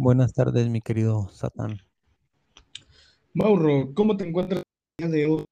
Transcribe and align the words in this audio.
Buenas 0.00 0.32
tardes, 0.32 0.68
mi 0.68 0.80
querido 0.80 1.28
Satán. 1.30 1.76
Mauro, 3.34 3.92
¿cómo 3.96 4.16
te 4.16 4.28
encuentras 4.28 4.62
el 4.96 5.10
día 5.10 5.16
de 5.16 5.26
hoy? 5.26 5.44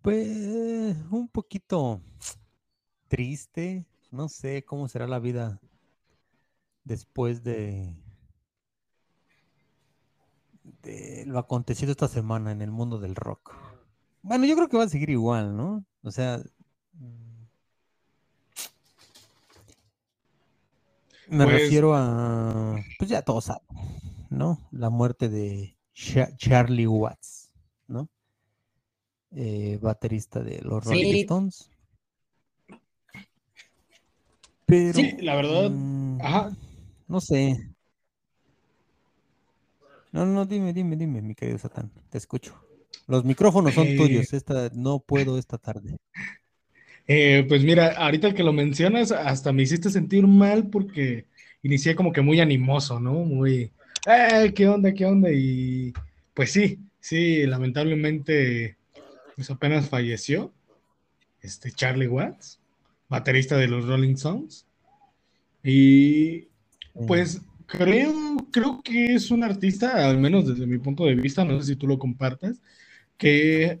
Pues 0.00 0.96
un 1.10 1.26
poquito 1.26 2.00
triste, 3.08 3.84
no 4.12 4.28
sé 4.28 4.64
cómo 4.64 4.86
será 4.86 5.08
la 5.08 5.18
vida 5.18 5.60
después 6.84 7.42
de, 7.42 7.96
de 10.82 11.24
lo 11.26 11.40
acontecido 11.40 11.90
esta 11.90 12.06
semana 12.06 12.52
en 12.52 12.62
el 12.62 12.70
mundo 12.70 13.00
del 13.00 13.16
rock. 13.16 13.56
Bueno, 14.22 14.46
yo 14.46 14.54
creo 14.54 14.68
que 14.68 14.76
va 14.76 14.84
a 14.84 14.88
seguir 14.88 15.10
igual, 15.10 15.56
¿no? 15.56 15.84
O 16.04 16.12
sea, 16.12 16.40
me 21.28 21.44
Pues- 21.44 21.62
refiero 21.62 21.94
a, 21.94 22.76
pues 22.98 23.10
ya 23.10 23.22
todos 23.22 23.44
saben, 23.46 23.66
¿no? 24.30 24.66
La 24.70 24.90
muerte 24.90 25.28
de 25.28 25.76
Cha- 25.94 26.34
Charlie 26.36 26.86
Watts, 26.86 27.50
¿no? 27.88 28.08
Eh, 29.32 29.78
baterista 29.82 30.40
de 30.42 30.60
los 30.62 30.84
Sí. 30.84 30.90
Rolling 30.90 31.14
Stones. 31.22 31.70
Pero, 34.66 34.94
Sí, 34.94 35.16
la 35.20 35.36
verdad, 35.36 35.70
mm, 35.70 36.20
ajá. 36.20 36.56
no 37.08 37.20
sé. 37.20 37.70
No, 40.12 40.24
no, 40.26 40.44
dime, 40.46 40.72
dime, 40.72 40.96
dime, 40.96 41.22
mi 41.22 41.34
querido 41.34 41.58
Satán, 41.58 41.90
te 42.10 42.18
escucho. 42.18 42.54
Los 43.06 43.24
micrófonos 43.24 43.74
son 43.74 43.86
Eh, 43.86 43.96
tuyos, 43.96 44.32
esta, 44.32 44.70
no 44.72 44.98
puedo 44.98 45.38
esta 45.38 45.58
tarde. 45.58 45.96
Eh, 47.08 47.44
pues 47.48 47.62
mira, 47.62 47.92
ahorita 47.96 48.34
que 48.34 48.42
lo 48.42 48.52
mencionas, 48.52 49.12
hasta 49.12 49.52
me 49.52 49.62
hiciste 49.62 49.90
sentir 49.90 50.26
mal 50.26 50.68
porque 50.68 51.26
inicié 51.62 51.94
como 51.94 52.12
que 52.12 52.20
muy 52.20 52.40
animoso, 52.40 52.98
¿no? 53.00 53.12
Muy, 53.12 53.70
¡eh, 54.06 54.52
qué 54.54 54.68
onda, 54.68 54.92
qué 54.92 55.06
onda! 55.06 55.30
Y 55.32 55.92
pues 56.34 56.52
sí, 56.52 56.80
sí, 57.00 57.46
lamentablemente, 57.46 58.76
pues 59.36 59.50
apenas 59.50 59.88
falleció 59.88 60.52
este 61.42 61.70
Charlie 61.70 62.08
Watts, 62.08 62.60
baterista 63.08 63.56
de 63.56 63.68
los 63.68 63.86
Rolling 63.86 64.14
Stones. 64.14 64.66
Y 65.62 66.48
Pues 67.06 67.40
creo, 67.66 68.36
creo 68.50 68.80
que 68.82 69.14
es 69.14 69.30
un 69.30 69.44
artista, 69.44 70.08
al 70.08 70.18
menos 70.18 70.46
desde 70.48 70.66
mi 70.66 70.78
punto 70.78 71.04
de 71.04 71.14
vista, 71.14 71.44
no 71.44 71.60
sé 71.60 71.74
si 71.74 71.76
tú 71.76 71.86
lo 71.86 71.98
compartas, 71.98 72.60
que 73.18 73.80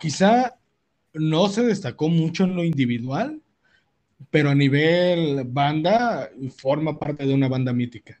quizá 0.00 0.56
no 1.14 1.48
se 1.48 1.62
destacó 1.64 2.08
mucho 2.08 2.44
en 2.44 2.56
lo 2.56 2.64
individual, 2.64 3.42
pero 4.30 4.50
a 4.50 4.54
nivel 4.54 5.44
banda 5.46 6.30
forma 6.58 6.98
parte 6.98 7.26
de 7.26 7.34
una 7.34 7.48
banda 7.48 7.72
mítica. 7.72 8.20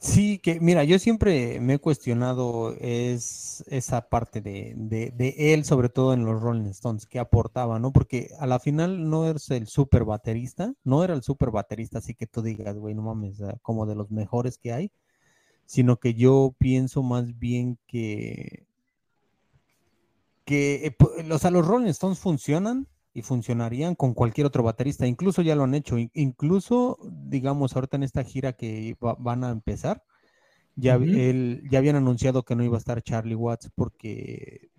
Sí, 0.00 0.38
que 0.38 0.60
mira, 0.60 0.84
yo 0.84 0.98
siempre 1.00 1.58
me 1.60 1.74
he 1.74 1.78
cuestionado 1.80 2.72
es 2.80 3.64
esa 3.66 4.08
parte 4.08 4.40
de, 4.40 4.74
de- 4.76 5.34
él, 5.54 5.64
sobre 5.64 5.88
todo 5.88 6.12
en 6.14 6.24
los 6.24 6.40
Rolling 6.40 6.66
Stones, 6.70 7.04
que 7.06 7.18
aportaba, 7.18 7.80
¿no? 7.80 7.92
Porque 7.92 8.30
a 8.38 8.46
la 8.46 8.60
final 8.60 9.10
no 9.10 9.26
eres 9.26 9.50
el 9.50 9.66
super 9.66 10.04
baterista, 10.04 10.72
no 10.84 11.02
era 11.02 11.14
el 11.14 11.22
super 11.24 11.50
baterista, 11.50 11.98
así 11.98 12.14
que 12.14 12.28
tú 12.28 12.42
digas, 12.42 12.76
güey, 12.78 12.94
no 12.94 13.02
mames, 13.02 13.40
como 13.62 13.86
de 13.86 13.96
los 13.96 14.10
mejores 14.12 14.56
que 14.58 14.72
hay, 14.72 14.92
sino 15.66 15.98
que 15.98 16.14
yo 16.14 16.54
pienso 16.58 17.02
más 17.04 17.38
bien 17.38 17.78
que, 17.88 18.67
que, 20.48 20.86
eh, 20.86 20.96
o 21.30 21.38
sea, 21.38 21.50
los 21.50 21.66
Rolling 21.66 21.88
Stones 21.90 22.18
funcionan 22.18 22.86
y 23.12 23.20
funcionarían 23.20 23.94
con 23.94 24.14
cualquier 24.14 24.46
otro 24.46 24.62
baterista, 24.62 25.06
incluso 25.06 25.42
ya 25.42 25.54
lo 25.54 25.64
han 25.64 25.74
hecho, 25.74 25.98
in- 25.98 26.10
incluso, 26.14 26.96
digamos, 27.12 27.76
ahorita 27.76 27.98
en 27.98 28.04
esta 28.04 28.24
gira 28.24 28.54
que 28.54 28.96
va- 29.04 29.16
van 29.18 29.44
a 29.44 29.50
empezar, 29.50 30.02
ya, 30.74 30.94
él- 30.94 31.62
ya 31.70 31.80
habían 31.80 31.96
anunciado 31.96 32.44
que 32.44 32.56
no 32.56 32.64
iba 32.64 32.76
a 32.76 32.78
estar 32.78 33.02
Charlie 33.02 33.34
Watts 33.34 33.70
porque 33.74 34.70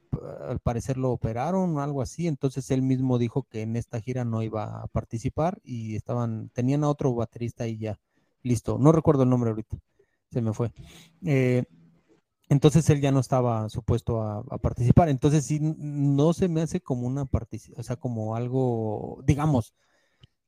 al 0.47 0.59
parecer 0.59 0.97
lo 0.97 1.11
operaron 1.11 1.77
o 1.77 1.81
algo 1.81 2.01
así, 2.01 2.25
entonces 2.27 2.71
él 2.71 2.81
mismo 2.81 3.19
dijo 3.19 3.43
que 3.43 3.61
en 3.61 3.75
esta 3.75 4.01
gira 4.01 4.25
no 4.25 4.41
iba 4.41 4.81
a 4.81 4.87
participar 4.87 5.59
y 5.63 5.95
estaban, 5.95 6.49
tenían 6.49 6.83
a 6.83 6.89
otro 6.89 7.13
baterista 7.13 7.67
y 7.67 7.77
ya, 7.77 7.99
listo, 8.41 8.77
no 8.79 8.91
recuerdo 8.91 9.21
el 9.23 9.29
nombre 9.29 9.51
ahorita, 9.51 9.77
se 10.31 10.41
me 10.41 10.51
fue. 10.53 10.71
Eh, 11.23 11.63
entonces 12.49 12.89
él 12.89 13.01
ya 13.01 13.11
no 13.11 13.19
estaba 13.19 13.69
supuesto 13.69 14.21
a, 14.23 14.39
a 14.49 14.57
participar. 14.57 15.09
Entonces 15.09 15.45
sí, 15.45 15.59
no 15.61 16.33
se 16.33 16.49
me 16.49 16.61
hace 16.61 16.81
como 16.81 17.07
una 17.07 17.25
participación, 17.25 17.79
o 17.81 17.83
sea, 17.83 17.95
como 17.97 18.35
algo, 18.35 19.21
digamos, 19.25 19.73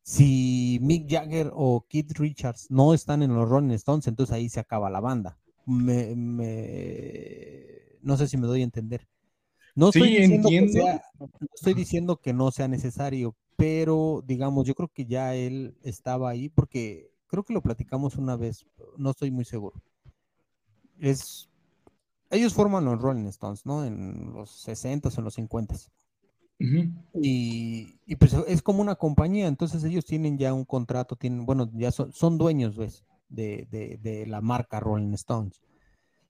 si 0.03 0.79
Mick 0.81 1.09
Jagger 1.11 1.51
o 1.53 1.85
Keith 1.89 2.13
Richards 2.17 2.67
no 2.71 2.93
están 2.93 3.23
en 3.23 3.33
los 3.35 3.47
Rolling 3.49 3.71
Stones, 3.75 4.07
entonces 4.07 4.33
ahí 4.35 4.49
se 4.49 4.59
acaba 4.59 4.89
la 4.89 4.99
banda. 5.01 5.37
Me, 5.65 6.15
me- 6.15 7.67
no 8.01 8.17
sé 8.17 8.27
si 8.27 8.37
me 8.37 8.47
doy 8.47 8.61
a 8.61 8.63
entender. 8.65 9.07
No 9.75 9.89
Sí, 9.89 9.99
estoy 9.99 10.11
diciendo 10.11 10.53
que 10.57 10.67
entiendo. 10.67 10.69
sea- 10.69 11.01
no 11.19 11.29
estoy 11.55 11.73
diciendo 11.73 12.17
que 12.21 12.33
no 12.33 12.51
sea 12.51 12.67
necesario, 12.67 13.35
pero 13.57 14.23
digamos, 14.25 14.65
yo 14.67 14.75
creo 14.75 14.89
que 14.89 15.05
ya 15.05 15.35
él 15.35 15.75
estaba 15.83 16.29
ahí 16.31 16.49
porque 16.49 17.11
creo 17.27 17.43
que 17.43 17.53
lo 17.53 17.61
platicamos 17.61 18.15
una 18.17 18.35
vez, 18.37 18.65
no 18.97 19.11
estoy 19.11 19.31
muy 19.31 19.45
seguro. 19.45 19.81
Es 20.99 21.49
ellos 22.31 22.53
forman 22.53 22.85
los 22.85 23.01
Rolling 23.01 23.25
Stones, 23.27 23.65
¿no? 23.65 23.85
En 23.85 24.33
los 24.33 24.49
60s 24.51 25.17
o 25.17 25.21
en 25.21 25.25
los 25.25 25.35
50s. 25.35 25.91
Ujú. 26.59 26.81
Y, 27.13 27.99
y 28.05 28.15
pues 28.15 28.33
es 28.47 28.61
como 28.61 28.81
una 28.81 28.95
compañía, 28.95 29.47
entonces 29.47 29.83
ellos 29.83 30.05
tienen 30.05 30.37
ya 30.37 30.53
un 30.53 30.65
contrato, 30.65 31.15
tienen, 31.17 31.45
bueno, 31.45 31.69
ya 31.73 31.91
son, 31.91 32.13
son 32.13 32.37
dueños, 32.37 32.77
¿ves? 32.77 33.03
De, 33.29 33.67
de- 33.71 33.97
de 34.01 34.25
la 34.27 34.41
marca 34.41 34.79
Rolling 34.79 35.13
Stones. 35.13 35.61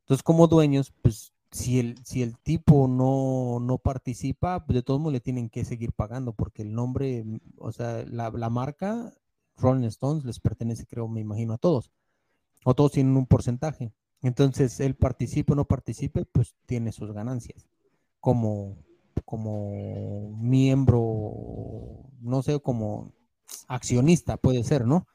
Entonces, 0.01 0.23
como 0.23 0.47
dueños, 0.47 0.93
pues 1.01 1.33
si 1.51 1.79
el, 1.79 1.97
si 2.05 2.23
el 2.23 2.37
tipo 2.39 2.87
no, 2.87 3.59
no 3.61 3.77
participa, 3.79 4.65
pues 4.65 4.75
de 4.75 4.83
todos 4.83 4.99
modos 4.99 5.13
le 5.13 5.19
tienen 5.21 5.49
que 5.49 5.65
seguir 5.65 5.93
pagando, 5.93 6.33
porque 6.33 6.63
el 6.63 6.73
nombre, 6.73 7.25
o 7.57 7.71
sea, 7.71 8.03
la, 8.07 8.29
la 8.31 8.49
marca 8.49 9.13
Rolling 9.57 9.87
Stones 9.87 10.25
les 10.25 10.39
pertenece, 10.39 10.85
creo, 10.85 11.07
me 11.07 11.21
imagino, 11.21 11.53
a 11.53 11.57
todos. 11.57 11.91
O 12.65 12.75
todos 12.75 12.93
tienen 12.93 13.17
un 13.17 13.27
porcentaje. 13.27 13.93
Entonces, 14.21 14.79
él 14.79 14.95
participe 14.95 15.53
o 15.53 15.55
no 15.55 15.65
participe, 15.65 16.25
pues 16.25 16.55
tiene 16.65 16.91
sus 16.91 17.11
ganancias. 17.13 17.67
Como, 18.19 18.77
como 19.25 20.31
miembro, 20.37 21.01
no 22.21 22.43
sé, 22.43 22.59
como 22.61 23.13
accionista 23.67 24.37
puede 24.37 24.63
ser, 24.63 24.85
¿no? 24.87 25.07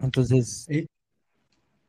Entonces, 0.00 0.66
Eh, 0.70 0.86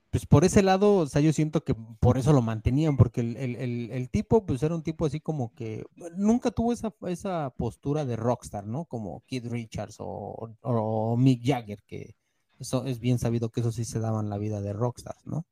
pues 0.09 0.25
por 0.25 0.45
ese 0.45 0.63
lado, 0.63 0.95
o 0.97 1.05
sea, 1.07 1.21
yo 1.21 1.33
siento 1.33 1.63
que 1.63 1.75
por 1.75 2.17
eso 2.17 2.31
lo 2.33 2.41
mantenían, 2.41 2.95
porque 2.97 3.21
el, 3.21 3.35
el- 3.37 3.55
el- 3.57 3.91
el 3.91 4.09
tipo, 4.09 4.45
pues 4.45 4.63
era 4.63 4.73
un 4.75 4.81
tipo 4.83 5.05
así 5.05 5.19
como 5.19 5.53
que 5.53 5.85
nunca 6.15 6.49
tuvo 6.51 6.71
esa, 6.73 6.93
esa 7.07 7.49
postura 7.57 8.05
de 8.05 8.15
rockstar, 8.15 8.65
¿no? 8.65 8.85
Como 8.85 9.23
Keith 9.27 9.45
Richards 9.45 9.97
o, 9.99 10.55
o 10.61 11.17
Mick 11.17 11.41
Jagger, 11.45 11.83
que 11.85 12.15
eso 12.59 12.85
es 12.85 12.99
bien 12.99 13.19
sabido 13.19 13.49
que 13.49 13.59
eso 13.61 13.71
sí 13.71 13.83
se 13.85 13.99
daban 13.99 14.29
la 14.29 14.37
vida 14.37 14.61
de 14.61 14.73
rockstars, 14.73 15.25
¿no? 15.27 15.45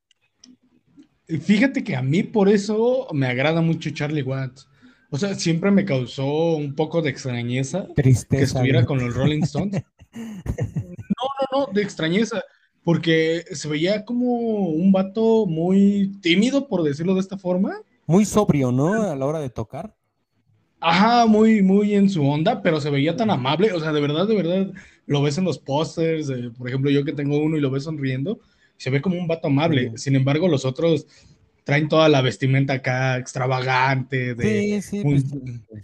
Fíjate 1.27 1.83
que 1.83 1.95
a 1.95 2.01
mí 2.01 2.23
por 2.23 2.49
eso 2.49 3.07
me 3.13 3.27
agrada 3.27 3.61
mucho 3.61 3.89
Charlie 3.89 4.21
Watts. 4.21 4.67
O 5.09 5.17
sea, 5.17 5.33
siempre 5.35 5.71
me 5.71 5.85
causó 5.85 6.55
un 6.55 6.75
poco 6.75 7.01
de 7.01 7.09
extrañeza 7.09 7.87
que 7.95 8.09
estuviera 8.41 8.85
con 8.85 8.99
los 8.99 9.13
Rolling 9.13 9.43
Stones. 9.43 9.83
No, 10.15 11.65
no, 11.65 11.73
de 11.73 11.81
extrañeza, 11.81 12.41
porque 12.83 13.43
se 13.51 13.67
veía 13.67 14.05
como 14.05 14.67
un 14.69 14.91
vato 14.91 15.45
muy 15.45 16.13
tímido, 16.21 16.67
por 16.67 16.83
decirlo 16.83 17.13
de 17.15 17.19
esta 17.19 17.37
forma. 17.37 17.81
Muy 18.05 18.23
sobrio, 18.25 18.71
¿no? 18.71 18.93
A 18.93 19.15
la 19.15 19.25
hora 19.25 19.39
de 19.39 19.49
tocar. 19.49 19.93
Ajá, 20.79 21.25
muy, 21.25 21.61
muy 21.61 21.95
en 21.95 22.09
su 22.09 22.25
onda, 22.25 22.61
pero 22.61 22.79
se 22.79 22.89
veía 22.89 23.15
tan 23.15 23.29
amable. 23.29 23.73
O 23.73 23.79
sea, 23.79 23.91
de 23.91 24.01
verdad, 24.01 24.27
de 24.27 24.35
verdad, 24.35 24.73
lo 25.05 25.21
ves 25.21 25.37
en 25.37 25.45
los 25.45 25.57
pósters. 25.57 26.29
eh, 26.29 26.51
por 26.57 26.67
ejemplo, 26.67 26.91
yo 26.91 27.03
que 27.03 27.13
tengo 27.13 27.37
uno 27.39 27.57
y 27.57 27.61
lo 27.61 27.71
ves 27.71 27.83
sonriendo, 27.83 28.39
se 28.77 28.89
ve 28.89 29.01
como 29.01 29.17
un 29.17 29.27
vato 29.27 29.47
amable. 29.47 29.91
Sí. 29.91 29.97
Sin 30.05 30.15
embargo, 30.15 30.47
los 30.47 30.65
otros 30.65 31.05
traen 31.63 31.87
toda 31.89 32.09
la 32.09 32.21
vestimenta 32.21 32.73
acá 32.73 33.17
extravagante. 33.17 34.35
De, 34.35 34.81
Sí, 34.81 34.81
sí, 34.81 35.03
muy- 35.03 35.21
pues, 35.21 35.83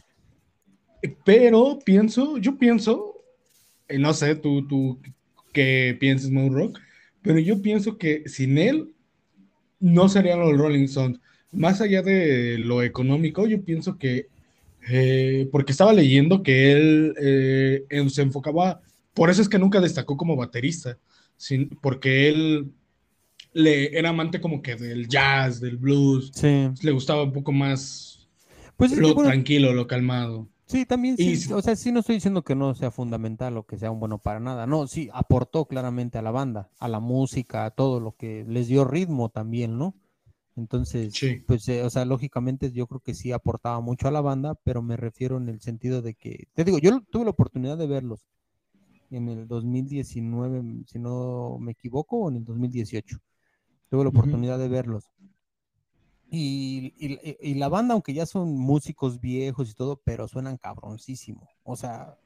Pero 1.26 1.80
pienso, 1.84 2.38
yo 2.38 2.58
pienso, 2.58 3.16
eh, 3.88 3.98
no 3.98 4.14
sé, 4.14 4.36
tú, 4.36 4.68
tú 4.68 5.00
qué 5.52 5.98
piensas, 6.00 6.30
Moon 6.30 6.54
Rock, 6.54 6.80
pero 7.24 7.40
yo 7.40 7.62
pienso 7.62 7.98
que 7.98 8.24
sin 8.28 8.58
él 8.58 8.94
no 9.80 10.10
serían 10.10 10.40
los 10.40 10.56
Rolling 10.58 10.84
Stones. 10.86 11.20
Más 11.52 11.82
allá 11.82 12.02
de 12.04 12.58
lo 12.60 12.84
económico, 12.84 13.48
yo 13.48 13.64
pienso 13.64 13.98
que, 13.98 14.28
eh, 14.90 15.50
porque 15.52 15.72
estaba 15.72 15.92
leyendo 15.94 16.44
que 16.44 16.72
él 16.72 17.14
eh, 17.20 17.84
se 18.10 18.22
enfocaba, 18.22 18.82
por 19.14 19.30
eso 19.30 19.42
es 19.42 19.50
que 19.50 19.60
nunca 19.60 19.82
destacó 19.82 20.16
como 20.18 20.36
baterista, 20.36 20.98
sin- 21.36 21.70
porque 21.82 22.30
él 22.30 22.72
le, 23.54 23.98
era 23.98 24.10
amante 24.10 24.42
como 24.42 24.62
que 24.62 24.76
del 24.76 25.08
jazz, 25.08 25.60
del 25.60 25.78
blues, 25.78 26.32
sí. 26.34 26.70
le 26.82 26.92
gustaba 26.92 27.24
un 27.24 27.34
poco 27.34 27.52
más 27.52 28.28
Pues 28.78 28.96
lo 28.98 29.14
bueno, 29.14 29.30
tranquilo, 29.30 29.74
lo 29.74 29.88
calmado. 29.88 30.48
Sí, 30.66 30.86
también 30.86 31.18
sí, 31.18 31.52
o 31.52 31.62
sea, 31.62 31.76
sí 31.76 31.92
no 31.92 32.00
estoy 32.00 32.16
diciendo 32.16 32.44
que 32.44 32.56
no 32.56 32.74
sea 32.76 32.92
fundamental 32.92 33.58
o 33.58 33.66
que 33.66 33.78
sea 33.78 33.92
un 33.92 34.00
bueno 34.00 34.20
para 34.20 34.40
nada, 34.40 34.66
no, 34.68 34.88
sí, 34.88 35.10
aportó 35.12 35.66
claramente 35.66 36.18
a 36.18 36.22
la 36.22 36.32
banda, 36.32 36.70
a 36.80 36.88
la 36.88 37.02
música, 37.02 37.66
a 37.66 37.72
todo 37.72 38.00
lo 38.00 38.16
que 38.16 38.46
les 38.48 38.68
dio 38.68 38.86
ritmo 38.86 39.28
también, 39.28 39.78
¿no? 39.78 39.96
Entonces, 40.56 41.14
pues, 41.46 41.68
eh, 41.68 41.84
o 41.84 41.90
sea, 41.90 42.06
lógicamente 42.06 42.72
yo 42.72 42.88
creo 42.88 43.02
que 43.02 43.14
sí 43.14 43.32
aportaba 43.32 43.82
mucho 43.82 44.08
a 44.08 44.12
la 44.12 44.22
banda, 44.22 44.56
pero 44.64 44.82
me 44.82 44.96
refiero 44.96 45.38
en 45.38 45.50
el 45.50 45.60
sentido 45.60 46.02
de 46.02 46.14
que, 46.14 46.48
te 46.54 46.64
digo, 46.64 46.78
yo 46.78 47.02
tuve 47.10 47.26
la 47.26 47.32
oportunidad 47.32 47.78
de 47.78 47.88
verlos 47.88 48.22
en 49.10 49.28
el 49.28 49.48
2019, 49.48 50.84
si 50.88 51.00
no 51.00 51.58
me 51.60 51.74
equivoco, 51.74 52.18
o 52.18 52.30
en 52.30 52.38
el 52.38 52.46
2018. 52.46 53.18
Tuve 53.92 54.06
la 54.06 54.10
oportunidad 54.10 54.58
de 54.58 54.70
verlos. 54.70 55.12
Y, 56.30 57.56
la 57.56 57.68
banda, 57.68 57.94
aunque 57.94 58.14
ya 58.14 58.26
son 58.26 58.58
músicos 58.58 59.20
viejos 59.20 59.70
y 59.70 59.74
todo, 59.74 59.98
pero 60.06 60.30
suenan 60.30 60.56
cabroncísimo. 60.56 61.46
O 61.64 61.76
sea, 61.76 62.18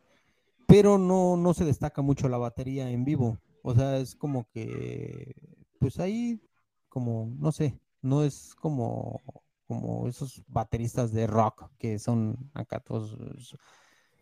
pero 0.67 0.99
no, 0.99 1.37
no 1.37 1.55
se 1.55 1.65
destaca 1.65 2.03
mucho 2.03 2.29
la 2.29 2.37
batería 2.37 2.91
en 2.91 3.03
vivo. 3.03 3.39
O 3.63 3.73
sea, 3.73 3.97
es 3.97 4.13
como 4.13 4.47
que, 4.51 5.33
pues 5.79 5.99
ahí, 5.99 6.39
como, 6.87 7.33
no 7.39 7.51
sé, 7.51 7.79
no 8.03 8.23
es 8.23 8.53
como, 8.53 9.23
como 9.67 10.07
esos 10.07 10.43
bateristas 10.47 11.11
de 11.13 11.25
rock 11.25 11.71
que 11.79 11.97
son 11.97 12.51
acá 12.53 12.79
todos 12.79 13.17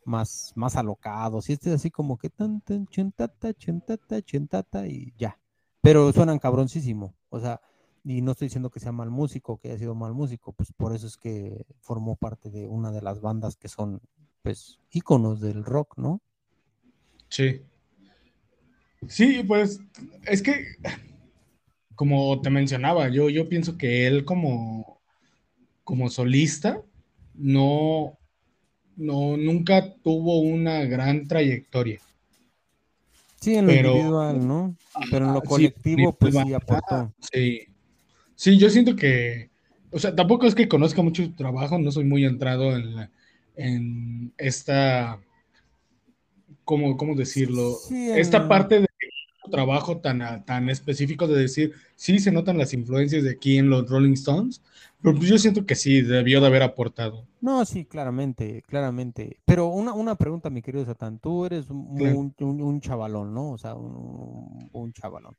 más, 0.05 0.53
más 0.55 0.77
alocados. 0.77 1.49
Y 1.49 1.53
este 1.53 1.71
es 1.71 1.75
así 1.75 1.91
como 1.91 2.17
que 2.17 2.29
tan, 2.29 2.61
tan, 2.61 2.87
chentata, 2.87 3.53
chentata, 3.53 4.21
chentata 4.21 4.87
y 4.87 5.13
ya. 5.17 5.37
Pero 5.81 6.13
suenan 6.13 6.39
cabroncísimo. 6.39 7.13
O 7.33 7.39
sea, 7.39 7.59
y 8.03 8.21
no 8.21 8.33
estoy 8.33 8.45
diciendo 8.45 8.69
que 8.69 8.79
sea 8.79 8.91
mal 8.91 9.09
músico, 9.09 9.57
que 9.57 9.69
haya 9.69 9.79
sido 9.79 9.95
mal 9.95 10.13
músico, 10.13 10.53
pues 10.53 10.71
por 10.71 10.93
eso 10.93 11.07
es 11.07 11.17
que 11.17 11.65
formó 11.79 12.15
parte 12.15 12.51
de 12.51 12.67
una 12.67 12.91
de 12.91 13.01
las 13.01 13.21
bandas 13.21 13.55
que 13.55 13.69
son, 13.69 14.01
pues, 14.43 14.77
íconos 14.91 15.41
del 15.41 15.63
rock, 15.63 15.97
¿no? 15.97 16.21
Sí. 17.29 17.63
Sí, 19.07 19.41
pues, 19.47 19.79
es 20.27 20.43
que, 20.43 20.63
como 21.95 22.39
te 22.41 22.51
mencionaba, 22.51 23.09
yo, 23.09 23.29
yo 23.29 23.49
pienso 23.49 23.79
que 23.79 24.05
él 24.05 24.25
como, 24.25 25.01
como 25.83 26.11
solista, 26.11 26.83
no, 27.33 28.15
no, 28.95 29.37
nunca 29.37 29.95
tuvo 30.03 30.39
una 30.39 30.83
gran 30.83 31.27
trayectoria. 31.27 31.99
Sí, 33.43 33.55
en 33.55 33.67
lo 33.67 33.73
individual, 33.73 34.47
¿no? 34.47 34.75
Pero 35.11 35.27
en 35.27 35.33
lo 35.33 35.41
colectivo, 35.41 36.13
pues 36.13 36.33
sí 36.33 36.53
aportó. 36.53 37.13
Sí, 37.31 37.67
Sí, 38.35 38.57
yo 38.57 38.69
siento 38.69 38.95
que, 38.95 39.49
o 39.91 39.99
sea, 39.99 40.15
tampoco 40.15 40.45
es 40.45 40.55
que 40.55 40.67
conozca 40.67 41.01
mucho 41.01 41.23
su 41.23 41.31
trabajo, 41.31 41.77
no 41.77 41.91
soy 41.91 42.03
muy 42.03 42.25
entrado 42.25 42.75
en, 42.75 43.09
en 43.55 44.33
esta, 44.37 45.19
¿cómo, 46.65 46.97
cómo 46.97 47.15
decirlo? 47.15 47.77
esta 48.15 48.47
parte 48.47 48.81
de 48.81 48.87
trabajo 49.51 49.97
tan, 49.99 50.43
tan 50.45 50.69
específico 50.69 51.27
de 51.27 51.41
decir, 51.41 51.73
sí 51.95 52.19
se 52.19 52.31
notan 52.31 52.57
las 52.57 52.73
influencias 52.73 53.23
de 53.23 53.31
aquí 53.31 53.57
en 53.57 53.69
los 53.69 53.89
Rolling 53.89 54.13
Stones, 54.13 54.61
pero 55.03 55.17
pues 55.17 55.27
yo 55.27 55.37
siento 55.37 55.65
que 55.65 55.75
sí, 55.75 56.01
debió 56.01 56.39
de 56.39 56.47
haber 56.47 56.63
aportado. 56.63 57.27
No, 57.41 57.65
sí, 57.65 57.83
claramente, 57.83 58.61
claramente. 58.61 59.37
Pero 59.43 59.67
una, 59.67 59.91
una 59.91 60.15
pregunta, 60.15 60.49
mi 60.49 60.61
querido 60.61 60.85
Satán, 60.85 61.19
tú 61.19 61.45
eres 61.45 61.69
un, 61.69 62.33
un, 62.39 62.81
chavalón, 62.81 63.33
¿no? 63.33 63.51
O 63.51 63.57
sea, 63.57 63.75
un, 63.75 64.69
un 64.71 64.93
chavalón. 64.93 65.35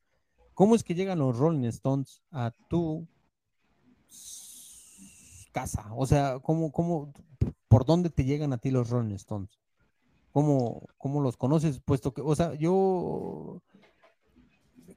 ¿Cómo 0.52 0.74
es 0.74 0.84
que 0.84 0.94
llegan 0.94 1.18
los 1.18 1.38
Rolling 1.38 1.64
Stones 1.68 2.20
a 2.30 2.52
tu 2.68 3.06
casa? 5.52 5.86
O 5.96 6.04
sea, 6.04 6.40
¿cómo, 6.40 6.70
cómo, 6.70 7.14
por 7.66 7.86
dónde 7.86 8.10
te 8.10 8.24
llegan 8.24 8.52
a 8.52 8.58
ti 8.58 8.70
los 8.70 8.90
Rolling 8.90 9.14
Stones? 9.14 9.58
¿Cómo, 10.30 10.82
cómo 10.98 11.22
los 11.22 11.38
conoces? 11.38 11.80
Puesto 11.80 12.12
que, 12.12 12.20
o 12.20 12.34
sea, 12.34 12.52
yo 12.52 13.62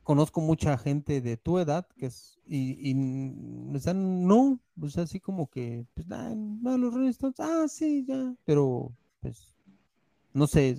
conozco 0.08 0.40
mucha 0.40 0.78
gente 0.78 1.20
de 1.20 1.36
tu 1.36 1.60
edad 1.60 1.86
que 1.98 2.06
es, 2.06 2.40
y, 2.46 2.92
y 2.92 2.94
o 2.94 3.94
no, 3.94 4.58
pues 4.80 4.98
así 4.98 5.20
como 5.20 5.50
que, 5.50 5.84
pues, 5.96 6.08
no, 6.08 6.78
los 6.78 6.94
Rolling 6.94 7.10
Stones, 7.10 7.42
ah, 7.42 7.66
sí, 7.68 8.06
ya, 8.08 8.34
pero, 8.46 8.96
pues, 9.20 9.54
no 10.32 10.48
sé, 10.48 10.78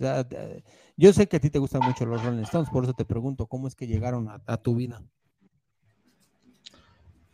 yo 0.96 1.12
sé 1.12 1.28
que 1.28 1.36
a 1.36 1.40
ti 1.40 1.50
te 1.50 1.58
gustan 1.58 1.82
mucho 1.84 2.06
los 2.06 2.24
Rolling 2.24 2.44
Stones, 2.44 2.70
por 2.70 2.84
eso 2.84 2.94
te 2.94 3.04
pregunto, 3.04 3.44
¿cómo 3.44 3.68
es 3.68 3.74
que 3.74 3.86
llegaron 3.86 4.30
a, 4.30 4.56
tu 4.56 4.76
vida? 4.76 5.02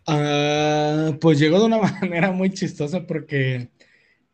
Ah, 0.08 1.12
pues 1.20 1.38
llegó 1.38 1.60
de 1.60 1.66
una 1.66 1.78
manera 2.00 2.32
muy 2.32 2.50
chistosa 2.50 3.06
porque 3.06 3.68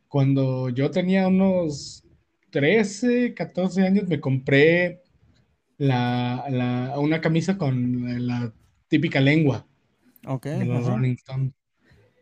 cuando 0.09 0.71
yo 0.71 0.91
tenía 0.91 1.29
unos 1.29 2.05
13, 2.49 3.35
14 3.35 3.83
años 3.83 4.09
me 4.09 4.19
compré 4.19 5.03
una 5.81 7.21
camisa 7.21 7.57
con 7.57 8.27
la 8.27 8.53
típica 8.89 9.21
lengua 9.21 9.67
de 10.43 10.65
los 10.65 10.87
Rolling 10.87 11.15
Stones. 11.15 11.53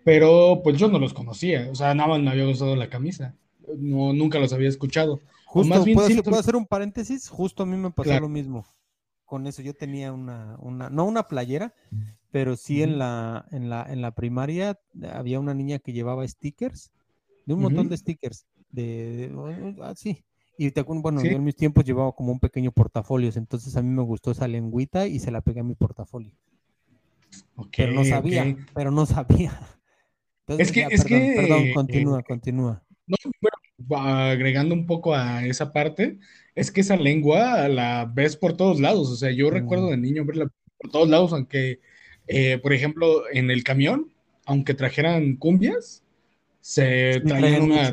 Pero 0.05 0.61
pues 0.63 0.79
yo 0.79 0.89
no 0.89 0.99
los 0.99 1.13
conocía, 1.13 1.69
o 1.71 1.75
sea, 1.75 1.95
nada 1.95 2.09
más 2.09 2.21
me 2.21 2.31
había 2.31 2.47
gustado 2.47 2.75
la 2.77 2.89
camisa, 2.89 3.35
no, 3.77 4.13
nunca 4.15 4.39
los 4.39 4.53
había 4.53 4.69
escuchado. 4.69 5.21
Justo, 5.45 5.85
¿puedo, 5.85 6.39
hacer 6.39 6.57
un 6.57 6.67
paréntesis? 6.67 7.29
Justo 7.29 7.63
a 7.63 7.67
mí 7.67 7.77
me 7.77 7.91
pasó 7.91 8.19
lo 8.21 8.29
mismo. 8.29 8.67
Con 9.25 9.47
eso 9.47 9.61
yo 9.61 9.75
tenía 9.75 10.13
una, 10.13 10.57
una, 10.61 10.89
no 10.89 11.05
una 11.05 11.25
playera, 11.25 11.75
pero 12.31 12.57
sí 12.57 12.83
en, 12.83 12.99
la, 12.99 13.47
en, 13.51 13.69
la, 13.69 13.87
en 13.91 14.01
la 14.01 14.13
primaria 14.13 14.79
había 15.13 15.41
una 15.41 15.53
niña 15.53 15.79
que 15.79 15.93
llevaba 15.93 16.27
stickers, 16.27 16.91
de 17.45 17.55
un 17.55 17.61
montón 17.61 17.89
de 17.89 17.97
stickers, 17.97 18.47
de, 18.71 19.31
así. 19.83 20.25
Y 20.61 20.73
te, 20.73 20.83
bueno, 20.83 21.23
yo 21.23 21.31
en 21.31 21.45
mis 21.45 21.55
tiempos 21.55 21.85
llevaba 21.85 22.11
como 22.11 22.33
un 22.33 22.41
pequeño 22.41 22.73
portafolio, 22.73 23.31
entonces 23.37 23.77
a 23.77 23.83
mí 23.83 23.91
me 23.91 24.03
gustó 24.03 24.33
esa 24.33 24.49
lengüita 24.49 25.07
y 25.07 25.21
se 25.21 25.31
la 25.31 25.41
pegué 25.41 25.61
a 25.61 25.63
mi 25.63 25.77
portafolio. 25.77 26.33
pero 27.77 27.93
no 27.93 28.05
sabía, 28.05 28.57
pero 28.75 28.91
no 28.91 29.07
sabía. 29.07 29.57
es 30.49 30.73
que, 30.73 30.89
es 30.91 31.05
que, 31.05 31.35
perdón, 31.37 31.73
continúa, 31.73 32.23
continúa. 32.25 32.83
No, 33.07 33.17
bueno, 33.41 34.09
agregando 34.09 34.75
un 34.75 34.85
poco 34.85 35.15
a 35.15 35.47
esa 35.47 35.73
parte, 35.73 36.19
es 36.57 36.73
que 36.73 36.81
esa 36.81 36.97
lengua 36.97 37.69
la 37.69 38.11
ves 38.13 38.37
por 38.37 38.57
todos 38.57 38.81
lados. 38.81 39.11
O 39.11 39.17
sea, 39.17 39.31
yo 39.31 39.51
recuerdo 39.51 39.91
de 39.91 39.97
niño 39.97 40.25
verla 40.25 40.51
por 40.77 40.91
todos 40.91 41.09
lados, 41.09 41.33
aunque, 41.33 41.79
eh, 42.27 42.59
por 42.59 42.73
ejemplo, 42.73 43.23
en 43.33 43.53
el 43.53 43.63
camión, 43.63 44.13
aunque 44.45 44.75
trajeran 44.75 45.37
cumbias, 45.37 46.03
se 46.61 47.21
traían 47.21 47.63
una, 47.63 47.93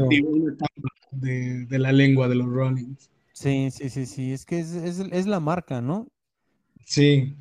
de, 1.15 1.65
de, 1.65 1.79
la 1.79 1.91
lengua 1.91 2.27
de 2.27 2.35
los 2.35 2.47
Rollins. 2.47 3.09
Sí, 3.33 3.69
sí, 3.71 3.89
sí, 3.89 4.05
sí, 4.05 4.31
es 4.31 4.45
que 4.45 4.59
es, 4.59 5.27
la 5.27 5.39
marca, 5.39 5.81
¿no? 5.81 6.07
Sí, 6.85 7.35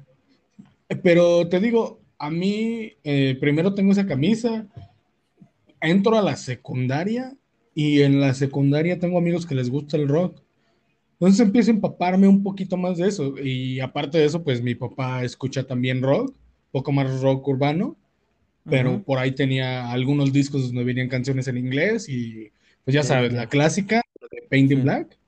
pero 1.03 1.49
te 1.49 1.61
digo, 1.61 2.01
a 2.19 2.31
mí 2.31 2.93
eh, 3.05 3.37
primero 3.41 3.75
tengo 3.75 3.93
esa 3.93 4.07
camisa, 4.07 4.67
entro 5.81 6.19
a 6.19 6.23
la 6.23 6.37
secundaria 6.37 7.37
y 7.75 8.03
en 8.03 8.21
la 8.21 8.35
secundaria 8.35 8.99
tengo 8.99 9.19
amigos 9.19 9.47
que 9.47 9.55
les 9.55 9.71
gusta 9.71 9.97
el 9.97 10.09
rock. 10.09 10.43
Entonces 11.15 11.41
empiezo 11.41 11.71
a 11.71 11.75
empaparme 11.75 12.29
un 12.29 12.43
poquito 12.43 12.77
más 12.77 12.99
de 12.99 13.09
eso. 13.09 13.39
Y 13.39 13.81
aparte 13.81 14.19
de 14.19 14.25
eso, 14.25 14.43
pues 14.43 14.63
mi 14.63 14.75
papá 14.75 15.25
escucha 15.25 15.65
también 15.65 16.03
rock, 16.03 16.35
poco 16.73 16.93
más 16.93 17.21
rock 17.21 17.47
urbano, 17.49 17.97
pero 18.65 19.03
por 19.03 19.19
ahí 19.19 19.33
tenía 19.33 19.91
algunos 19.93 20.33
discos 20.33 20.67
donde 20.67 20.85
venían 20.85 21.09
canciones 21.09 21.47
en 21.49 21.59
inglés 21.59 22.09
y 22.09 22.51
pues 22.85 22.95
ya 22.95 23.03
sabes, 23.03 23.33
la 23.33 23.49
clásica 23.49 24.03
de 24.31 24.47
Painting 24.49 24.83
Black. 24.83 25.19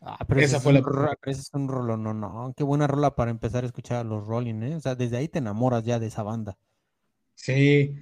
Ah, 0.00 0.24
pero 0.28 0.40
esa 0.40 0.60
fue 0.60 0.74
la 0.74 0.82
ese 1.24 1.40
es 1.40 1.50
un 1.54 1.66
rolo, 1.66 1.96
no, 1.96 2.12
no, 2.12 2.52
qué 2.56 2.62
buena 2.62 2.86
rola 2.86 3.14
para 3.14 3.30
empezar 3.30 3.64
a 3.64 3.66
escuchar 3.66 3.98
a 3.98 4.04
los 4.04 4.26
Rolling, 4.26 4.62
¿eh? 4.62 4.76
O 4.76 4.80
sea, 4.80 4.94
desde 4.94 5.16
ahí 5.16 5.28
te 5.28 5.38
enamoras 5.38 5.84
ya 5.84 5.98
de 5.98 6.08
esa 6.08 6.22
banda. 6.22 6.58
Sí, 7.34 7.96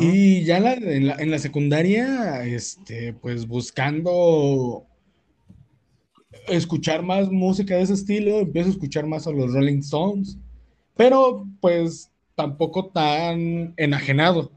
y 0.00 0.44
ya 0.44 0.56
en, 0.56 1.30
la, 1.30 1.38
secundaria, 1.38 2.44
este, 2.46 3.12
pues 3.12 3.46
buscando 3.46 4.86
escuchar 6.48 7.02
más 7.02 7.30
música 7.30 7.76
de 7.76 7.82
ese 7.82 7.92
estilo, 7.92 8.40
empiezo 8.40 8.68
a 8.68 8.72
escuchar 8.72 9.06
más 9.06 9.26
a 9.26 9.32
los 9.32 9.52
Rolling 9.52 9.80
Stones, 9.80 10.38
pero 10.96 11.46
pues 11.60 12.10
tampoco 12.34 12.86
tan 12.86 13.74
enajenado. 13.76 14.52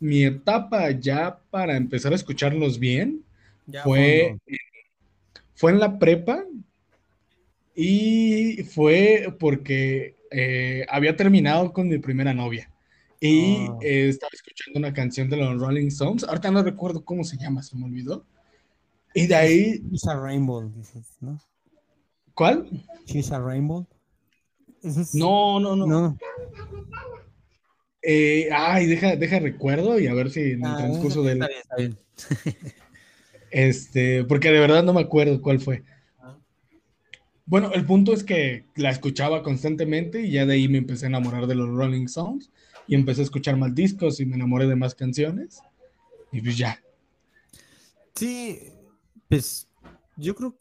Mi 0.00 0.24
etapa 0.24 0.90
ya 0.90 1.38
para 1.50 1.76
empezar 1.76 2.12
a 2.12 2.16
escucharlos 2.16 2.80
bien 2.80 3.23
fue, 3.82 4.36
fue 5.54 5.72
en 5.72 5.80
la 5.80 5.98
prepa 5.98 6.44
y 7.74 8.62
fue 8.64 9.34
porque 9.38 10.16
eh, 10.30 10.84
había 10.88 11.16
terminado 11.16 11.72
con 11.72 11.88
mi 11.88 11.98
primera 11.98 12.34
novia. 12.34 12.70
Y 13.20 13.66
ah. 13.68 13.78
eh, 13.80 14.08
estaba 14.08 14.30
escuchando 14.32 14.78
una 14.78 14.92
canción 14.92 15.30
de 15.30 15.36
los 15.36 15.58
Rolling 15.58 15.86
Stones. 15.88 16.24
Ahorita 16.24 16.50
no 16.50 16.62
recuerdo 16.62 17.04
cómo 17.04 17.24
se 17.24 17.36
llama, 17.36 17.62
se 17.62 17.76
me 17.76 17.86
olvidó. 17.86 18.26
Y 19.14 19.26
de 19.26 19.34
ahí. 19.34 19.82
She's 19.90 20.06
a 20.06 20.18
Rainbow, 20.18 20.70
dices, 20.76 21.16
¿no? 21.20 21.40
¿Cuál? 22.34 22.68
She's 23.06 23.30
a 23.32 23.38
Rainbow. 23.38 23.86
No, 25.14 25.60
no, 25.60 25.74
no. 25.74 25.86
no. 25.86 26.18
Eh, 28.02 28.50
ay, 28.52 28.86
deja, 28.86 29.16
deja 29.16 29.38
recuerdo 29.38 29.98
y 29.98 30.08
a 30.08 30.14
ver 30.14 30.30
si 30.30 30.40
en 30.52 30.64
el 30.64 30.66
ah, 30.66 30.76
transcurso 30.76 31.22
del. 31.22 31.38
Este, 33.54 34.24
porque 34.24 34.50
de 34.50 34.58
verdad 34.58 34.82
no 34.82 34.92
me 34.92 35.02
acuerdo 35.02 35.40
cuál 35.40 35.60
fue. 35.60 35.84
Bueno, 37.46 37.70
el 37.72 37.86
punto 37.86 38.12
es 38.12 38.24
que 38.24 38.66
la 38.74 38.90
escuchaba 38.90 39.44
constantemente 39.44 40.22
y 40.22 40.32
ya 40.32 40.44
de 40.44 40.54
ahí 40.54 40.66
me 40.66 40.78
empecé 40.78 41.06
a 41.06 41.08
enamorar 41.08 41.46
de 41.46 41.54
los 41.54 41.68
Rolling 41.68 42.06
Stones 42.06 42.50
y 42.88 42.96
empecé 42.96 43.20
a 43.20 43.24
escuchar 43.24 43.56
más 43.56 43.72
discos 43.72 44.18
y 44.18 44.26
me 44.26 44.34
enamoré 44.34 44.66
de 44.66 44.74
más 44.74 44.96
canciones 44.96 45.62
y 46.32 46.40
pues 46.40 46.58
ya. 46.58 46.82
Sí, 48.16 48.58
pues 49.28 49.68
yo 50.16 50.34
creo 50.34 50.56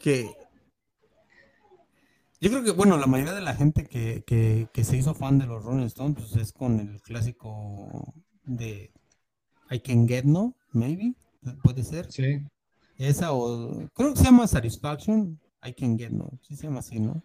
que 0.00 0.30
yo 2.40 2.50
creo 2.50 2.62
que, 2.62 2.70
bueno, 2.70 2.96
la 2.96 3.08
mayoría 3.08 3.34
de 3.34 3.40
la 3.40 3.56
gente 3.56 3.86
que, 3.86 4.22
que, 4.72 4.84
se 4.84 4.96
hizo 4.96 5.14
fan 5.14 5.40
de 5.40 5.46
los 5.46 5.64
Rolling 5.64 5.86
Stones 5.86 6.16
pues 6.16 6.36
es 6.36 6.52
con 6.52 6.78
el 6.78 7.02
clásico 7.02 8.14
de 8.44 8.92
I 9.68 9.80
Can 9.80 10.06
Get 10.06 10.24
No, 10.24 10.54
maybe, 10.70 11.16
puede 11.62 11.84
ser. 11.84 12.10
Sí. 12.10 12.42
Esa 12.96 13.32
o 13.32 13.88
creo 13.92 14.12
que 14.12 14.18
se 14.18 14.24
llama 14.24 14.46
Satisfaction, 14.46 15.38
I 15.64 15.72
Can 15.72 15.98
Get 15.98 16.10
No, 16.10 16.30
sí 16.42 16.56
se 16.56 16.64
llama 16.64 16.80
así, 16.80 17.00
¿no? 17.00 17.22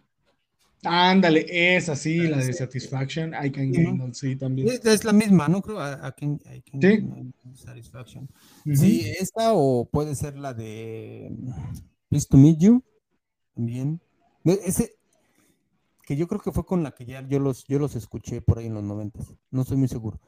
Ándale, 0.82 1.46
esa 1.76 1.94
sí, 1.94 2.16
la 2.16 2.38
de 2.38 2.52
Satisfaction, 2.52 3.34
I 3.34 3.50
Can 3.50 3.72
Get 3.72 3.92
No, 3.92 4.12
sí, 4.14 4.34
también. 4.36 4.68
Es, 4.82 5.04
la 5.04 5.12
misma, 5.12 5.46
¿no? 5.46 5.60
Creo, 5.60 5.78
I, 5.78 6.12
can, 6.16 6.40
Get 6.80 7.02
no, 7.02 7.32
Satisfaction. 7.54 8.28
Sí, 8.74 9.12
esta 9.18 9.52
o 9.52 9.84
puede 9.84 10.14
ser 10.14 10.38
la 10.38 10.54
de 10.54 11.30
Please 12.08 12.26
to 12.28 12.38
Meet 12.38 12.58
You, 12.60 12.82
también. 13.54 14.00
Ese, 14.44 14.96
que 16.06 16.16
yo 16.16 16.26
creo 16.26 16.40
que 16.40 16.50
fue 16.50 16.64
con 16.64 16.82
la 16.82 16.92
que 16.92 17.04
ya 17.04 17.26
yo 17.28 17.38
los, 17.38 17.64
yo 17.66 17.78
los 17.78 17.94
escuché 17.94 18.40
por 18.40 18.58
ahí 18.58 18.66
en 18.66 18.74
los 18.74 18.82
90, 18.82 19.20
no 19.50 19.62
estoy 19.62 19.76
muy 19.76 19.88
seguro. 19.88 20.18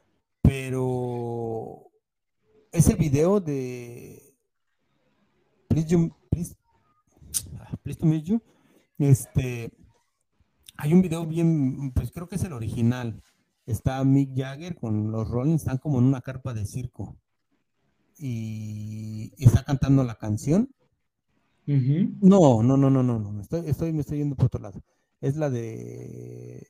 Pero 0.41 1.91
ese 2.73 2.95
video 2.95 3.39
de 3.39 4.35
Please, 5.69 6.11
please, 6.29 6.55
ah, 7.59 7.75
please 7.81 7.99
to 7.99 8.05
meet 8.05 8.25
you, 8.25 8.41
este, 8.99 9.71
hay 10.77 10.93
un 10.93 11.01
video 11.01 11.25
bien, 11.25 11.91
pues 11.93 12.11
creo 12.11 12.27
que 12.27 12.35
es 12.35 12.43
el 12.43 12.53
original. 12.53 13.23
Está 13.65 14.03
Mick 14.03 14.35
Jagger 14.35 14.75
con 14.75 15.11
los 15.11 15.29
Rolling, 15.29 15.55
están 15.55 15.77
como 15.77 15.99
en 15.99 16.05
una 16.05 16.21
carpa 16.21 16.53
de 16.53 16.65
circo. 16.65 17.15
Y, 18.17 19.31
está 19.37 19.63
cantando 19.63 20.03
la 20.03 20.15
canción. 20.15 20.69
No, 21.65 22.61
no, 22.61 22.77
no, 22.77 22.89
no, 22.89 23.01
no, 23.01 23.19
no. 23.19 23.41
Estoy, 23.41 23.69
estoy, 23.69 23.93
me 23.93 24.01
estoy 24.01 24.17
yendo 24.17 24.35
por 24.35 24.47
otro 24.47 24.61
lado 24.61 24.83
es 25.23 25.37
la 25.37 25.49
de 25.49 26.67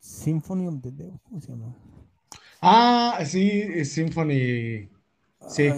Symphony 0.00 0.66
of 0.66 0.82
the 0.82 0.90
Devil, 0.90 1.20
¿cómo 1.22 1.40
se 1.40 1.52
llama? 1.52 1.76
Ah, 2.62 3.18
sí, 3.26 3.84
Symphony. 3.84 4.88
Sí. 5.48 5.68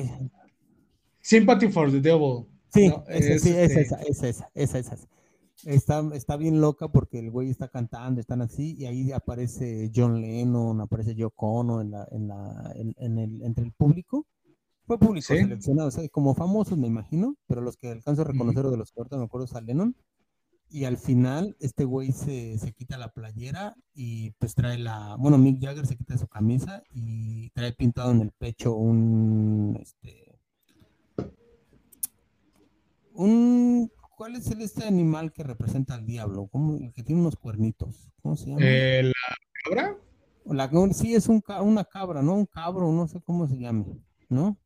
Sympathy 1.20 1.68
for 1.68 1.90
the 1.90 2.00
Devil. 2.00 2.46
Sí, 2.72 2.92
esa, 3.08 3.38
sí, 3.38 3.50
es, 3.50 3.70
esa, 3.70 3.96
esa, 4.02 4.28
esa, 4.28 4.50
esa, 4.54 4.78
esa. 4.78 5.08
Está, 5.64 6.04
está 6.12 6.36
bien 6.36 6.60
loca 6.60 6.88
porque 6.88 7.20
el 7.20 7.30
güey 7.30 7.48
está 7.48 7.68
cantando, 7.68 8.20
están 8.20 8.42
así, 8.42 8.74
y 8.76 8.84
ahí 8.84 9.12
aparece 9.12 9.90
John 9.94 10.20
Lennon, 10.20 10.82
aparece 10.82 11.14
Yoko 11.14 11.60
Ono 11.60 11.80
en 11.80 11.92
la, 11.92 12.06
en 12.10 12.28
la, 12.28 12.74
en 12.74 13.18
el, 13.18 13.42
entre 13.42 13.64
el 13.64 13.72
público. 13.72 14.26
Fue 14.86 14.98
público 14.98 15.28
seleccionado, 15.28 15.88
o 15.88 15.90
sea, 15.90 16.06
como 16.10 16.34
famosos 16.34 16.76
me 16.76 16.86
imagino, 16.86 17.36
pero 17.46 17.62
los 17.62 17.78
que 17.78 17.88
alcanzo 17.88 18.20
a 18.22 18.26
reconocer 18.26 18.66
o 18.66 18.70
de 18.70 18.76
los 18.76 18.92
que 18.92 19.00
ahorita 19.00 19.16
me 19.16 19.24
acuerdo 19.24 19.46
es 19.46 19.54
a 19.54 19.62
Lennon. 19.62 19.96
Y 20.74 20.86
al 20.86 20.98
final, 20.98 21.56
este 21.60 21.84
güey 21.84 22.10
se, 22.10 22.58
se, 22.58 22.72
quita 22.72 22.98
la 22.98 23.12
playera 23.12 23.76
y 23.94 24.32
pues 24.40 24.56
trae 24.56 24.76
la. 24.76 25.14
Bueno, 25.20 25.38
Mick 25.38 25.62
Jagger 25.62 25.86
se 25.86 25.96
quita 25.96 26.18
su 26.18 26.26
camisa 26.26 26.82
y 26.90 27.50
trae 27.50 27.72
pintado 27.72 28.10
en 28.10 28.22
el 28.22 28.32
pecho 28.32 28.74
un. 28.74 29.78
Este. 29.80 30.36
Un. 33.12 33.88
¿Cuál 34.16 34.34
es 34.34 34.50
el 34.50 34.62
este 34.62 34.84
animal 34.84 35.32
que 35.32 35.44
representa 35.44 35.94
al 35.94 36.06
diablo? 36.06 36.48
¿Cómo, 36.48 36.76
el 36.78 36.92
que 36.92 37.04
tiene 37.04 37.20
unos 37.20 37.36
cuernitos. 37.36 38.10
¿Cómo 38.20 38.34
se 38.34 38.46
llama? 38.46 38.60
Eh, 38.64 39.04
¿La 39.04 39.12
cabra? 39.62 39.96
La, 40.44 40.92
sí, 40.92 41.14
es 41.14 41.28
un, 41.28 41.40
una 41.62 41.84
cabra, 41.84 42.20
¿no? 42.20 42.34
Un 42.34 42.46
cabro, 42.46 42.90
no 42.90 43.06
sé 43.06 43.20
cómo 43.20 43.46
se 43.46 43.58
llame, 43.58 43.96
¿no? 44.28 44.58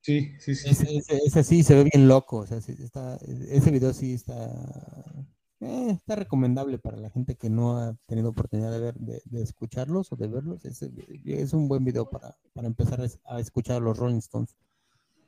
Sí, 0.00 0.32
sí, 0.38 0.54
sí. 0.54 1.02
Ese, 1.24 1.44
sí 1.44 1.62
se 1.62 1.74
ve 1.74 1.84
bien 1.92 2.08
loco. 2.08 2.38
O 2.38 2.46
sea, 2.46 2.58
está, 2.58 3.18
ese 3.50 3.70
video 3.70 3.92
sí 3.92 4.14
está, 4.14 4.50
eh, 5.60 5.90
está 5.90 6.16
recomendable 6.16 6.78
para 6.78 6.96
la 6.96 7.10
gente 7.10 7.36
que 7.36 7.50
no 7.50 7.78
ha 7.78 7.96
tenido 8.06 8.30
oportunidad 8.30 8.70
de 8.70 8.80
ver, 8.80 8.94
de, 8.94 9.42
escucharlos 9.42 10.12
o 10.12 10.16
de 10.16 10.28
verlos. 10.28 10.64
Es, 10.64 11.52
un 11.52 11.68
buen 11.68 11.84
video 11.84 12.08
para, 12.08 12.36
empezar 12.56 13.06
a 13.24 13.40
escuchar 13.40 13.76
a 13.76 13.80
los 13.80 13.98
Rolling 13.98 14.18
Stones. 14.18 14.56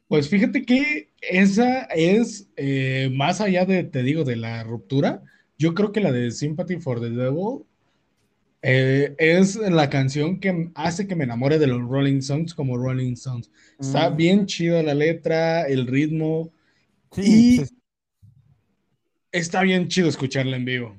Pues 0.08 0.28
fíjate 0.28 0.64
que 0.64 1.12
esa 1.20 1.82
es 1.84 2.48
eh, 2.56 3.12
más 3.14 3.40
allá 3.40 3.64
de, 3.64 3.84
te 3.84 4.02
digo, 4.02 4.24
de 4.24 4.36
la 4.36 4.64
ruptura. 4.64 5.22
Yo 5.56 5.74
creo 5.74 5.92
que 5.92 6.00
la 6.00 6.10
de 6.10 6.30
Sympathy 6.30 6.80
for 6.80 7.00
the 7.00 7.10
Devil 7.10 7.64
eh, 8.62 9.14
es 9.18 9.56
la 9.56 9.88
canción 9.88 10.38
que 10.38 10.70
hace 10.74 11.06
que 11.06 11.16
me 11.16 11.24
enamore 11.24 11.58
de 11.58 11.66
los 11.66 11.80
Rolling 11.80 12.18
Stones 12.18 12.54
como 12.54 12.76
Rolling 12.76 13.14
Stones. 13.14 13.50
Está 13.78 14.10
mm. 14.10 14.16
bien 14.16 14.46
chido 14.46 14.82
la 14.82 14.94
letra, 14.94 15.66
el 15.66 15.86
ritmo. 15.86 16.52
y 17.16 17.62
está 19.32 19.62
bien 19.62 19.88
chido 19.88 20.08
escucharla 20.08 20.56
en 20.56 20.64
vivo. 20.64 20.96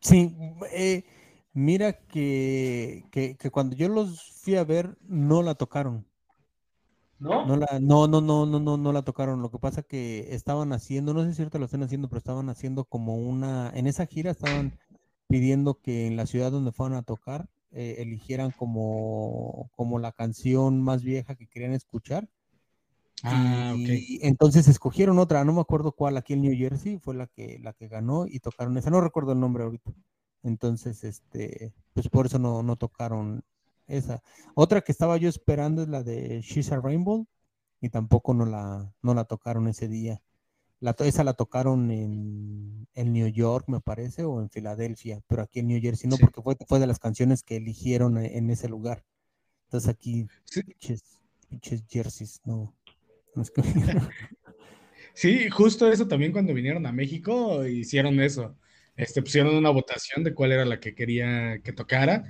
Sí, 0.00 0.36
eh, 0.72 1.04
mira 1.52 1.94
que, 1.94 3.04
cuando 3.50 3.74
yo 3.74 3.88
los 3.88 4.32
fui 4.42 4.56
a 4.56 4.64
ver, 4.64 4.96
no 5.08 5.42
la 5.42 5.54
tocaron. 5.54 6.06
¿No? 7.18 7.46
No, 7.46 7.56
no, 7.56 8.06
no, 8.06 8.20
no, 8.20 8.60
no, 8.60 8.76
no, 8.76 8.92
la 8.92 9.00
tocaron. 9.00 9.40
Lo 9.40 9.50
que 9.50 9.58
pasa 9.58 9.82
que 9.82 10.34
estaban 10.34 10.74
haciendo, 10.74 11.14
no 11.14 11.24
sé 11.24 11.32
si 11.32 11.40
ahorita 11.40 11.58
lo 11.58 11.64
están 11.64 11.82
haciendo, 11.82 12.08
pero 12.08 12.18
estaban 12.18 12.50
haciendo 12.50 12.84
como 12.84 13.16
una, 13.16 13.70
en 13.74 13.86
esa 13.86 14.04
gira 14.04 14.32
estaban 14.32 14.78
pidiendo 15.28 15.80
que 15.80 16.06
en 16.06 16.16
la 16.16 16.26
ciudad 16.26 16.52
donde 16.52 16.72
fueran 16.72 16.98
a 16.98 17.02
tocar 17.02 17.48
eh, 17.72 17.96
eligieran 17.98 18.52
como, 18.52 19.70
como 19.76 19.98
la 19.98 20.12
canción 20.12 20.80
más 20.80 21.02
vieja 21.02 21.34
que 21.34 21.46
querían 21.46 21.72
escuchar. 21.72 22.28
Ah, 23.22 23.74
y 23.76 24.18
entonces 24.22 24.68
escogieron 24.68 25.18
otra, 25.18 25.44
no 25.44 25.52
me 25.52 25.60
acuerdo 25.60 25.92
cuál, 25.92 26.16
aquí 26.16 26.34
en 26.34 26.42
New 26.42 26.56
Jersey 26.56 26.98
fue 26.98 27.14
la 27.14 27.26
que, 27.26 27.58
la 27.58 27.72
que 27.72 27.88
ganó 27.88 28.26
y 28.26 28.40
tocaron 28.40 28.76
esa, 28.78 28.90
no 28.90 29.00
recuerdo 29.00 29.32
el 29.32 29.40
nombre 29.40 29.64
ahorita. 29.64 29.92
Entonces, 30.42 31.02
este, 31.04 31.72
pues 31.92 32.08
por 32.08 32.26
eso 32.26 32.38
no, 32.38 32.62
no 32.62 32.76
tocaron 32.76 33.42
esa. 33.88 34.22
Otra 34.54 34.80
que 34.80 34.92
estaba 34.92 35.16
yo 35.16 35.28
esperando 35.28 35.82
es 35.82 35.88
la 35.88 36.02
de 36.02 36.40
She's 36.42 36.72
a 36.72 36.80
Rainbow 36.80 37.26
y 37.80 37.88
tampoco 37.88 38.32
no 38.32 38.46
la, 38.46 38.92
no 39.02 39.14
la 39.14 39.24
tocaron 39.24 39.68
ese 39.68 39.88
día. 39.88 40.22
La, 40.80 40.94
esa 40.98 41.24
la 41.24 41.32
tocaron 41.32 41.90
en, 41.90 43.12
New 43.12 43.28
York, 43.28 43.66
me 43.68 43.80
parece, 43.80 44.24
o 44.24 44.40
en 44.40 44.50
Filadelfia, 44.50 45.20
pero 45.26 45.42
aquí 45.42 45.60
en 45.60 45.68
New 45.68 45.80
Jersey 45.80 46.08
no, 46.08 46.16
porque 46.16 46.42
fue, 46.42 46.56
fue 46.66 46.78
de 46.78 46.86
las 46.86 46.98
canciones 46.98 47.42
que 47.42 47.56
eligieron 47.56 48.18
e, 48.18 48.36
en, 48.36 48.50
ese 48.50 48.68
lugar. 48.68 49.04
Entonces 49.64 49.88
aquí, 49.88 50.26
pinches, 51.48 51.84
jerseys, 51.88 52.40
no. 52.44 52.74
sí, 55.14 55.48
justo 55.50 55.90
eso 55.90 56.08
también 56.08 56.32
cuando 56.32 56.54
vinieron 56.54 56.86
a 56.86 56.92
México 56.92 57.66
hicieron 57.66 58.20
eso. 58.20 58.56
Este, 58.96 59.22
pusieron 59.22 59.54
una 59.54 59.70
votación 59.70 60.24
de 60.24 60.34
cuál 60.34 60.52
era 60.52 60.64
la 60.64 60.80
que 60.80 60.94
quería 60.94 61.60
que 61.62 61.72
tocara. 61.72 62.24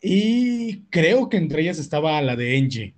Y 0.00 0.84
creo 0.90 1.28
que 1.28 1.36
entre 1.36 1.62
ellas 1.62 1.78
estaba 1.78 2.20
la 2.22 2.36
de 2.36 2.56
Angie. 2.56 2.94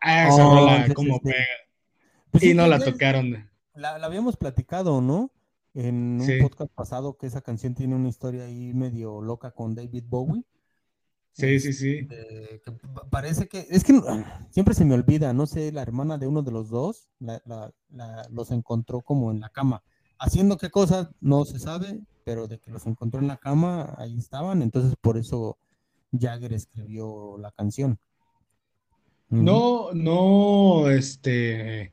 Ah, 0.00 0.28
esa 0.28 0.46
oh, 0.46 0.94
como 0.94 1.20
pues 1.20 2.44
y 2.44 2.54
no 2.54 2.66
la 2.66 2.78
tocaron 2.78 3.49
la, 3.80 3.94
habíamos 3.96 4.36
platicado, 4.36 5.00
¿no? 5.00 5.30
En 5.74 6.20
un 6.20 6.28
podcast 6.40 6.72
pasado 6.72 7.16
que 7.16 7.26
esa 7.26 7.40
canción 7.40 7.74
tiene 7.74 7.94
una 7.94 8.08
historia 8.08 8.44
ahí 8.44 8.74
medio 8.74 9.20
loca 9.22 9.52
con 9.52 9.74
David 9.74 10.04
Bowie. 10.08 10.44
Sí, 11.32 11.60
sí, 11.60 11.72
sí. 11.72 11.98
Este, 11.98 12.60
parece 13.08 13.48
que, 13.48 13.66
es 13.70 13.84
que 13.84 13.92
siempre 14.50 14.74
se 14.74 14.84
me 14.84 14.94
olvida, 14.94 15.32
no 15.32 15.46
sé, 15.46 15.72
la 15.72 15.82
hermana 15.82 16.18
de 16.18 16.26
uno 16.26 16.42
de 16.42 16.50
los 16.50 16.70
dos 16.70 17.08
los 18.30 18.50
encontró 18.50 19.00
como 19.00 19.30
en 19.30 19.40
la 19.40 19.48
cama. 19.48 19.82
Haciendo 20.18 20.58
qué 20.58 20.70
cosa, 20.70 21.10
no 21.20 21.44
se 21.44 21.58
sabe, 21.58 22.00
pero 22.24 22.46
de 22.46 22.58
que 22.58 22.70
los 22.70 22.86
encontró 22.86 23.20
en 23.20 23.28
la 23.28 23.38
cama, 23.38 23.94
ahí 23.96 24.18
estaban, 24.18 24.60
entonces 24.60 24.94
por 25.00 25.16
eso 25.16 25.56
Jagger 26.12 26.52
escribió 26.52 27.38
la 27.38 27.52
canción. 27.52 27.98
No, 29.30 29.92
no, 29.92 30.90
este, 30.90 31.92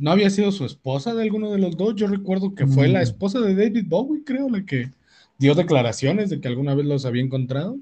¿No 0.00 0.10
había 0.10 0.30
sido 0.30 0.50
su 0.50 0.64
esposa 0.64 1.12
de 1.12 1.22
alguno 1.22 1.50
de 1.50 1.58
los 1.58 1.76
dos? 1.76 1.94
Yo 1.94 2.06
recuerdo 2.06 2.54
que 2.54 2.66
fue 2.66 2.88
la 2.88 3.00
mm. 3.00 3.02
esposa 3.02 3.38
de 3.40 3.54
David 3.54 3.84
Bowie, 3.86 4.24
creo, 4.24 4.48
la 4.48 4.64
que 4.64 4.90
dio 5.38 5.54
declaraciones 5.54 6.30
de 6.30 6.40
que 6.40 6.48
alguna 6.48 6.74
vez 6.74 6.86
los 6.86 7.04
había 7.04 7.22
encontrado. 7.22 7.76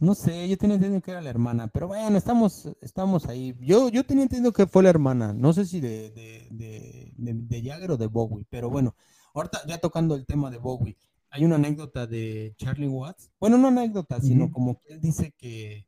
No 0.00 0.14
sé, 0.14 0.48
yo 0.48 0.56
tenía 0.56 0.76
entendido 0.76 1.02
que 1.02 1.10
era 1.10 1.20
la 1.20 1.28
hermana, 1.28 1.68
pero 1.68 1.88
bueno, 1.88 2.16
estamos, 2.16 2.70
estamos 2.80 3.26
ahí. 3.26 3.54
Yo, 3.60 3.90
yo 3.90 4.02
tenía 4.02 4.22
entendido 4.22 4.50
que 4.54 4.66
fue 4.66 4.82
la 4.82 4.88
hermana, 4.88 5.34
no 5.34 5.52
sé 5.52 5.66
si 5.66 5.78
de, 5.80 6.10
de, 6.10 7.12
de, 7.18 7.62
Jagger 7.62 7.90
o 7.90 7.96
de 7.98 8.06
Bowie, 8.06 8.46
pero 8.48 8.70
bueno, 8.70 8.96
ahorita 9.34 9.60
ya 9.68 9.76
tocando 9.76 10.14
el 10.14 10.24
tema 10.24 10.50
de 10.50 10.56
Bowie, 10.56 10.96
hay 11.28 11.44
una 11.44 11.56
anécdota 11.56 12.06
de 12.06 12.54
Charlie 12.56 12.88
Watts, 12.88 13.30
bueno, 13.38 13.58
no 13.58 13.68
anécdota, 13.68 14.22
sino 14.22 14.50
como 14.50 14.80
que 14.80 14.94
él 14.94 15.00
dice 15.02 15.34
que 15.36 15.84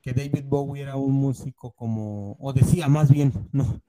que 0.00 0.14
David 0.14 0.44
Bowie 0.48 0.82
era 0.82 0.96
un 0.96 1.12
músico 1.12 1.72
como, 1.72 2.36
o 2.38 2.52
decía 2.52 2.88
más 2.88 3.10
bien, 3.10 3.32
¿no? 3.52 3.82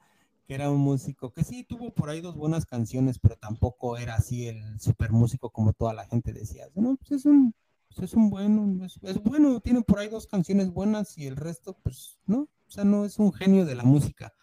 Que 0.51 0.55
era 0.55 0.69
un 0.69 0.81
músico 0.81 1.31
que 1.31 1.45
sí 1.45 1.63
tuvo 1.63 1.93
por 1.93 2.09
ahí 2.09 2.19
dos 2.19 2.35
buenas 2.35 2.65
canciones, 2.65 3.19
pero 3.19 3.37
tampoco 3.37 3.95
era 3.95 4.15
así 4.15 4.49
el 4.49 4.81
super 4.81 5.13
músico 5.13 5.49
como 5.49 5.71
toda 5.71 5.93
la 5.93 6.05
gente 6.05 6.33
decía. 6.33 6.65
No, 6.75 6.97
pues 6.97 7.11
es 7.11 7.25
un, 7.25 7.55
pues 7.87 8.09
es 8.09 8.13
un 8.15 8.29
bueno, 8.29 8.85
es, 8.85 9.23
bueno, 9.23 9.61
tiene 9.61 9.81
por 9.81 9.99
ahí 9.99 10.09
dos 10.09 10.27
canciones 10.27 10.69
buenas 10.69 11.17
y 11.17 11.25
el 11.25 11.37
resto, 11.37 11.77
pues, 11.81 12.19
¿no? 12.25 12.49
O 12.67 12.69
sea, 12.69 12.83
no 12.83 13.05
es 13.05 13.17
un 13.17 13.31
genio 13.31 13.63
de 13.65 13.75
la 13.75 13.83
música, 13.83 14.33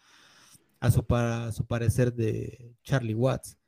a 0.79 0.89
su, 0.89 1.05
para, 1.05 1.51
su 1.51 1.67
parecer 1.67 2.11
de 2.15 2.73
Charlie 2.81 3.13
Watts. 3.13 3.59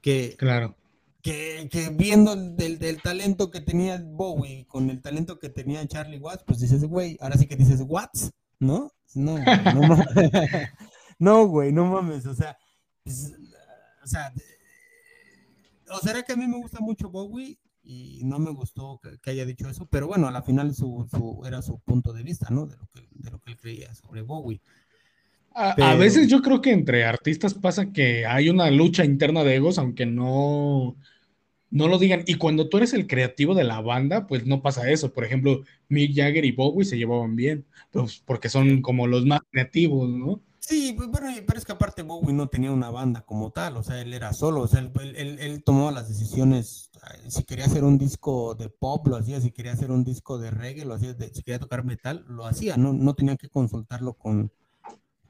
Que, 0.00 0.36
claro 0.38 0.74
que, 1.20 1.68
viendo 1.92 2.34
del, 2.34 2.78
del, 2.78 3.02
talento 3.02 3.50
que 3.50 3.60
tenía 3.60 4.02
Bowie 4.02 4.64
con 4.66 4.88
el 4.88 5.02
talento 5.02 5.38
que 5.38 5.50
tenía 5.50 5.86
Charlie 5.86 6.16
Watts, 6.16 6.44
pues 6.46 6.60
dices, 6.60 6.82
güey, 6.82 7.18
ahora 7.20 7.36
sí 7.36 7.46
que 7.46 7.56
dices, 7.56 7.82
Watts, 7.86 8.32
¿no? 8.58 8.90
No, 9.14 9.36
no. 9.38 9.44
no, 11.20 11.46
güey, 11.46 11.70
no 11.70 11.84
mames, 11.84 12.26
o 12.26 12.34
sea, 12.34 12.58
pues, 13.04 13.34
o 14.02 14.06
sea, 14.06 14.32
o 15.90 15.98
será 15.98 16.22
que 16.22 16.32
a 16.32 16.36
mí 16.36 16.46
me 16.46 16.56
gusta 16.56 16.80
mucho 16.80 17.10
Bowie 17.10 17.58
y 17.84 18.22
no 18.24 18.38
me 18.38 18.50
gustó 18.50 19.00
que, 19.22 19.30
haya 19.30 19.44
dicho 19.44 19.68
eso, 19.68 19.86
pero 19.90 20.06
bueno, 20.06 20.28
a 20.28 20.30
la 20.30 20.42
final 20.42 20.74
su, 20.74 21.06
su, 21.10 21.42
era 21.46 21.60
su 21.60 21.78
punto 21.80 22.14
de 22.14 22.22
vista, 22.22 22.48
¿no? 22.50 22.66
De 22.66 22.76
lo 22.76 22.86
que, 22.86 23.06
de 23.10 23.30
lo 23.30 23.38
que 23.38 23.50
él 23.50 23.58
creía 23.58 23.94
sobre 23.94 24.22
Bowie. 24.22 24.62
A, 25.52 25.72
a, 25.72 25.94
veces 25.94 26.28
yo 26.28 26.40
creo 26.40 26.62
que 26.62 26.72
entre 26.72 27.04
artistas 27.04 27.52
pasa 27.52 27.92
que 27.92 28.24
hay 28.24 28.48
una 28.48 28.70
lucha 28.70 29.04
interna 29.04 29.44
de 29.44 29.56
egos, 29.56 29.78
aunque 29.78 30.06
no, 30.06 30.96
no 31.70 31.88
lo 31.88 31.98
digan. 31.98 32.22
Y 32.26 32.36
cuando 32.36 32.68
tú 32.68 32.78
eres 32.78 32.94
el 32.94 33.06
creativo 33.06 33.54
de 33.54 33.64
la 33.64 33.80
banda, 33.82 34.26
pues 34.26 34.46
no 34.46 34.62
pasa 34.62 34.90
eso. 34.90 35.12
Por 35.12 35.24
ejemplo, 35.24 35.64
Mick 35.88 36.14
Jagger 36.14 36.44
y 36.44 36.52
Bowie 36.52 36.86
se 36.86 36.96
llevaban 36.96 37.36
bien, 37.36 37.66
pues 37.90 38.22
porque 38.24 38.48
son 38.48 38.80
como 38.80 39.06
los 39.06 39.26
más 39.26 39.40
creativos, 39.50 40.08
¿no? 40.08 40.40
Sí, 40.60 40.92
pues, 40.96 41.08
pero, 41.12 41.26
pero 41.46 41.58
es 41.58 41.64
que 41.64 41.72
aparte 41.72 42.02
Bowie 42.02 42.34
no 42.34 42.48
tenía 42.48 42.70
una 42.70 42.90
banda 42.90 43.22
como 43.22 43.50
tal, 43.50 43.76
o 43.78 43.82
sea, 43.82 44.00
él 44.00 44.12
era 44.12 44.32
solo, 44.34 44.60
o 44.60 44.68
sea, 44.68 44.80
él, 44.80 44.92
él, 45.16 45.38
él 45.40 45.64
tomó 45.64 45.90
las 45.90 46.08
decisiones, 46.08 46.90
si 47.28 47.44
quería 47.44 47.64
hacer 47.64 47.82
un 47.82 47.98
disco 47.98 48.54
de 48.54 48.68
pop, 48.68 49.06
lo 49.08 49.16
hacía, 49.16 49.40
si 49.40 49.52
quería 49.52 49.72
hacer 49.72 49.90
un 49.90 50.04
disco 50.04 50.38
de 50.38 50.50
reggae, 50.50 50.84
lo 50.84 50.94
hacía, 50.94 51.16
si 51.32 51.42
quería 51.42 51.58
tocar 51.58 51.84
metal, 51.84 52.24
lo 52.28 52.44
hacía, 52.46 52.76
no, 52.76 52.92
no 52.92 53.14
tenía 53.14 53.36
que 53.36 53.48
consultarlo 53.48 54.14
con, 54.14 54.52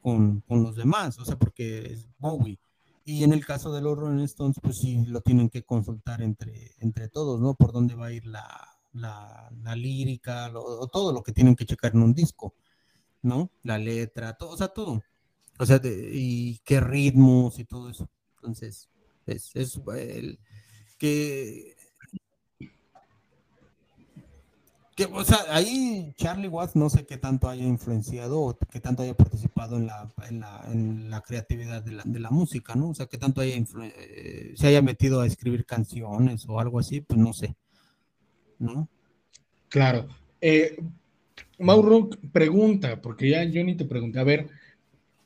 con, 0.01 0.41
con 0.41 0.63
los 0.63 0.75
demás, 0.75 1.17
o 1.19 1.25
sea, 1.25 1.37
porque 1.37 1.93
es 1.93 2.09
Bowie. 2.19 2.59
Y 3.05 3.23
en 3.23 3.33
el 3.33 3.45
caso 3.45 3.73
de 3.73 3.81
los 3.81 3.97
Rolling 3.97 4.23
Stones, 4.25 4.57
pues 4.61 4.77
sí 4.77 5.05
lo 5.07 5.21
tienen 5.21 5.49
que 5.49 5.63
consultar 5.63 6.21
entre, 6.21 6.71
entre 6.79 7.07
todos, 7.09 7.39
¿no? 7.41 7.55
Por 7.55 7.71
dónde 7.71 7.95
va 7.95 8.07
a 8.07 8.11
ir 8.13 8.25
la, 8.27 8.45
la, 8.93 9.49
la 9.63 9.75
lírica, 9.75 10.49
lo, 10.49 10.87
todo 10.87 11.13
lo 11.13 11.23
que 11.23 11.31
tienen 11.31 11.55
que 11.55 11.65
checar 11.65 11.93
en 11.95 12.03
un 12.03 12.13
disco, 12.13 12.53
¿no? 13.21 13.49
La 13.63 13.77
letra, 13.77 14.33
todo, 14.37 14.51
o 14.51 14.57
sea, 14.57 14.67
todo. 14.69 15.01
O 15.61 15.65
sea, 15.67 15.79
y 15.83 16.57
qué 16.65 16.79
ritmos 16.79 17.59
y 17.59 17.65
todo 17.65 17.91
eso. 17.91 18.09
Entonces, 18.37 18.89
es, 19.27 19.55
es 19.55 19.79
el, 19.95 20.39
que 20.97 21.75
o 25.13 25.23
sea, 25.23 25.37
ahí 25.49 26.13
Charlie 26.17 26.47
Watts 26.47 26.75
no 26.75 26.89
sé 26.89 27.05
qué 27.05 27.17
tanto 27.17 27.47
haya 27.47 27.63
influenciado 27.63 28.41
o 28.41 28.57
qué 28.57 28.79
tanto 28.79 29.03
haya 29.03 29.13
participado 29.13 29.77
en 29.77 29.85
la, 29.85 30.11
en 30.71 31.11
la, 31.11 31.21
creatividad 31.21 31.83
de 31.83 31.91
la, 31.91 32.03
de 32.07 32.19
la, 32.19 32.31
música, 32.31 32.73
¿no? 32.73 32.89
O 32.89 32.95
sea, 32.95 33.05
qué 33.05 33.19
tanto 33.19 33.41
haya 33.41 33.55
eh, 33.55 34.53
se 34.55 34.67
haya 34.67 34.81
metido 34.81 35.21
a 35.21 35.27
escribir 35.27 35.67
canciones 35.67 36.43
o 36.49 36.59
algo 36.59 36.79
así, 36.79 37.01
pues 37.01 37.19
no 37.19 37.33
sé, 37.33 37.55
¿no? 38.57 38.89
Claro. 39.69 40.07
Eh, 40.41 40.75
Mauro 41.59 42.09
pregunta, 42.31 42.99
porque 42.99 43.29
ya 43.29 43.43
yo 43.43 43.63
ni 43.63 43.77
te 43.77 43.85
pregunté, 43.85 44.19
a 44.19 44.23
ver, 44.23 44.49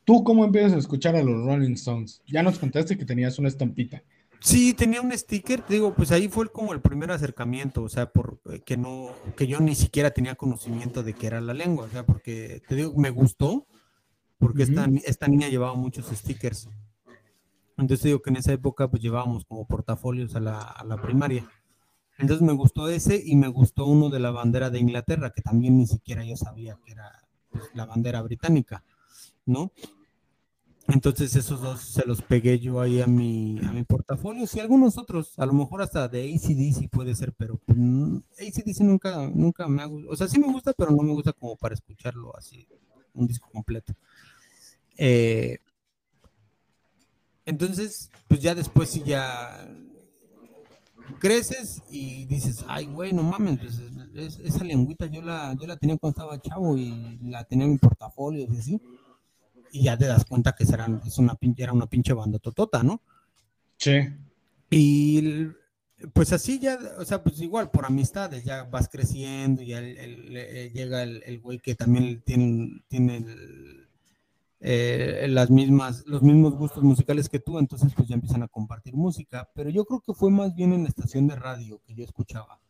¿tú 0.06 0.24
cómo 0.24 0.46
empiezas 0.46 0.74
a 0.74 0.78
escuchar 0.78 1.16
a 1.16 1.24
los 1.24 1.46
Rolling 1.46 1.74
Stones? 1.74 2.22
Ya 2.28 2.44
nos 2.44 2.58
contaste 2.58 2.98
que 2.98 3.06
tenías 3.06 3.38
una 3.40 3.50
estampita. 3.50 4.02
Sí, 4.40 4.74
tenía 4.74 5.02
un 5.02 5.12
sticker, 5.12 5.64
digo, 5.68 5.94
pues 5.96 6.12
ahí 6.12 6.28
fue 6.28 6.52
como 6.52 6.74
el 6.74 6.80
primer 6.80 7.12
acercamiento, 7.12 7.82
o 7.82 7.90
sea, 7.90 8.12
por 8.12 8.40
eh, 8.52 8.62
que 8.64 8.78
no, 8.78 9.10
que 9.36 9.48
yo 9.48 9.60
ni 9.60 9.74
siquiera 9.74 10.12
tenía 10.12 10.36
conocimiento 10.36 11.02
de 11.02 11.14
qué 11.14 11.28
era 11.28 11.42
la 11.42 11.54
lengua, 11.54 11.86
o 11.86 11.90
sea, 11.90 12.06
porque 12.06 12.62
te 12.68 12.76
digo, 12.76 12.94
me 12.96 13.10
gustó, 13.10 13.66
porque 14.38 14.64
esta, 14.64 14.88
esta 15.06 15.28
niña 15.28 15.50
llevaba 15.50 15.74
muchos 15.74 16.06
stickers. 16.08 16.70
Entonces 17.78 18.04
digo 18.04 18.22
que 18.22 18.30
en 18.30 18.38
esa 18.38 18.54
época 18.54 18.88
pues 18.88 19.02
llevábamos 19.02 19.46
como 19.46 19.66
portafolios 19.66 20.36
a 20.36 20.40
la, 20.40 20.62
a 20.62 20.84
la 20.86 21.02
primaria. 21.02 21.50
Entonces 22.18 22.46
me 22.46 22.54
gustó 22.54 22.88
ese 22.88 23.22
y 23.26 23.36
me 23.36 23.48
gustó 23.48 23.86
uno 23.86 24.10
de 24.10 24.20
la 24.20 24.32
bandera 24.32 24.70
de 24.70 24.80
Inglaterra, 24.80 25.32
que 25.32 25.42
también 25.42 25.78
ni 25.78 25.88
siquiera 25.88 26.24
yo 26.24 26.38
sabía 26.38 26.78
que 26.86 26.92
era 26.92 27.12
pues, 27.50 27.64
la 27.74 27.86
bandera 27.86 28.22
británica, 28.22 28.84
¿no? 29.46 29.72
Entonces 30.88 31.36
esos 31.36 31.62
dos 31.62 31.82
se 31.82 32.06
los 32.06 32.22
pegué 32.22 32.60
yo 32.60 32.80
ahí 32.80 33.02
a 33.02 33.08
mi, 33.08 33.60
a 33.66 33.72
mi 33.72 33.84
portafolio. 33.84 34.46
Y 34.54 34.60
algunos 34.60 34.98
otros, 34.98 35.38
a 35.40 35.46
lo 35.46 35.54
mejor 35.54 35.82
hasta 35.82 36.08
de 36.08 36.34
ACDC 36.34 36.90
puede 36.90 37.16
ser, 37.16 37.34
pero 37.34 37.60
mm, 37.68 38.18
ACDC 38.40 38.82
nunca, 38.82 39.28
nunca 39.34 39.68
me 39.68 39.82
ha 39.82 39.86
gustado. 39.86 40.14
O 40.14 40.16
sea, 40.16 40.28
sí 40.28 40.40
me 40.40 40.52
gusta, 40.52 40.74
pero 40.74 40.92
no 40.92 41.02
me 41.02 41.14
gusta 41.14 41.34
como 41.34 41.56
para 41.56 41.74
escucharlo 41.74 42.36
así, 42.38 42.68
un 43.14 43.28
disco 43.28 43.50
completo. 43.52 43.94
Eh, 44.98 45.58
entonces, 47.46 48.12
pues 48.28 48.42
ya 48.42 48.54
después 48.54 48.90
sí 48.90 49.04
ya 49.06 49.68
creces 51.20 51.82
y 51.90 52.26
dices, 52.26 52.64
ay, 52.68 52.86
güey, 52.86 53.12
no 53.14 53.24
mames, 53.24 53.60
pues, 53.60 54.40
esa 54.40 54.64
lengüita 54.64 55.06
yo 55.08 55.22
la, 55.22 55.56
yo 55.60 55.68
la 55.68 55.78
tenía 55.78 55.98
cuando 55.98 56.18
estaba 56.20 56.42
chavo 56.42 56.78
y 56.78 57.20
la 57.24 57.44
tenía 57.44 57.66
en 57.66 57.74
mi 57.74 57.78
portafolio 57.78 58.48
y 58.50 58.58
así 58.58 58.82
y 59.76 59.84
ya 59.84 59.98
te 59.98 60.06
das 60.06 60.24
cuenta 60.24 60.54
que 60.54 60.66
serán, 60.66 61.02
es 61.06 61.18
una, 61.18 61.38
era 61.58 61.74
una 61.74 61.88
pinche 61.88 62.14
banda 62.14 62.40
totota, 62.40 62.82
¿no? 62.82 63.02
Sí. 63.78 64.08
Y 64.70 65.50
pues 66.14 66.32
así 66.32 66.60
ya, 66.60 66.80
o 66.98 67.04
sea, 67.04 67.22
pues 67.22 67.42
igual 67.42 67.72
por 67.72 67.86
amistades, 67.86 68.46
ya 68.46 68.64
vas 68.64 68.88
creciendo 68.88 69.62
y 69.62 69.74
eh, 69.74 70.72
llega 70.74 71.04
el, 71.04 71.42
güey 71.42 71.60
que 71.60 71.76
también 71.76 72.22
tiene, 72.22 72.84
tiene 72.88 73.26
eh, 74.62 75.28
las 75.30 75.50
mismas, 75.50 76.06
los 76.08 76.22
mismos 76.22 76.56
gustos 76.56 76.82
musicales 76.82 77.28
que 77.28 77.40
tú, 77.40 77.60
entonces 77.60 77.92
pues 77.94 78.08
ya 78.08 78.16
empiezan 78.16 78.44
a 78.44 78.48
compartir 78.48 78.96
música, 78.96 79.50
pero 79.54 79.70
yo 79.70 79.84
creo 79.84 80.00
que 80.00 80.14
fue 80.14 80.32
más 80.32 80.56
bien 80.56 80.72
en 80.72 80.84
la 80.84 80.90
estación 80.90 81.28
de 81.28 81.36
radio 81.36 81.82
que 81.86 81.96
yo 81.96 82.06
escuchaba, 82.06 82.62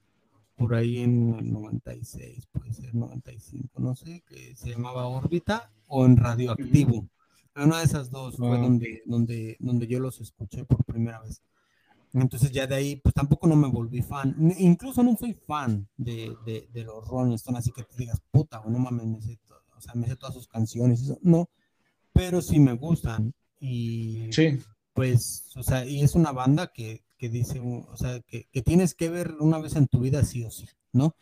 por 0.55 0.73
ahí 0.75 0.99
en 0.99 1.35
el 1.35 1.51
96, 1.51 2.47
puede 2.51 2.73
ser 2.73 2.95
95, 2.95 3.79
no 3.79 3.95
sé, 3.95 4.23
que 4.27 4.55
se 4.55 4.71
llamaba 4.71 5.07
Órbita 5.07 5.71
o 5.87 6.05
en 6.05 6.17
Radioactivo. 6.17 7.07
Una 7.55 7.79
de 7.79 7.85
esas 7.85 8.09
dos 8.09 8.35
fue 8.37 8.57
donde, 8.57 9.01
donde, 9.05 9.55
donde 9.59 9.87
yo 9.87 9.99
los 9.99 10.19
escuché 10.19 10.65
por 10.65 10.83
primera 10.83 11.21
vez. 11.21 11.41
Entonces 12.13 12.51
ya 12.51 12.67
de 12.67 12.75
ahí, 12.75 12.95
pues 12.97 13.13
tampoco 13.13 13.47
no 13.47 13.55
me 13.55 13.67
volví 13.67 14.01
fan. 14.01 14.35
Incluso 14.57 15.03
no 15.03 15.15
soy 15.17 15.33
fan 15.33 15.87
de, 15.97 16.35
de, 16.45 16.67
de 16.71 16.83
los 16.83 17.05
Rolling 17.07 17.35
Stones, 17.35 17.59
así 17.59 17.71
que 17.71 17.83
te 17.83 17.95
digas, 17.97 18.21
puta, 18.31 18.61
no 18.65 18.79
mames, 18.79 19.05
me 19.05 19.21
sé, 19.21 19.39
o 19.75 19.81
sea, 19.81 19.93
me 19.95 20.07
sé 20.07 20.15
todas 20.15 20.35
sus 20.35 20.47
canciones. 20.47 21.01
Eso. 21.01 21.17
No, 21.21 21.49
pero 22.13 22.41
sí 22.41 22.59
me 22.59 22.73
gustan. 22.73 23.33
Y 23.59 24.29
sí. 24.31 24.59
pues, 24.93 25.51
o 25.55 25.63
sea, 25.63 25.85
y 25.85 26.01
es 26.01 26.15
una 26.15 26.31
banda 26.31 26.71
que, 26.73 27.04
que 27.17 27.29
dice, 27.29 27.59
o 27.59 27.95
sea, 27.97 28.19
que, 28.21 28.47
que, 28.51 28.61
tienes 28.61 28.93
que 28.93 29.09
ver 29.09 29.33
una 29.39 29.59
vez 29.59 29.75
en 29.75 29.87
tu 29.87 29.99
vida 29.99 30.23
sí 30.23 30.43
o 30.43 30.51
sí, 30.51 30.67
¿no? 30.91 31.15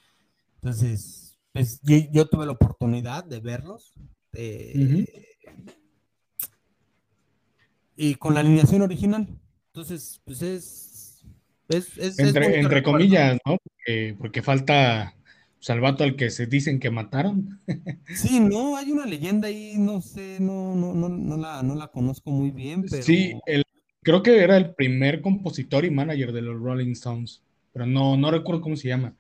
Entonces, 0.56 1.38
pues 1.52 1.80
yo, 1.84 1.98
yo 2.12 2.28
tuve 2.28 2.46
la 2.46 2.54
oportunidad 2.54 3.24
de 3.24 3.40
verlos, 3.40 3.94
eh, 4.34 5.06
y 7.96 8.16
con 8.16 8.34
la 8.34 8.40
alineación 8.40 8.82
original. 8.82 9.28
Entonces, 9.68 10.22
pues 10.26 10.42
es. 10.42 11.24
entre, 12.20 12.84
comillas, 12.84 13.38
¿no? 13.46 13.58
Porque, 14.18 14.42
falta 14.42 15.16
Salvato 15.60 16.04
al 16.04 16.16
que 16.16 16.30
se 16.30 16.46
dicen 16.46 16.80
que 16.80 16.90
mataron. 16.90 17.60
Sí, 18.16 18.40
no, 18.40 18.76
hay 18.76 18.92
una 18.92 19.06
leyenda 19.06 19.48
ahí, 19.48 19.76
no 19.78 20.02
sé, 20.02 20.38
no, 20.40 20.76
no, 20.76 20.94
no, 20.94 21.10
no, 21.10 21.38
la, 21.38 21.64
no 21.64 21.76
la 21.76 21.88
conozco 21.88 22.32
muy 22.32 22.52
bien, 22.52 22.84
pero. 22.90 23.02
Sí, 23.02 23.34
el, 23.46 23.63
creo 24.04 24.22
que 24.22 24.44
era 24.44 24.58
el 24.58 24.74
primer 24.76 25.22
compositor 25.22 25.86
y 25.86 25.92
manager 25.92 26.32
de 26.32 26.42
los 26.42 26.60
Rolling 26.60 26.92
Stones, 26.92 27.42
pero 27.72 27.86
no, 27.86 28.18
no 28.18 28.30
recuerdo 28.32 28.62
cómo 28.62 28.76
se 28.76 28.90
llama. 28.90 29.16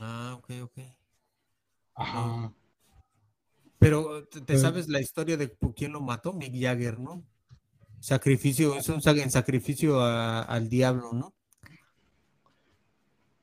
Ah, 0.00 0.36
ok, 0.38 0.50
ok. 0.62 0.78
Ajá. 1.94 2.52
Pero 3.78 4.24
te 4.24 4.56
sabes 4.58 4.88
la 4.88 5.00
historia 5.00 5.36
de 5.36 5.52
quién 5.74 5.92
lo 5.92 6.00
mató, 6.00 6.32
Mick 6.32 6.54
Jagger, 6.54 7.00
¿no? 7.00 7.24
Sacrificio, 7.98 8.76
es 8.76 8.88
un 8.88 9.02
sacrificio 9.02 10.00
al 10.00 10.68
diablo, 10.68 11.12
¿no? 11.12 11.34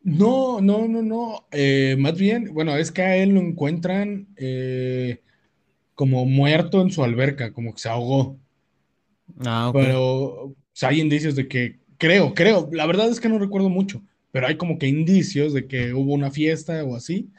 No, 0.01 0.61
no, 0.61 0.87
no, 0.87 1.01
no. 1.01 1.47
Eh, 1.51 1.95
más 1.99 2.17
bien, 2.17 2.53
bueno, 2.53 2.75
es 2.77 2.91
que 2.91 3.01
a 3.01 3.17
él 3.17 3.29
lo 3.29 3.41
encuentran 3.41 4.27
eh, 4.37 5.21
como 5.93 6.25
muerto 6.25 6.81
en 6.81 6.91
su 6.91 7.03
alberca, 7.03 7.53
como 7.53 7.73
que 7.73 7.79
se 7.79 7.89
ahogó. 7.89 8.37
Ah, 9.45 9.71
Pero 9.73 10.55
hay 10.81 11.01
indicios 11.01 11.35
de 11.35 11.47
que, 11.47 11.79
creo, 11.97 12.33
creo, 12.33 12.69
la 12.71 12.85
verdad 12.85 13.09
es 13.09 13.19
que 13.19 13.29
no 13.29 13.39
recuerdo 13.39 13.69
mucho, 13.69 14.01
pero 14.31 14.47
hay 14.47 14.57
como 14.57 14.77
que 14.79 14.87
indicios 14.87 15.53
de 15.53 15.67
que 15.67 15.93
hubo 15.93 16.13
una 16.13 16.31
fiesta 16.31 16.83
o 16.83 16.95
así 16.95 17.31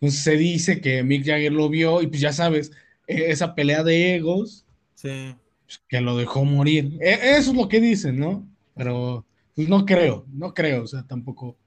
Entonces 0.00 0.22
se 0.24 0.36
dice 0.36 0.80
que 0.80 1.02
Mick 1.04 1.26
Jagger 1.26 1.52
lo 1.52 1.68
vio 1.68 2.02
y 2.02 2.08
pues 2.08 2.20
ya 2.22 2.32
sabes, 2.32 2.72
e, 3.06 3.30
esa 3.30 3.54
pelea 3.54 3.84
de 3.84 4.16
egos, 4.16 4.66
sí. 4.94 5.34
Pues, 5.66 5.82
que 5.88 6.00
lo 6.00 6.16
dejó 6.16 6.44
morir. 6.44 6.96
E, 7.00 7.36
eso 7.38 7.50
es 7.52 7.56
lo 7.56 7.68
que 7.68 7.80
dicen, 7.80 8.18
¿no? 8.18 8.48
Pero 8.74 9.26
pues 9.54 9.68
no 9.68 9.84
creo, 9.86 10.26
no 10.28 10.54
creo, 10.54 10.84
o 10.84 10.86
sea, 10.86 11.06
tampoco, 11.06 11.58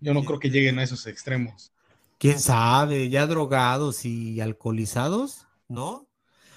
yo 0.00 0.14
no 0.14 0.24
creo 0.24 0.38
que 0.40 0.50
lleguen 0.50 0.78
a 0.78 0.84
esos 0.84 1.06
extremos. 1.06 1.72
¿Quién 2.18 2.38
sabe? 2.40 3.08
Ya 3.10 3.26
drogados 3.26 4.04
y 4.04 4.40
alcoholizados, 4.40 5.46
¿no? 5.68 6.06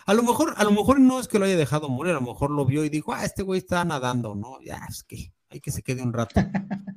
A 0.10 0.15
lo 0.15 0.24
mejor, 0.24 0.56
a 0.58 0.63
lo 0.63 0.72
mejor 0.72 1.00
no 1.00 1.19
es 1.19 1.28
que 1.28 1.38
lo 1.38 1.45
haya 1.45 1.56
dejado 1.56 1.88
morir, 1.88 2.13
a 2.13 2.19
lo 2.19 2.26
mejor 2.26 2.50
lo 2.50 2.65
vio 2.65 2.84
y 2.84 2.89
dijo, 2.89 3.13
ah, 3.13 3.24
este 3.24 3.43
güey 3.43 3.60
está 3.60 3.86
nadando, 3.86 4.34
¿no? 4.34 4.60
Ya, 4.60 4.82
es 4.89 5.04
que 5.04 5.32
hay 5.52 5.60
que 5.60 5.69
se 5.69 5.84
quede 5.84 6.02
un 6.02 6.13
rato. 6.13 6.41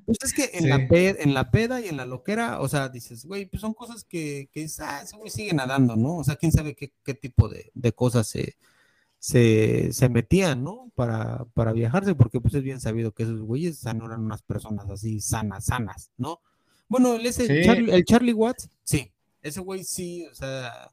Pues 0.07 0.19
es 0.23 0.33
que 0.33 0.51
en, 0.55 0.69
la 0.69 0.77
en 0.91 1.35
la 1.35 1.51
peda 1.51 1.81
y 1.81 1.89
en 1.89 1.99
la 1.99 2.07
loquera, 2.07 2.61
o 2.61 2.69
sea, 2.69 2.89
dices, 2.89 3.27
güey, 3.27 3.45
pues 3.45 3.61
son 3.61 3.75
cosas 3.75 4.05
que, 4.05 4.49
que 4.51 4.67
ah, 4.81 5.03
ese 5.05 5.17
güey 5.17 5.31
sigue 5.31 5.53
nadando, 5.53 5.95
¿no? 5.95 6.17
O 6.17 6.25
sea, 6.25 6.37
quién 6.37 6.53
sabe 6.53 6.75
qué, 6.75 6.93
qué 7.05 7.13
tipo 7.13 7.51
de, 7.51 7.71
de 7.75 7.93
cosas 7.93 8.27
se, 8.27 8.57
se, 9.19 9.93
se, 9.93 10.09
metían, 10.09 10.65
¿no? 10.65 10.91
Para, 10.95 11.45
para 11.53 11.73
viajarse, 11.73 12.15
porque 12.15 12.41
pues 12.41 12.55
es 12.55 12.63
bien 12.63 12.81
sabido 12.81 13.13
que 13.13 13.25
esos 13.25 13.43
güeyes 13.43 13.85
no 13.95 14.07
eran 14.07 14.25
unas 14.25 14.43
personas 14.43 14.89
así 14.89 15.21
sanas, 15.21 15.67
sanas, 15.67 16.11
¿no? 16.17 16.41
Bueno, 16.89 17.15
el, 17.15 17.27
ese 17.27 17.63
Charlie, 17.63 17.93
el 17.93 18.05
Charlie 18.07 18.33
Watts, 18.33 18.71
sí, 18.85 19.13
ese 19.43 19.61
güey 19.61 19.85
sí, 19.85 20.27
o 20.27 20.35
sea, 20.35 20.91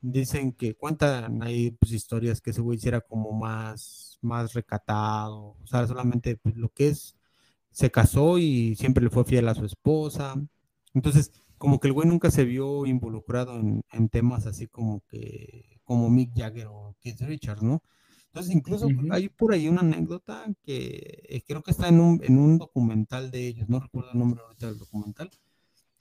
dicen 0.00 0.52
que 0.52 0.74
cuentan 0.74 1.42
ahí 1.42 1.72
pues 1.72 1.92
historias 1.92 2.40
que 2.40 2.50
ese 2.50 2.60
güey 2.60 2.78
era 2.84 3.00
como 3.00 3.32
más, 3.32 4.18
más 4.22 4.54
recatado, 4.54 5.56
o 5.62 5.66
sea, 5.66 5.86
solamente 5.86 6.36
pues, 6.36 6.56
lo 6.56 6.70
que 6.70 6.88
es, 6.88 7.16
se 7.70 7.90
casó 7.90 8.38
y 8.38 8.76
siempre 8.76 9.04
le 9.04 9.10
fue 9.10 9.24
fiel 9.24 9.48
a 9.48 9.54
su 9.54 9.64
esposa, 9.64 10.36
entonces 10.94 11.32
como 11.58 11.80
que 11.80 11.88
el 11.88 11.94
güey 11.94 12.08
nunca 12.08 12.30
se 12.30 12.44
vio 12.44 12.86
involucrado 12.86 13.58
en, 13.58 13.82
en 13.92 14.08
temas 14.08 14.46
así 14.46 14.66
como 14.68 15.02
que 15.08 15.80
como 15.84 16.10
Mick 16.10 16.32
Jagger 16.36 16.66
o 16.68 16.96
Keith 17.00 17.20
Richards, 17.22 17.62
¿no? 17.62 17.82
Entonces, 18.36 18.54
incluso 18.54 18.86
hay 19.12 19.30
por 19.30 19.54
ahí 19.54 19.66
una 19.66 19.80
anécdota 19.80 20.44
que 20.62 21.22
eh, 21.26 21.42
creo 21.46 21.62
que 21.62 21.70
está 21.70 21.88
en 21.88 22.00
un, 22.00 22.20
en 22.22 22.38
un 22.38 22.58
documental 22.58 23.30
de 23.30 23.46
ellos, 23.46 23.66
no 23.70 23.80
recuerdo 23.80 24.10
el 24.12 24.18
nombre 24.18 24.42
ahorita 24.42 24.66
del 24.66 24.76
documental. 24.76 25.30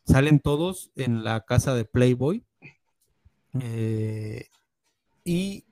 Salen 0.06 0.42
todos 0.42 0.92
en 0.98 1.24
la 1.24 1.46
casa 1.46 1.74
de 1.74 1.86
Playboy. 1.86 2.44
Eh, 3.62 4.48
y 5.24 5.64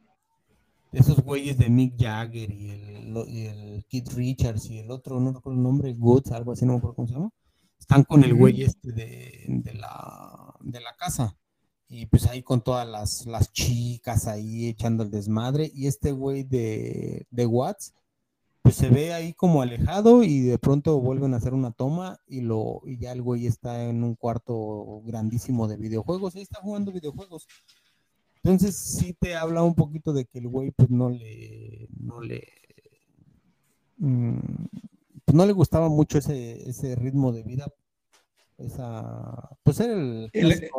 esos 0.92 1.22
güeyes 1.22 1.58
de 1.58 1.70
Mick 1.70 1.96
Jagger 2.00 2.52
y 2.52 2.70
el, 2.72 3.86
Keith 3.90 4.14
Richards 4.14 4.70
y 4.70 4.80
el 4.80 4.92
otro, 4.92 5.20
no 5.20 5.34
recuerdo 5.34 5.58
el 5.58 5.64
nombre, 5.64 5.94
Goods, 5.94 6.32
algo 6.32 6.52
así, 6.52 6.66
no 6.66 6.74
me 6.74 6.78
acuerdo 6.78 6.96
cómo 6.96 7.08
se 7.08 7.14
llama, 7.14 7.30
están 7.80 8.04
con 8.04 8.24
el 8.24 8.34
güey 8.34 8.64
este 8.64 8.92
de, 8.92 9.46
de, 9.48 9.74
la, 9.74 10.56
de 10.62 10.80
la 10.82 10.96
casa. 10.96 11.38
Y 11.90 12.08
pues 12.08 12.26
ahí 12.26 12.42
con 12.42 12.62
todas 12.64 12.88
las, 12.88 13.28
las 13.28 13.52
chicas 13.52 14.26
ahí 14.28 14.68
echando 14.68 15.04
el 15.04 15.12
desmadre, 15.12 15.70
y 15.74 15.88
este 15.88 16.12
güey 16.12 16.44
de, 16.44 17.28
de 17.30 17.46
Watts, 17.46 17.94
pues 18.64 18.76
se 18.76 18.90
ve 18.90 19.14
ahí 19.14 19.34
como 19.34 19.62
alejado 19.62 20.24
y 20.24 20.40
de 20.40 20.58
pronto 20.58 21.00
vuelven 21.00 21.34
a 21.34 21.38
hacer 21.38 21.54
una 21.54 21.72
toma 21.72 22.20
y 22.26 22.42
lo 22.42 22.82
y 22.86 22.98
ya 22.98 23.12
el 23.12 23.22
güey 23.22 23.46
está 23.46 23.84
en 23.84 24.04
un 24.04 24.16
cuarto 24.16 25.02
grandísimo 25.04 25.68
de 25.68 25.78
videojuegos, 25.78 26.36
ahí 26.36 26.42
está 26.42 26.60
jugando 26.62 26.92
videojuegos. 26.92 27.48
Entonces 28.38 28.76
sí 28.76 29.14
te 29.14 29.36
habla 29.36 29.64
un 29.64 29.76
poquito 29.76 30.14
de 30.14 30.26
que 30.26 30.40
el 30.40 30.48
güey 30.48 30.72
pues 30.72 30.90
no 30.90 31.10
le 31.10 31.88
no 32.00 32.22
le 32.22 32.48
mm, 33.98 34.38
pues 35.26 35.36
no 35.36 35.46
le 35.46 35.54
gustaba 35.54 35.90
mucho 35.90 36.18
ese, 36.18 36.68
ese 36.68 36.96
ritmo 36.96 37.32
de 37.32 37.44
vida 37.44 37.68
esa, 38.58 39.50
pues 39.64 39.80
el, 39.80 40.30
el, 40.34 40.52
este, 40.52 40.70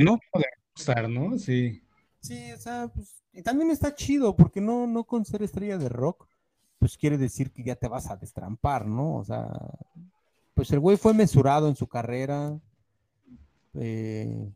¿no? 0.00 0.18
de 0.34 1.08
¿no? 1.08 1.38
Sí. 1.38 1.82
Sí, 2.20 2.52
o 2.52 2.58
sea, 2.58 2.88
pues, 2.88 3.22
y 3.32 3.42
también 3.42 3.70
está 3.70 3.94
chido, 3.94 4.34
porque 4.34 4.60
no, 4.60 4.86
no 4.86 5.04
con 5.04 5.24
ser 5.24 5.42
estrella 5.42 5.78
de 5.78 5.88
rock, 5.88 6.28
pues 6.78 6.96
quiere 6.96 7.18
decir 7.18 7.52
que 7.52 7.62
ya 7.62 7.76
te 7.76 7.88
vas 7.88 8.10
a 8.10 8.16
destrampar, 8.16 8.86
¿no? 8.86 9.16
O 9.16 9.24
sea, 9.24 9.48
pues 10.54 10.70
el 10.72 10.80
güey 10.80 10.96
fue 10.96 11.14
mesurado 11.14 11.68
en 11.68 11.76
su 11.76 11.86
carrera, 11.86 12.58
eh, 13.74 14.50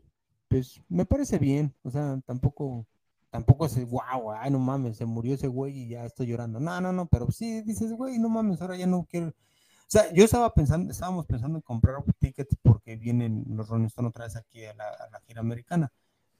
pues 0.48 0.80
me 0.88 1.04
parece 1.04 1.38
bien, 1.38 1.74
o 1.82 1.90
sea, 1.90 2.20
tampoco, 2.26 2.86
tampoco 3.30 3.66
es, 3.66 3.88
wow, 3.88 4.32
ay, 4.32 4.50
no 4.50 4.58
mames, 4.58 4.96
se 4.96 5.06
murió 5.06 5.34
ese 5.34 5.48
güey 5.48 5.78
y 5.78 5.88
ya 5.88 6.04
estoy 6.04 6.26
llorando. 6.26 6.60
No, 6.60 6.80
no, 6.80 6.92
no, 6.92 7.06
pero 7.06 7.30
sí 7.30 7.62
dices, 7.62 7.92
güey, 7.92 8.18
no 8.18 8.28
mames, 8.28 8.60
ahora 8.60 8.76
ya 8.76 8.86
no 8.86 9.06
quiero, 9.10 9.28
o 9.28 9.90
sea, 9.92 10.10
yo 10.14 10.24
estaba 10.24 10.54
pensando, 10.54 10.90
estábamos 10.90 11.26
pensando 11.26 11.58
en 11.58 11.60
comprar 11.60 11.96
tickets 12.18 12.56
porque 12.62 12.96
vienen 12.96 13.44
los 13.50 13.68
Rolling 13.68 13.88
Stones 13.88 14.08
otra 14.08 14.24
vez 14.24 14.36
aquí 14.36 14.64
a 14.64 14.72
la, 14.72 15.20
gira 15.26 15.42
americana. 15.42 15.92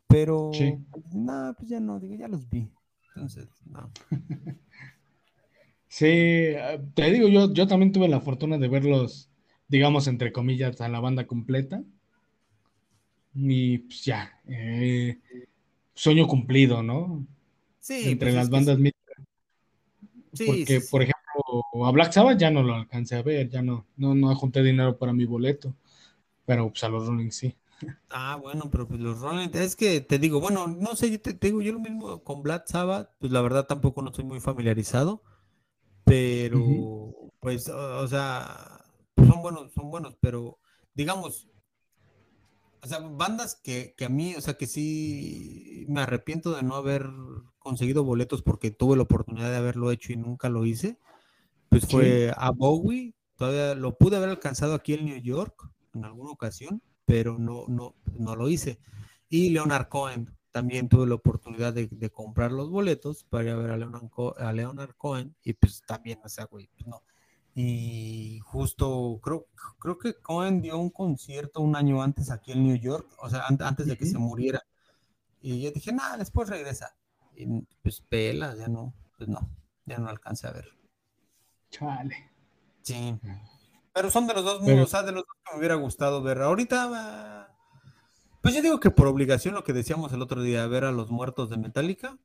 Pero, 0.09 0.53
nada, 1.13 1.53
pues 1.53 1.69
ya 1.69 1.79
no, 1.79 2.01
digo, 2.01 2.15
ya 2.15 2.29
los 2.29 2.49
vi. 2.49 2.73
Entonces, 3.09 3.49
no. 3.67 3.91
Sí, 5.93 6.55
te 6.95 7.11
digo, 7.11 7.29
yo, 7.29 7.53
yo 7.53 7.67
también 7.67 7.93
tuve 7.93 8.09
la 8.09 8.23
fortuna 8.23 8.57
de 8.57 8.67
verlos, 8.67 9.29
digamos, 9.69 10.07
entre 10.07 10.33
comillas, 10.33 10.81
a 10.81 10.89
la 10.89 11.01
banda 11.01 11.27
completa. 11.27 11.83
Y 13.35 13.77
pues 13.77 14.03
ya, 14.03 14.41
eh, 14.49 15.19
sueño 15.93 16.27
cumplido, 16.27 16.83
¿no? 16.83 17.27
Sí. 17.79 18.09
Entre 18.09 18.29
pues 18.31 18.35
las 18.35 18.49
bandas 18.49 18.79
sí, 20.33 20.45
Porque, 20.47 20.81
por 20.91 21.03
ejemplo, 21.03 21.85
a 21.85 21.91
Black 21.91 22.13
Sabbath 22.13 22.39
ya 22.39 22.51
no 22.51 22.63
lo 22.63 22.75
alcancé 22.75 23.17
a 23.17 23.23
ver, 23.23 23.51
ya 23.51 23.61
no, 23.61 23.85
no, 23.99 24.15
no 24.15 24.35
junté 24.35 24.63
dinero 24.63 24.97
para 24.97 25.13
mi 25.13 25.27
boleto, 25.27 25.75
pero 26.47 26.71
pues 26.71 26.83
a 26.85 26.89
los 26.89 27.07
Rolling 27.07 27.33
sí. 27.33 27.55
Ah, 28.09 28.39
bueno, 28.41 28.71
pero 28.73 28.89
pues 28.89 28.99
los 28.99 29.21
Rolling, 29.21 29.51
es 29.53 29.77
que 29.77 30.01
te 30.01 30.19
digo, 30.19 30.41
bueno, 30.41 30.69
no 30.69 30.97
sé, 30.97 31.11
yo 31.11 31.21
te, 31.21 31.35
digo, 31.35 31.61
yo 31.61 31.75
lo 31.75 31.81
mismo 31.81 32.25
con 32.25 32.43
Black 32.43 32.67
Sabbath, 32.67 33.11
pues 33.19 33.31
la 33.31 33.43
verdad 33.43 33.67
tampoco 33.67 34.01
no 34.01 34.09
estoy 34.09 34.25
muy 34.25 34.41
familiarizado, 34.41 35.23
pero 36.05 37.31
pues, 37.41 37.69
o, 37.69 38.09
sea, 38.09 38.85
pues, 39.15 39.29
son 39.29 39.43
buenos, 39.43 39.73
son 39.73 39.91
buenos, 39.91 40.17
pero 40.21 40.59
digamos, 40.95 41.49
o 42.83 42.87
sea, 42.87 42.99
bandas 42.99 43.55
que, 43.55 43.95
que, 43.97 44.05
a 44.07 44.09
mí, 44.09 44.35
o 44.37 44.41
sea, 44.41 44.55
que 44.55 44.67
sí 44.67 45.85
me 45.89 46.01
arrepiento 46.01 46.55
de 46.55 46.63
no 46.63 46.77
haber 46.77 47.09
conseguido 47.59 48.05
boletos 48.05 48.43
porque 48.43 48.71
tuve 48.71 48.97
la 48.97 49.05
oportunidad 49.05 49.51
de 49.51 49.57
haberlo 49.57 49.91
hecho 49.91 50.13
y 50.13 50.17
nunca 50.17 50.49
lo 50.49 50.67
hice 50.67 50.99
pues 51.73 51.87
fue 51.87 52.33
a 52.37 52.51
Bowie, 52.51 53.15
todavía 53.37 53.75
lo 53.75 53.97
pude 53.97 54.17
haber 54.17 54.29
alcanzado 54.29 54.75
aquí 54.75 54.93
en 54.93 55.07
New 55.07 55.17
York 55.23 55.71
en 55.95 56.05
alguna 56.05 56.31
ocasión, 56.31 56.83
pero 57.07 57.39
no, 57.39 57.65
no, 57.67 57.95
no 58.19 58.37
lo 58.37 58.51
hice. 58.51 58.79
Y 59.31 59.49
Leonard 59.49 59.89
Cohen, 59.89 60.37
también 60.53 60.89
tuve 60.89 61.07
la 61.07 61.15
oportunidad 61.15 61.73
de, 61.73 62.11
comprar 62.11 62.53
los 62.53 62.71
boletos 62.71 63.25
para 63.25 63.45
ir 63.45 63.51
a 63.51 63.57
ver 63.57 63.71
a 63.71 63.77
Leonard, 63.77 64.11
a 64.39 64.53
Leonard 64.53 64.95
Cohen 64.97 65.35
y 65.43 65.55
pues 65.55 65.83
también, 65.87 66.21
o 66.23 66.29
sea, 66.29 66.45
güey, 66.45 66.69
pues 66.75 66.87
no. 66.87 67.03
Y 67.55 68.39
justo 68.45 69.19
creo, 69.23 69.47
creo 69.79 69.99
que 69.99 70.15
Cohen 70.15 70.63
dio 70.63 70.79
un 70.79 70.91
concierto 70.91 71.61
un 71.61 71.75
año 71.77 72.03
antes 72.03 72.31
aquí 72.31 72.53
en 72.53 72.63
New 72.63 72.77
York, 72.77 73.07
o 73.19 73.29
sea, 73.29 73.45
antes 73.47 73.87
de 73.87 73.97
que 73.97 74.07
se 74.07 74.19
muriera. 74.19 74.63
Y 75.41 75.61
yo 75.63 75.71
dije, 75.71 75.93
nada, 75.93 76.17
después 76.17 76.49
regresa. 76.49 76.95
Y 77.35 77.47
pues 77.83 78.01
pela, 78.01 78.55
ya 78.55 78.69
no, 78.69 78.95
pues 79.17 79.29
no, 79.29 79.51
ya 79.87 79.99
no 79.99 80.09
alcancé 80.09 80.47
a 80.47 80.53
ver. 80.53 80.69
Chale. 81.71 82.31
Sí. 82.83 83.19
Pero 83.93 84.11
son 84.11 84.27
de 84.27 84.35
los 84.35 84.45
dos, 84.45 84.63
o 84.63 84.87
sea, 84.87 85.03
de 85.03 85.13
los 85.13 85.25
dos 85.25 85.37
que 85.45 85.53
me 85.53 85.59
hubiera 85.59 85.75
gustado 85.75 86.23
ver. 86.23 86.41
Ahorita, 86.41 87.55
pues 88.43 88.55
yo 88.55 88.63
digo 88.63 88.81
que 88.81 88.91
por 88.91 89.07
obligación, 89.07 89.55
lo 89.55 89.65
que 89.65 89.73
decíamos 89.73 90.13
el 90.13 90.21
otro 90.21 90.43
día, 90.43 90.67
ver 90.67 90.85
a 90.85 90.93
los 90.93 91.11
muertos 91.11 91.49
de 91.49 91.57
Metallica. 91.57 92.19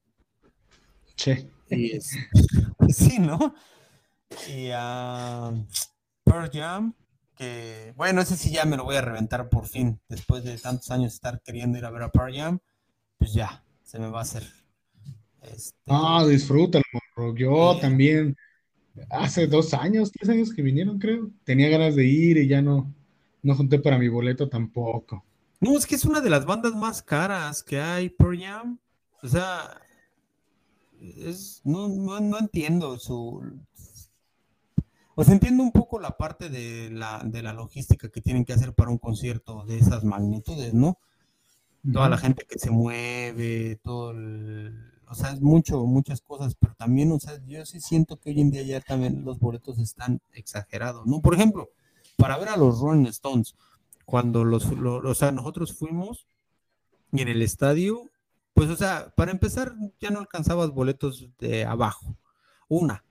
Sí. 1.16 1.50
Y 1.70 2.00
sí, 2.90 3.20
¿no? 3.20 3.56
Y 4.50 4.70
a 4.74 5.54
Pearl 6.24 6.50
Jam, 6.52 6.94
que, 7.36 7.94
bueno, 7.96 8.22
ese 8.22 8.36
sí 8.36 8.52
ya 8.52 8.66
me 8.66 8.78
lo 8.78 8.84
voy 8.84 8.96
a 8.96 9.02
reventar 9.02 9.48
por 9.50 9.68
fin. 9.68 10.00
Después 10.10 10.44
de 10.44 10.58
tantos 10.58 10.90
años 10.92 11.14
estar 11.14 11.42
queriendo 11.42 11.78
ir 11.78 11.86
a 11.86 11.92
ver 11.92 12.04
a 12.04 12.12
Pearl 12.12 12.36
Jam, 12.36 12.60
pues 13.18 13.34
ya, 13.34 13.64
se 13.84 14.00
me 14.00 14.10
va 14.10 14.20
a 14.20 14.24
hacer. 14.24 14.44
Este... 15.44 15.78
Ah, 15.88 16.26
disfrútalo, 16.28 16.84
yo 17.36 17.78
también 17.80 18.36
hace 19.10 19.48
dos 19.48 19.74
años, 19.74 20.12
tres 20.12 20.30
años 20.30 20.54
que 20.54 20.62
vinieron, 20.62 21.00
creo. 21.00 21.30
Tenía 21.44 21.70
ganas 21.70 21.96
de 21.96 22.06
ir 22.06 22.38
y 22.38 22.48
ya 22.48 22.62
no, 22.62 22.94
no 23.44 23.56
junté 23.56 23.80
para 23.80 23.98
mi 23.98 24.08
boleto 24.08 24.50
tampoco. 24.50 25.27
No, 25.60 25.78
es 25.78 25.86
que 25.86 25.96
es 25.96 26.06
una 26.06 26.22
de 26.22 26.30
las 26.30 26.46
bandas 26.46 26.76
más 26.76 27.02
caras 27.02 27.64
que 27.64 27.80
hay, 27.80 28.10
por 28.10 28.40
Jam. 28.40 28.80
O 29.24 29.28
sea, 29.28 29.82
es, 31.02 31.62
no, 31.64 31.88
no, 31.88 32.38
entiendo 32.38 32.98
su... 33.00 33.42
O 35.16 35.24
sea, 35.24 35.34
entiendo 35.34 35.64
un 35.64 35.72
poco 35.72 36.00
la 36.00 36.16
parte 36.16 36.50
de 36.50 36.92
la, 36.92 37.24
de 37.26 37.42
la 37.42 37.54
logística 37.54 38.10
que 38.10 38.22
tienen 38.22 38.46
que 38.46 38.54
hacer 38.54 38.74
para 38.74 38.92
un 38.92 39.00
concierto 39.00 39.66
de 39.66 39.80
esas 39.80 40.04
magnitudes, 40.04 40.76
¿no? 40.76 41.00
Toda 41.92 42.10
la 42.10 42.18
gente 42.18 42.46
que 42.48 42.60
se 42.60 42.70
mueve, 42.70 43.80
todo 43.82 44.12
el 44.12 44.76
o 45.10 45.16
sea, 45.16 45.32
es 45.32 45.42
mucho, 45.42 45.86
muchas 45.86 46.22
cosas, 46.22 46.56
pero 46.60 46.74
también, 46.76 47.12
o 47.12 47.20
sea, 47.20 47.40
yo 47.46 47.66
sí 47.66 47.80
siento 47.80 48.18
que 48.18 48.30
hoy 48.30 48.42
en 48.42 48.52
día 48.52 48.64
ya 48.64 48.82
también 48.82 49.24
los 49.24 49.40
boletos 49.40 49.80
están 49.80 50.20
exagerados, 50.34 51.06
¿no? 51.06 51.22
Por 51.22 51.34
ejemplo, 51.34 51.70
para 52.18 52.38
ver 52.38 52.50
a 52.50 52.58
los 52.58 52.80
Rolling 52.80 53.06
Stones, 53.06 53.56
cuando 54.08 54.46
los, 54.46 54.66
o 54.66 55.16
sea, 55.16 55.34
nosotros 55.34 55.74
fuimos 55.74 56.28
y 57.12 57.22
en 57.22 57.28
el 57.28 57.42
estadio, 57.42 58.10
pues, 58.54 58.70
o 58.70 58.78
sea, 58.78 59.14
para 59.18 59.32
empezar, 59.32 59.76
ya 60.00 60.12
no 60.12 60.20
alcanzabas 60.20 60.70
boletos 60.70 61.30
de 61.40 61.66
abajo. 61.66 62.16
Una, 62.70 63.04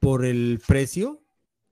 por 0.00 0.24
el 0.24 0.62
precio, 0.66 1.20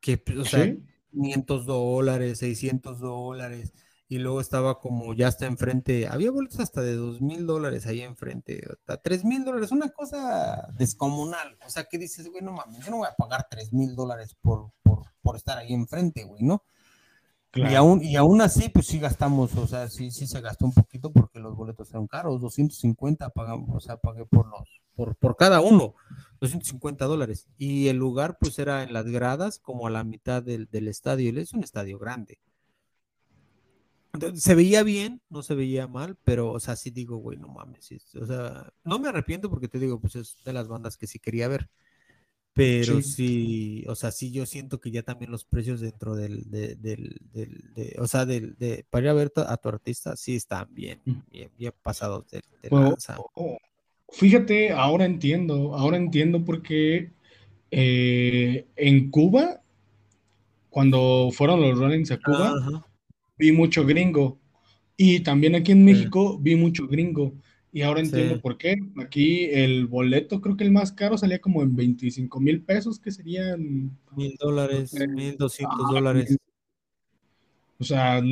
que, 0.01 0.19
pues, 0.19 0.37
o 0.37 0.45
sea, 0.45 0.71
500 1.13 1.65
dólares, 1.65 2.41
600 2.41 3.01
dólares, 3.01 3.73
y 4.07 4.19
luego 4.19 4.39
estaba 4.43 4.81
como 4.81 5.15
ya 5.15 5.29
está 5.29 5.47
enfrente, 5.47 6.07
había 6.07 6.31
boletos 6.31 6.61
hasta 6.61 6.83
de 6.83 6.95
2 6.95 7.23
mil 7.23 7.47
dólares 7.47 7.87
ahí 7.87 8.03
enfrente, 8.03 8.63
hasta 8.71 8.99
3 8.99 9.25
mil 9.25 9.47
dólares, 9.47 9.73
una 9.73 9.89
cosa 9.89 10.69
descomunal. 10.77 11.57
O 11.67 11.71
sea, 11.71 11.85
que 11.85 11.97
dices, 11.97 12.29
güey, 12.29 12.45
no 12.45 12.53
mames, 12.53 12.85
yo 12.85 12.91
no 12.91 12.99
voy 12.99 13.09
a 13.09 13.15
pagar 13.15 13.47
3 13.51 13.73
mil 13.73 13.97
dólares 13.97 14.37
por, 14.43 14.73
por, 14.83 15.05
por 15.23 15.37
estar 15.37 15.57
ahí 15.57 15.73
enfrente, 15.73 16.25
güey, 16.25 16.43
¿no? 16.43 16.63
Y, 17.55 17.75
aún, 17.75 18.03
y 18.03 18.17
aún 18.17 18.41
así, 18.41 18.71
pues 18.71 18.87
sí 18.87 18.99
gastamos, 18.99 19.55
o 19.57 19.67
sea, 19.67 19.89
sí, 19.91 20.11
sí 20.11 20.27
se 20.27 20.41
gastó 20.41 20.65
un 20.65 20.73
poquito 20.73 21.13
porque 21.13 21.39
los 21.39 21.55
boletos 21.55 21.91
eran 21.91 22.07
caros, 22.07 22.41
250 22.41 23.29
pagamos, 23.29 23.69
o 23.77 23.81
sea, 23.81 23.99
pagué 23.99 24.25
por 24.25 24.47
los, 24.47 24.81
por, 24.95 25.17
por 25.17 25.37
cada 25.37 25.61
uno, 25.61 25.95
250 26.41 27.05
dólares. 27.05 27.49
Y 27.59 27.89
el 27.89 27.99
lugar, 27.99 28.39
pues 28.41 28.59
era 28.59 28.83
en 28.83 28.95
las 28.95 29.05
gradas, 29.05 29.59
como 29.59 29.87
a 29.87 29.91
la 29.91 30.03
mitad 30.03 30.43
del, 30.43 30.67
del 30.71 30.89
estadio, 30.89 31.39
es 31.39 31.53
un 31.53 31.63
estadio 31.63 31.99
grande. 31.99 32.39
Se 34.35 34.55
veía 34.55 34.83
bien, 34.83 35.21
no 35.29 35.43
se 35.43 35.55
veía 35.55 35.87
mal, 35.87 36.17
pero, 36.25 36.53
o 36.53 36.61
sea, 36.61 36.77
sí 36.77 36.91
digo, 36.91 37.17
güey, 37.17 37.39
no 37.39 37.49
mames, 37.49 37.93
o 38.15 38.27
sea, 38.27 38.73
no 38.85 38.99
me 38.99 39.09
arrepiento 39.09 39.51
porque 39.51 39.69
te 39.69 39.79
digo, 39.79 40.01
pues 40.01 40.17
es 40.17 40.37
de 40.45 40.53
las 40.55 40.69
bandas 40.69 40.97
que 40.97 41.07
sí 41.07 41.19
quería 41.19 41.49
ver. 41.49 41.69
Pero 42.55 43.01
sí. 43.01 43.85
o 43.89 43.95
sea, 43.95 44.11
sí 44.11 44.31
yo 44.31 44.45
siento 44.45 44.79
que 44.79 44.91
ya 44.91 45.03
también 45.03 45.31
los 45.31 45.45
precios 45.45 45.81
dentro 45.81 46.15
del, 46.15 46.51
del, 46.51 47.19
de, 47.33 47.97
o 47.99 48.07
sea, 48.07 48.27
del, 48.27 48.57
de, 48.59 48.85
para 48.91 49.05
ir 49.05 49.09
a 49.09 49.15
ver 49.15 49.33
a 49.37 49.57
tu 49.57 49.69
artista, 49.71 50.17
sí 50.17 50.37
están 50.37 50.69
bien, 50.71 51.01
mm. 51.05 51.13
bien, 51.31 51.51
bien 51.59 51.73
pasados 51.83 52.27
de, 52.31 52.43
Fíjate, 54.11 54.71
ahora 54.73 55.07
entiendo, 55.07 55.75
ahora 55.75 55.97
entiendo 55.97 56.45
por 56.45 56.61
qué 56.61 57.11
eh, 57.71 58.67
en 58.77 59.11
Cuba, 59.11 59.63
cuando 60.69 61.31
fueron 61.33 61.63
los 61.63 61.79
Rollins 61.79 62.11
a 62.11 62.19
Cuba, 62.19 62.85
vi 63.39 63.53
mucho 63.53 63.87
gringo. 63.87 64.39
Y 64.97 65.21
también 65.21 65.55
aquí 65.55 65.73
en 65.73 65.85
México 65.85 66.39
vi 66.39 66.55
mucho 66.55 66.87
gringo. 66.87 67.33
Y 67.73 67.81
ahora 67.83 68.01
entiendo 68.01 68.39
por 68.41 68.59
qué. 68.59 68.77
Aquí 69.03 69.47
el 69.47 69.87
boleto, 69.87 70.43
creo 70.43 70.57
que 70.57 70.65
el 70.65 70.73
más 70.73 70.93
caro 70.93 71.17
salía 71.17 71.41
como 71.41 71.63
en 71.63 71.75
25 71.75 72.39
mil 72.39 72.63
pesos, 72.63 72.99
que 72.99 73.11
serían... 73.11 73.97
Mil 74.15 74.37
dólares, 74.39 74.95
mil 75.09 75.37
doscientos 75.39 75.91
dólares. 75.91 76.37
O 77.79 77.85
sea, 77.85 78.23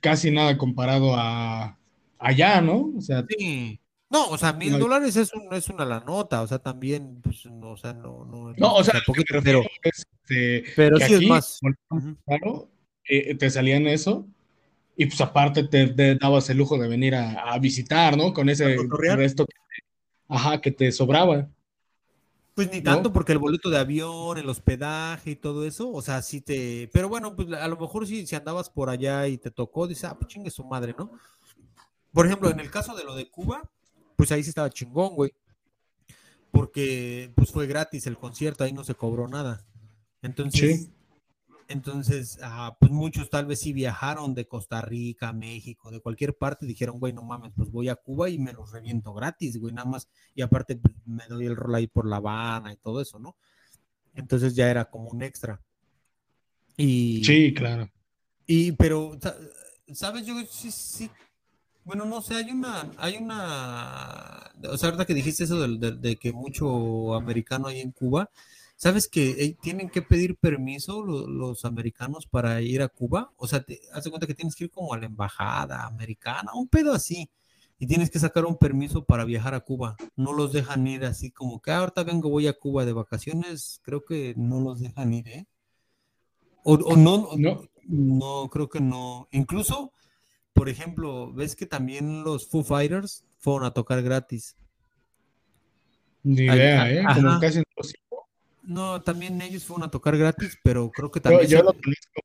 casi 0.00 0.30
nada 0.30 0.56
comparado 0.56 1.14
a 1.16 1.76
allá, 2.18 2.60
¿no? 2.60 2.92
O 2.96 3.00
sea, 3.00 3.26
sí. 3.28 3.80
No, 4.08 4.28
o 4.28 4.38
sea, 4.38 4.52
mil 4.52 4.78
dólares 4.78 5.16
es, 5.16 5.32
un, 5.34 5.52
es 5.52 5.68
una 5.68 5.84
la 5.84 6.00
nota, 6.00 6.42
o 6.42 6.46
sea, 6.46 6.58
también, 6.58 7.20
pues, 7.22 7.46
no, 7.46 7.72
o 7.72 7.76
sea, 7.76 7.92
no, 7.92 8.24
no. 8.24 8.52
No, 8.56 8.74
o 8.74 8.84
sea, 8.84 9.00
poquito, 9.06 9.34
pero, 9.42 9.62
este, 9.82 10.64
pero 10.74 10.96
sí 10.98 11.14
es 11.14 11.28
más. 11.28 11.60
Claro, 12.26 12.68
eh, 13.04 13.34
te 13.34 13.50
salían 13.50 13.86
eso, 13.86 14.26
y 14.96 15.06
pues 15.06 15.20
aparte 15.20 15.64
te, 15.64 16.14
dabas 16.16 16.50
el 16.50 16.58
lujo 16.58 16.78
de 16.78 16.88
venir 16.88 17.14
a, 17.14 17.58
visitar, 17.58 18.16
¿no? 18.16 18.32
Con 18.32 18.48
ese 18.48 18.76
resto 19.16 19.46
que, 19.46 19.54
ajá, 20.28 20.60
que 20.60 20.70
te 20.70 20.92
sobraba. 20.92 21.48
Pues 22.54 22.70
ni 22.70 22.82
tanto, 22.82 23.12
porque 23.12 23.32
el 23.32 23.38
boleto 23.38 23.70
de 23.70 23.78
avión, 23.78 24.36
el 24.36 24.48
hospedaje 24.48 25.30
y 25.30 25.36
todo 25.36 25.64
eso, 25.64 25.90
o 25.90 26.02
sea, 26.02 26.20
sí 26.20 26.40
te. 26.40 26.90
Pero 26.92 27.08
bueno, 27.08 27.34
pues 27.34 27.50
a 27.52 27.68
lo 27.68 27.78
mejor 27.78 28.06
si, 28.06 28.26
si 28.26 28.36
andabas 28.36 28.68
por 28.68 28.90
allá 28.90 29.26
y 29.28 29.38
te 29.38 29.50
tocó, 29.50 29.86
dices, 29.86 30.04
ah, 30.04 30.18
pues 30.18 30.28
chingue 30.28 30.50
su 30.50 30.64
madre, 30.64 30.94
¿no? 30.98 31.10
Por 32.12 32.26
ejemplo, 32.26 32.50
en 32.50 32.60
el 32.60 32.70
caso 32.70 32.94
de 32.94 33.04
lo 33.04 33.14
de 33.14 33.30
Cuba, 33.30 33.62
pues 34.16 34.32
ahí 34.32 34.42
sí 34.42 34.50
estaba 34.50 34.68
chingón, 34.68 35.14
güey. 35.14 35.32
Porque 36.50 37.32
pues 37.36 37.50
fue 37.50 37.66
gratis 37.66 38.06
el 38.06 38.18
concierto, 38.18 38.64
ahí 38.64 38.72
no 38.72 38.84
se 38.84 38.94
cobró 38.94 39.28
nada. 39.28 39.64
Entonces, 40.20 40.90
entonces, 41.70 42.40
ah, 42.42 42.76
pues 42.80 42.90
muchos 42.90 43.30
tal 43.30 43.46
vez 43.46 43.60
sí 43.60 43.72
viajaron 43.72 44.34
de 44.34 44.48
Costa 44.48 44.82
Rica, 44.82 45.32
México, 45.32 45.92
de 45.92 46.00
cualquier 46.00 46.36
parte, 46.36 46.66
dijeron, 46.66 46.98
güey, 46.98 47.12
no 47.12 47.22
mames, 47.22 47.52
pues 47.54 47.70
voy 47.70 47.88
a 47.88 47.94
Cuba 47.94 48.28
y 48.28 48.40
me 48.40 48.52
los 48.52 48.72
reviento 48.72 49.14
gratis, 49.14 49.56
güey, 49.56 49.72
nada 49.72 49.88
más. 49.88 50.08
Y 50.34 50.42
aparte 50.42 50.74
pues, 50.74 50.92
me 51.06 51.24
doy 51.28 51.46
el 51.46 51.54
rol 51.54 51.76
ahí 51.76 51.86
por 51.86 52.06
La 52.06 52.16
Habana 52.16 52.72
y 52.72 52.76
todo 52.76 53.00
eso, 53.00 53.20
¿no? 53.20 53.36
Entonces 54.14 54.56
ya 54.56 54.68
era 54.68 54.86
como 54.86 55.10
un 55.10 55.22
extra. 55.22 55.60
Y, 56.76 57.22
sí, 57.24 57.54
claro. 57.54 57.88
Y, 58.46 58.72
pero, 58.72 59.16
¿sabes? 59.92 60.26
Yo 60.26 60.34
sí, 60.50 60.72
sí. 60.72 61.08
Bueno, 61.84 62.04
no 62.04 62.20
sé, 62.20 62.34
hay 62.34 62.50
una, 62.50 62.90
hay 62.98 63.16
una, 63.16 64.50
o 64.68 64.76
sea, 64.76 64.88
ahorita 64.88 65.06
que 65.06 65.14
dijiste 65.14 65.44
eso 65.44 65.66
de 65.66 66.16
que 66.16 66.32
mucho 66.32 67.14
americano 67.14 67.68
hay 67.68 67.80
en 67.80 67.92
Cuba, 67.92 68.28
¿Sabes 68.80 69.08
que 69.08 69.32
eh, 69.32 69.58
tienen 69.60 69.90
que 69.90 70.00
pedir 70.00 70.36
permiso 70.36 71.04
los, 71.04 71.66
americanos 71.66 72.26
para 72.26 72.62
ir 72.62 72.80
a 72.80 72.88
Cuba? 72.88 73.30
O 73.36 73.46
sea, 73.46 73.62
te, 73.62 73.78
haz 73.92 74.08
cuenta 74.08 74.26
que 74.26 74.32
tienes 74.32 74.56
que 74.56 74.64
ir 74.64 74.70
como 74.70 74.94
a 74.94 74.98
la 74.98 75.04
embajada 75.04 75.84
americana, 75.84 76.52
un 76.54 76.66
pedo 76.66 76.94
así. 76.94 77.28
Y 77.78 77.86
tienes 77.86 78.10
que 78.10 78.18
sacar 78.18 78.46
un 78.46 78.56
permiso 78.56 79.04
para 79.04 79.26
viajar 79.26 79.54
a 79.54 79.60
Cuba. 79.60 79.96
No 80.16 80.32
los 80.32 80.54
dejan 80.54 80.86
ir 80.86 81.04
así 81.04 81.30
como 81.30 81.60
que 81.60 81.72
ah, 81.72 81.80
ahorita 81.80 82.04
vengo, 82.04 82.30
voy 82.30 82.46
a 82.46 82.54
Cuba 82.54 82.86
de 82.86 82.94
vacaciones. 82.94 83.82
Creo 83.82 84.02
que 84.02 84.32
no 84.38 84.60
los 84.60 84.80
dejan 84.80 85.12
ir, 85.12 85.28
¿eh? 85.28 85.46
O, 86.62 86.78
no, 86.96 87.28
no, 87.36 87.68
no, 87.86 88.48
creo 88.48 88.70
que 88.70 88.80
no. 88.80 89.28
Incluso, 89.30 89.92
por 90.54 90.70
ejemplo, 90.70 91.34
ves 91.34 91.54
que 91.54 91.66
también 91.66 92.24
los 92.24 92.48
Foo 92.48 92.64
Fighters 92.64 93.26
fueron 93.36 93.66
a 93.66 93.72
tocar 93.72 94.00
gratis. 94.00 94.56
Ni 96.22 96.44
idea, 96.44 96.90
¿eh? 96.90 97.04
Como 97.14 97.38
casi 97.40 97.62
no, 98.70 99.02
también 99.02 99.42
ellos 99.42 99.64
fueron 99.64 99.88
a 99.88 99.90
tocar 99.90 100.16
gratis, 100.16 100.56
pero 100.62 100.92
creo 100.92 101.10
que 101.10 101.20
también. 101.20 101.48
Yo, 101.48 101.58
lo 101.58 101.72
conozco 101.72 102.20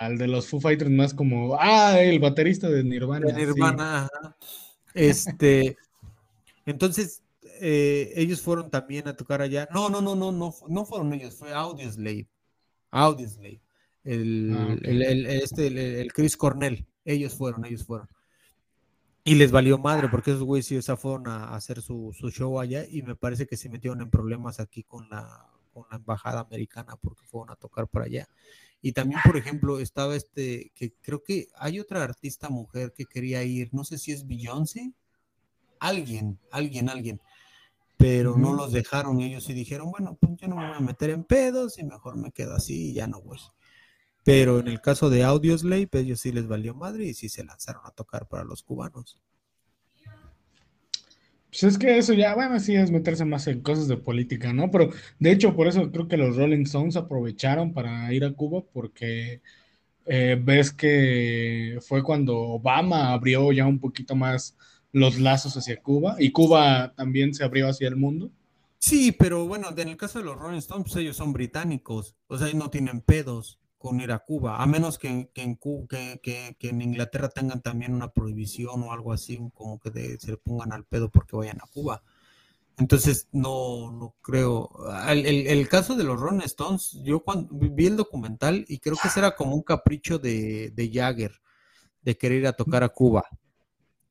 al 0.00 0.16
de 0.16 0.26
los 0.26 0.48
Foo 0.48 0.58
Fighters 0.58 0.90
más 0.90 1.12
como, 1.12 1.54
ah, 1.60 2.00
el 2.00 2.18
baterista 2.18 2.70
de 2.70 2.82
Nirvana. 2.82 3.26
De 3.26 3.34
Nirvana, 3.34 4.08
Este, 4.94 5.76
entonces, 6.64 7.22
eh, 7.60 8.10
ellos 8.16 8.40
fueron 8.40 8.70
también 8.70 9.06
a 9.06 9.14
tocar 9.14 9.42
allá. 9.42 9.68
No, 9.70 9.90
no, 9.90 10.00
no, 10.00 10.16
no, 10.16 10.32
no, 10.32 10.54
no 10.66 10.84
fueron 10.86 11.12
ellos, 11.12 11.36
fue 11.36 11.52
Audioslave. 11.52 12.26
Audioslave. 12.90 13.60
El, 14.02 14.56
ah, 14.58 14.76
el, 14.82 15.02
el, 15.02 15.26
este, 15.26 16.00
el, 16.00 16.10
Chris 16.14 16.38
Cornell. 16.38 16.86
Ellos 17.04 17.34
fueron, 17.34 17.66
ellos 17.66 17.84
fueron. 17.84 18.08
Y 19.24 19.34
les 19.34 19.50
valió 19.50 19.76
madre, 19.76 20.08
porque 20.08 20.30
esos 20.30 20.42
güeyes 20.42 20.66
sí, 20.66 20.78
o 20.78 20.96
fueron 20.96 21.28
a, 21.28 21.54
hacer 21.54 21.82
su, 21.82 22.16
su, 22.18 22.30
show 22.30 22.58
allá 22.58 22.86
y 22.90 23.02
me 23.02 23.14
parece 23.14 23.46
que 23.46 23.58
se 23.58 23.68
metieron 23.68 24.00
en 24.00 24.08
problemas 24.10 24.58
aquí 24.58 24.82
con 24.82 25.08
la, 25.10 25.51
con 25.72 25.84
la 25.90 25.96
embajada 25.96 26.40
americana 26.40 26.96
porque 26.96 27.24
fueron 27.26 27.50
a 27.50 27.56
tocar 27.56 27.88
por 27.88 28.02
allá. 28.02 28.28
Y 28.80 28.92
también, 28.92 29.20
por 29.24 29.36
ejemplo, 29.36 29.78
estaba 29.78 30.16
este, 30.16 30.72
que 30.74 30.92
creo 31.00 31.22
que 31.22 31.48
hay 31.54 31.80
otra 31.80 32.02
artista 32.02 32.48
mujer 32.48 32.92
que 32.92 33.06
quería 33.06 33.42
ir, 33.44 33.68
no 33.72 33.84
sé 33.84 33.96
si 33.98 34.12
es 34.12 34.26
Beyoncé, 34.26 34.92
alguien, 35.78 36.38
alguien, 36.50 36.88
alguien, 36.88 37.20
pero 37.96 38.36
no 38.36 38.52
los 38.52 38.72
dejaron 38.72 39.20
y 39.20 39.26
ellos 39.26 39.44
sí 39.44 39.52
dijeron, 39.52 39.90
bueno, 39.90 40.16
pues 40.20 40.36
yo 40.36 40.48
no 40.48 40.56
me 40.56 40.66
voy 40.66 40.76
a 40.76 40.80
meter 40.80 41.10
en 41.10 41.22
pedos 41.22 41.78
y 41.78 41.84
mejor 41.84 42.16
me 42.16 42.32
quedo 42.32 42.54
así 42.54 42.90
y 42.90 42.94
ya 42.94 43.06
no 43.06 43.20
voy. 43.20 43.38
Pero 44.24 44.60
en 44.60 44.68
el 44.68 44.80
caso 44.80 45.10
de 45.10 45.24
Audioslave, 45.24 45.88
ellos 45.92 46.20
sí 46.20 46.32
les 46.32 46.46
valió 46.46 46.74
madre 46.74 47.04
y 47.04 47.14
sí 47.14 47.28
se 47.28 47.44
lanzaron 47.44 47.82
a 47.84 47.90
tocar 47.90 48.28
para 48.28 48.44
los 48.44 48.62
cubanos. 48.62 49.20
Pues 51.52 51.64
es 51.64 51.78
que 51.78 51.98
eso 51.98 52.14
ya, 52.14 52.34
bueno, 52.34 52.58
sí 52.60 52.74
es 52.74 52.90
meterse 52.90 53.26
más 53.26 53.46
en 53.46 53.60
cosas 53.60 53.86
de 53.86 53.98
política, 53.98 54.54
¿no? 54.54 54.70
Pero 54.70 54.88
de 55.18 55.32
hecho, 55.32 55.54
por 55.54 55.68
eso 55.68 55.92
creo 55.92 56.08
que 56.08 56.16
los 56.16 56.34
Rolling 56.34 56.62
Stones 56.62 56.96
aprovecharon 56.96 57.74
para 57.74 58.10
ir 58.14 58.24
a 58.24 58.32
Cuba, 58.32 58.62
porque 58.72 59.42
eh, 60.06 60.40
ves 60.42 60.72
que 60.72 61.78
fue 61.86 62.02
cuando 62.02 62.38
Obama 62.38 63.12
abrió 63.12 63.52
ya 63.52 63.66
un 63.66 63.78
poquito 63.80 64.16
más 64.16 64.56
los 64.92 65.18
lazos 65.18 65.54
hacia 65.54 65.82
Cuba 65.82 66.16
y 66.18 66.32
Cuba 66.32 66.94
también 66.96 67.34
se 67.34 67.44
abrió 67.44 67.68
hacia 67.68 67.88
el 67.88 67.96
mundo. 67.96 68.30
Sí, 68.78 69.12
pero 69.12 69.46
bueno, 69.46 69.68
en 69.76 69.88
el 69.88 69.96
caso 69.98 70.20
de 70.20 70.24
los 70.24 70.38
Rolling 70.38 70.58
Stones, 70.58 70.84
pues 70.84 70.96
ellos 70.96 71.18
son 71.18 71.34
británicos, 71.34 72.16
o 72.28 72.38
sea, 72.38 72.50
no 72.54 72.70
tienen 72.70 73.02
pedos 73.02 73.58
con 73.82 74.00
ir 74.00 74.12
a 74.12 74.20
Cuba, 74.20 74.62
a 74.62 74.66
menos 74.66 74.96
que, 74.96 75.08
en, 75.08 75.26
que, 75.26 76.56
en 76.60 76.82
Inglaterra 76.82 77.28
tengan 77.28 77.60
también 77.62 77.92
una 77.92 78.12
prohibición 78.12 78.80
o 78.84 78.92
algo 78.92 79.12
así, 79.12 79.40
como 79.54 79.80
que 79.80 79.90
se 80.20 80.30
le 80.30 80.36
pongan 80.36 80.72
al 80.72 80.84
pedo 80.84 81.10
porque 81.10 81.34
vayan 81.34 81.58
a 81.60 81.66
Cuba. 81.66 82.00
Entonces, 82.78 83.26
no, 83.32 83.90
no 83.90 84.14
creo. 84.22 84.70
El, 85.10 85.68
caso 85.68 85.96
de 85.96 86.04
los 86.04 86.20
Rolling 86.20 86.44
Stones, 86.44 86.96
yo 87.02 87.24
cuando 87.24 87.48
vi 87.50 87.86
el 87.86 87.96
documental 87.96 88.64
y 88.68 88.78
creo 88.78 88.94
que 89.02 89.08
ese 89.08 89.18
era 89.18 89.34
como 89.34 89.56
un 89.56 89.62
capricho 89.62 90.20
de, 90.20 90.70
de 90.70 90.90
Jagger, 90.92 91.32
de 92.02 92.16
querer 92.16 92.38
ir 92.38 92.46
a 92.46 92.52
tocar 92.52 92.84
a 92.84 92.88
Cuba. 92.88 93.24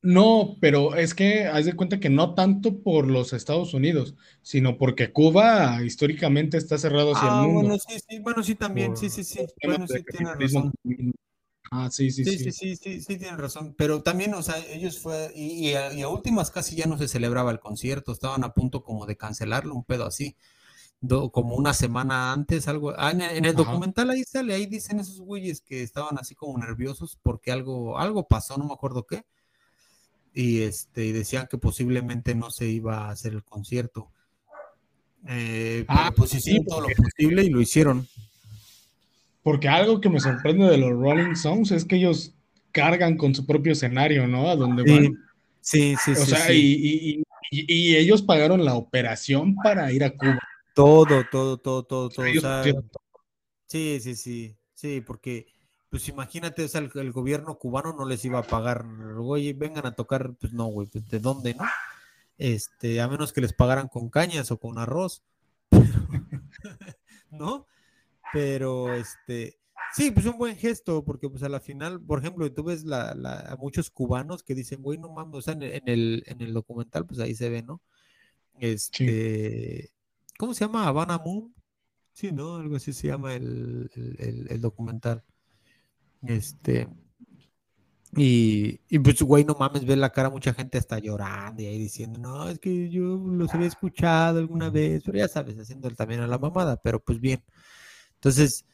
No, 0.04 0.58
pero 0.60 0.96
es 0.96 1.14
que 1.14 1.46
haz 1.46 1.66
de 1.66 1.74
cuenta 1.76 2.00
que 2.00 2.10
no 2.10 2.34
tanto 2.34 2.82
por 2.82 3.08
los 3.08 3.34
Estados 3.34 3.74
Unidos, 3.76 4.16
sino 4.42 4.78
porque 4.78 5.12
Cuba 5.12 5.84
históricamente 5.84 6.58
está 6.58 6.78
cerrado 6.80 7.12
hacia 7.14 7.30
el 7.30 7.36
ah, 7.36 7.42
mundo. 7.42 7.70
Bueno, 7.70 7.78
sí, 7.80 8.00
sí, 8.08 8.20
bueno, 8.20 8.44
sí, 8.44 8.56
también, 8.56 8.96
sí, 8.98 9.10
sí, 9.10 9.24
sí. 9.24 9.46
Bueno, 9.64 9.88
sí, 9.88 10.04
tiene 10.04 10.34
razón. 10.36 10.74
Ah, 11.72 11.90
sí, 11.92 12.12
sí, 12.12 12.26
Sí, 12.26 12.38
sí. 12.38 12.52
sí, 12.52 12.52
sí, 12.54 12.76
sí, 12.76 13.02
sí, 13.02 13.18
razón. 13.36 13.74
Pero 13.76 14.04
también, 14.04 14.34
o 14.36 14.44
sea, 14.44 14.56
ellos 14.68 15.00
fue, 15.00 15.32
y, 15.36 15.70
y 15.72 15.74
a, 15.74 15.92
y 15.92 16.04
a 16.04 16.08
últimas 16.08 16.52
casi 16.52 16.76
ya 16.76 16.86
no 16.86 16.98
se 17.00 17.08
celebraba 17.08 17.50
el 17.52 17.60
concierto, 17.60 18.12
estaban 18.12 18.44
a 18.44 18.54
punto 18.54 18.84
como 18.84 19.08
de 19.08 19.18
cancelarlo, 19.18 19.74
un 19.74 19.84
pedo 19.86 20.06
así, 20.06 20.38
do- 21.02 21.32
como 21.32 21.56
una 21.56 21.74
semana 21.74 22.34
antes, 22.34 22.68
algo. 22.68 22.94
Ah, 22.98 23.12
en, 23.12 23.22
el- 23.22 23.38
en 23.38 23.46
el 23.46 23.56
Ajá. 23.56 23.58
documental 23.58 24.10
ahí 24.12 24.24
sale, 24.26 24.54
ahí 24.56 24.68
dicen 24.68 25.00
esos 25.00 25.22
güeyes 25.22 25.62
que 25.62 25.84
estaban 25.84 26.18
así 26.20 26.36
como 26.36 26.58
nerviosos 26.60 27.18
porque 27.24 27.52
algo, 27.52 27.98
algo 28.00 28.28
pasó, 28.28 28.58
no 28.58 28.66
me 28.66 28.74
acuerdo 28.74 29.06
qué, 29.08 29.26
y 30.34 30.62
este, 30.62 31.06
y 31.06 31.12
decían 31.12 31.48
que 31.50 31.58
posiblemente 31.58 32.36
no 32.36 32.52
se 32.52 32.68
iba 32.68 33.06
a 33.08 33.12
hacer 33.12 33.34
el 33.34 33.44
concierto. 33.44 34.12
Eh, 35.28 35.86
Ah, 35.88 36.12
pues 36.16 36.32
sí, 36.32 36.38
hicieron 36.38 36.66
todo 36.66 36.82
lo 36.82 36.88
posible 36.96 37.44
y 37.44 37.50
lo 37.50 37.62
hicieron. 37.62 38.08
Porque 39.44 39.68
algo 39.68 40.00
que 40.02 40.10
me 40.10 40.20
sorprende 40.20 40.66
de 40.66 40.78
los 40.78 40.92
Rolling 40.92 41.32
Stones 41.32 41.72
es 41.72 41.86
que 41.86 41.96
ellos 41.98 42.34
cargan 42.72 43.18
con 43.18 43.34
su 43.36 43.46
propio 43.46 43.74
escenario, 43.74 44.28
¿no? 44.28 44.50
A 44.50 44.56
donde 44.56 44.84
Sí, 44.84 44.90
van. 44.92 45.14
sí, 45.60 45.96
sí, 46.04 46.12
O 46.12 46.16
sí, 46.16 46.26
sea, 46.26 46.48
sí. 46.48 46.54
y, 46.54 47.10
y- 47.12 47.24
y- 47.52 47.74
y 47.92 47.96
ellos 47.98 48.22
pagaron 48.22 48.64
la 48.64 48.76
operación 48.76 49.56
para 49.56 49.92
ir 49.92 50.04
a 50.04 50.12
Cuba. 50.16 50.40
Todo, 50.74 51.24
todo, 51.30 51.58
todo, 51.58 51.84
todo, 51.84 52.10
todo. 52.10 52.26
O 52.26 52.28
Ellos 52.28 52.42
sea, 52.44 52.60
hicieron 52.62 52.88
todo. 52.88 53.04
Sí, 53.68 54.00
sí, 54.02 54.16
sí, 54.16 54.56
sí, 54.74 55.02
porque, 55.02 55.48
pues 55.92 56.08
imagínate, 56.10 56.64
o 56.64 56.68
sea, 56.70 56.82
el, 56.82 56.90
el 56.96 57.12
gobierno 57.12 57.60
cubano 57.60 57.94
no 57.94 58.06
les 58.06 58.24
iba 58.26 58.40
a 58.40 58.44
pagar, 58.44 58.86
oye, 59.20 59.54
vengan 59.54 59.86
a 59.86 59.92
tocar, 59.94 60.34
pues 60.40 60.54
no, 60.54 60.66
güey, 60.68 60.88
pues 60.88 61.08
de 61.10 61.20
dónde, 61.20 61.54
¿no? 61.54 61.66
Este, 62.38 63.02
a 63.02 63.08
menos 63.10 63.34
que 63.34 63.42
les 63.42 63.54
pagaran 63.54 63.88
con 63.90 64.10
cañas 64.10 64.50
o 64.52 64.58
con 64.60 64.80
arroz, 64.80 65.22
¿no? 67.30 67.68
Pero, 68.34 68.94
este, 68.96 69.60
sí, 69.94 70.12
pues 70.12 70.26
un 70.26 70.38
buen 70.38 70.56
gesto, 70.56 71.04
porque 71.04 71.30
pues 71.30 71.44
a 71.44 71.50
la 71.50 71.60
final, 71.60 72.00
por 72.02 72.20
ejemplo, 72.20 72.52
tú 72.54 72.64
ves 72.64 72.86
la, 72.86 73.14
la- 73.14 73.42
a 73.42 73.56
muchos 73.58 73.90
cubanos 73.92 74.44
que 74.44 74.56
dicen, 74.56 74.82
güey, 74.82 74.98
no 74.98 75.10
mames, 75.12 75.36
o 75.36 75.42
sea, 75.42 75.54
en, 75.56 75.64
el- 75.64 75.74
en 75.74 75.88
el, 75.90 76.24
en 76.28 76.42
el 76.42 76.54
documental, 76.54 77.06
pues 77.06 77.20
ahí 77.20 77.36
se 77.36 77.50
ve, 77.50 77.64
¿no? 77.64 77.82
Este, 78.60 79.92
¿cómo 80.38 80.54
se 80.54 80.66
llama? 80.66 80.88
Habana 80.88 81.18
Moon. 81.18 81.54
Sí, 82.14 82.32
¿no? 82.32 82.56
Algo 82.58 82.76
así 82.78 82.94
se 82.94 83.08
llama 83.08 83.34
el- 83.36 83.90
el 84.50 84.62
documental. 84.62 85.24
Este. 86.28 86.88
Y, 88.16 88.82
y 88.90 89.00
pues, 89.00 89.22
güey, 89.22 89.46
no 89.46 89.56
mames, 89.58 89.86
ver 89.86 89.98
la 89.98 90.12
cara, 90.12 90.30
mucha 90.30 90.54
gente 90.54 90.78
está 90.78 91.00
llorando 91.00 91.62
y 91.62 91.68
ahí 91.68 91.78
diciendo, 91.78 92.20
no, 92.20 92.50
es 92.50 92.60
que 92.60 92.90
yo 92.90 93.16
los 93.16 93.54
había 93.54 93.68
escuchado 93.68 94.40
alguna 94.40 94.70
vez, 94.70 95.02
pero 95.06 95.18
ya 95.18 95.30
sabes, 95.30 95.58
haciendo 95.58 95.88
el 95.88 95.96
también 95.96 96.20
a 96.20 96.28
la 96.28 96.38
mamada, 96.38 96.76
pero 96.82 97.00
pues 97.02 97.22
bien. 97.22 97.42
Entonces, 98.16 98.66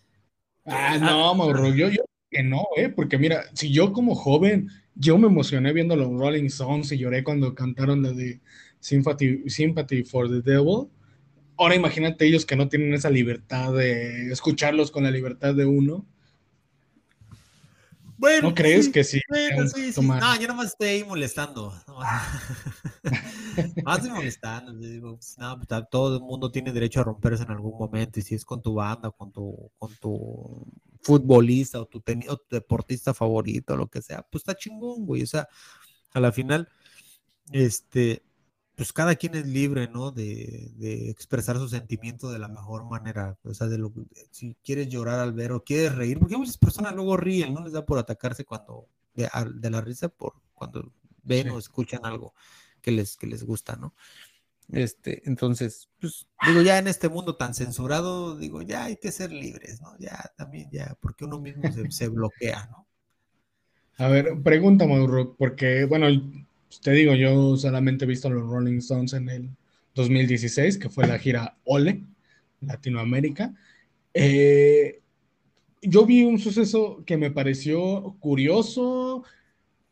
Ah, 0.68 0.98
no, 1.00 1.34
Mauro, 1.34 1.74
yo, 1.74 1.90
yo 1.90 2.04
que 2.30 2.44
no, 2.44 2.66
¿eh? 2.76 2.90
Porque 2.90 3.18
mira, 3.18 3.46
si 3.54 3.72
yo 3.72 3.94
como 3.94 4.16
joven, 4.16 4.70
yo 4.96 5.18
me 5.18 5.28
emocioné 5.28 5.72
viendo 5.72 5.96
los 5.96 6.10
Rolling 6.10 6.46
Stones 6.46 6.92
y 6.92 6.98
lloré 6.98 7.24
cuando 7.24 7.56
cantaron 7.56 8.04
la 8.04 8.12
de 8.12 8.42
Sympathy, 8.80 9.50
Sympathy 9.50 10.04
for 10.04 10.28
the 10.30 10.42
Devil. 10.42 10.90
Ahora 11.58 11.76
imagínate 11.76 12.28
ellos 12.28 12.46
que 12.46 12.58
no 12.58 12.68
tienen 12.68 12.94
esa 12.94 13.10
libertad 13.10 13.74
de 13.74 14.30
escucharlos 14.32 14.92
con 14.92 15.04
la 15.04 15.12
libertad 15.12 15.56
de 15.56 15.66
uno. 15.66 16.06
Bueno, 18.18 18.50
¿No 18.50 18.56
crees 18.56 18.86
sí, 18.86 18.92
que 18.92 19.04
sí? 19.04 19.22
bueno? 19.30 19.66
No, 20.20 20.40
yo 20.40 20.48
nomás 20.48 20.68
estoy 20.68 20.88
ahí 20.88 21.04
molestando. 21.04 21.74
Más 23.84 23.98
estoy 23.98 24.12
molestando. 24.12 24.74
digo, 24.74 25.16
pues, 25.16 25.38
no, 25.38 25.58
pues, 25.60 25.84
todo 25.90 26.18
el 26.18 26.22
mundo 26.24 26.52
tiene 26.52 26.72
derecho 26.72 27.02
a 27.02 27.04
romperse 27.04 27.44
en 27.44 27.52
algún 27.52 27.78
momento. 27.78 28.20
Y 28.20 28.24
si 28.24 28.36
es 28.36 28.46
con 28.46 28.62
tu 28.62 28.74
banda, 28.76 29.12
con 29.12 29.32
tu, 29.32 29.72
con 29.78 29.96
tu 29.96 30.66
futbolista 31.02 31.80
o 31.80 31.86
tu, 31.86 32.00
teni- 32.02 32.28
o 32.30 32.38
tu 32.38 32.56
deportista 32.56 33.14
favorito, 33.14 33.76
lo 33.76 33.88
que 33.88 34.02
sea, 34.02 34.24
pues 34.24 34.42
está 34.42 34.56
chingón, 34.56 35.06
güey. 35.06 35.24
O 35.24 35.28
sea, 35.28 35.48
a 36.14 36.20
la 36.20 36.32
final, 36.32 36.68
este, 37.52 38.24
pues 38.78 38.94
cada 38.94 39.16
quien 39.16 39.34
es 39.34 39.48
libre, 39.48 39.88
¿no? 39.88 40.12
De, 40.12 40.72
de 40.76 41.10
expresar 41.10 41.58
su 41.58 41.68
sentimiento 41.68 42.32
de 42.32 42.38
la 42.38 42.48
mejor 42.48 42.86
manera. 42.86 43.36
O 43.44 43.56
sea, 43.56 43.66
de 43.66 43.80
lo, 43.80 43.92
si 44.30 44.56
quieres 44.64 44.88
llorar 44.88 45.20
al 45.20 45.34
ver 45.34 45.52
o 45.52 45.64
quieres 45.64 45.96
reír, 45.96 46.20
porque 46.20 46.38
muchas 46.38 46.60
personas 46.60 46.94
luego 46.94 47.18
ríen, 47.18 47.56
¿no? 47.56 47.64
Les 47.64 47.74
da 47.74 47.84
por 47.88 47.98
atacarse 47.98 48.46
cuando, 48.46 48.88
de, 49.16 49.28
de 49.56 49.70
la 49.72 49.82
risa, 49.82 50.10
por 50.10 50.36
cuando 50.54 50.94
ven 51.24 51.48
Sí. 51.48 51.50
o 51.50 51.58
escuchan 51.58 52.06
algo 52.06 52.36
que 52.80 52.92
les, 52.92 53.18
que 53.18 53.26
les 53.26 53.44
gusta, 53.44 53.76
¿no? 53.78 53.96
Este, 54.72 55.28
entonces, 55.28 55.90
pues, 56.00 56.28
digo, 56.46 56.62
ya 56.62 56.78
en 56.78 56.88
este 56.88 57.10
mundo 57.10 57.36
tan 57.36 57.56
censurado, 57.56 58.38
digo, 58.38 58.62
ya 58.62 58.84
hay 58.84 58.98
que 58.98 59.12
ser 59.12 59.32
libres, 59.32 59.82
¿no? 59.82 59.98
Ya, 59.98 60.32
también, 60.38 60.70
ya, 60.72 60.96
porque 61.02 61.26
uno 61.26 61.40
mismo 61.40 61.64
se, 61.72 61.90
se 61.90 62.08
bloquea, 62.10 62.68
¿no? 62.68 62.86
A 63.98 64.08
ver, 64.08 64.40
pregunta, 64.44 64.86
Mauro, 64.86 65.36
porque, 65.36 65.86
bueno, 65.86 66.08
te 66.82 66.92
digo, 66.92 67.16
yo 67.16 67.56
solamente 67.58 68.06
he 68.06 68.08
visto 68.08 68.28
a 68.28 68.32
los 68.32 68.50
Rolling 68.50 68.78
Stones 68.78 69.14
en 69.14 69.30
el 69.30 69.50
2016, 69.96 70.78
que 70.78 70.90
fue 70.90 71.08
la 71.08 71.18
gira 71.20 71.58
Ole, 71.64 72.04
Latinoamérica. 72.62 73.54
Eh, 74.14 75.02
yo 75.82 76.06
vi 76.06 76.24
un 76.24 76.40
suceso 76.40 77.04
que 77.06 77.18
me 77.18 77.32
pareció 77.32 78.16
curioso 78.20 79.24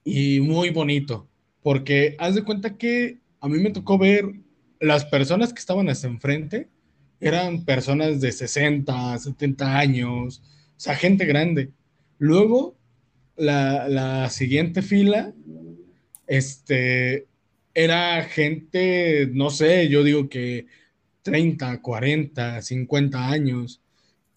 y 0.03 0.39
muy 0.41 0.69
bonito, 0.69 1.27
porque 1.63 2.15
haz 2.19 2.35
de 2.35 2.43
cuenta 2.43 2.77
que 2.77 3.19
a 3.39 3.47
mí 3.47 3.59
me 3.59 3.71
tocó 3.71 3.97
ver 3.97 4.33
las 4.79 5.05
personas 5.05 5.53
que 5.53 5.59
estaban 5.59 5.89
hasta 5.89 6.07
enfrente, 6.07 6.69
eran 7.19 7.63
personas 7.65 8.21
de 8.21 8.31
60, 8.31 9.17
70 9.17 9.77
años, 9.77 10.41
o 10.75 10.79
sea, 10.79 10.95
gente 10.95 11.25
grande. 11.25 11.71
Luego, 12.19 12.75
la 13.37 14.29
siguiente 14.29 14.81
fila, 14.81 15.33
este, 16.27 17.27
era 17.73 18.23
gente, 18.23 19.29
no 19.33 19.49
sé, 19.49 19.89
yo 19.89 20.03
digo 20.03 20.29
que 20.29 20.65
30, 21.23 21.81
40, 21.81 22.61
50 22.61 23.29
años. 23.29 23.81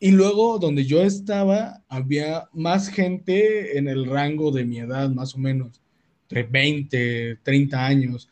Y 0.00 0.12
luego, 0.12 0.58
donde 0.58 0.84
yo 0.84 1.02
estaba, 1.02 1.82
había 1.88 2.48
más 2.52 2.88
gente 2.88 3.78
en 3.78 3.88
el 3.88 4.06
rango 4.06 4.50
de 4.52 4.64
mi 4.64 4.78
edad, 4.78 5.10
más 5.10 5.34
o 5.34 5.38
menos, 5.38 5.80
entre 6.22 6.44
20, 6.44 7.36
30 7.42 7.86
años. 7.86 8.28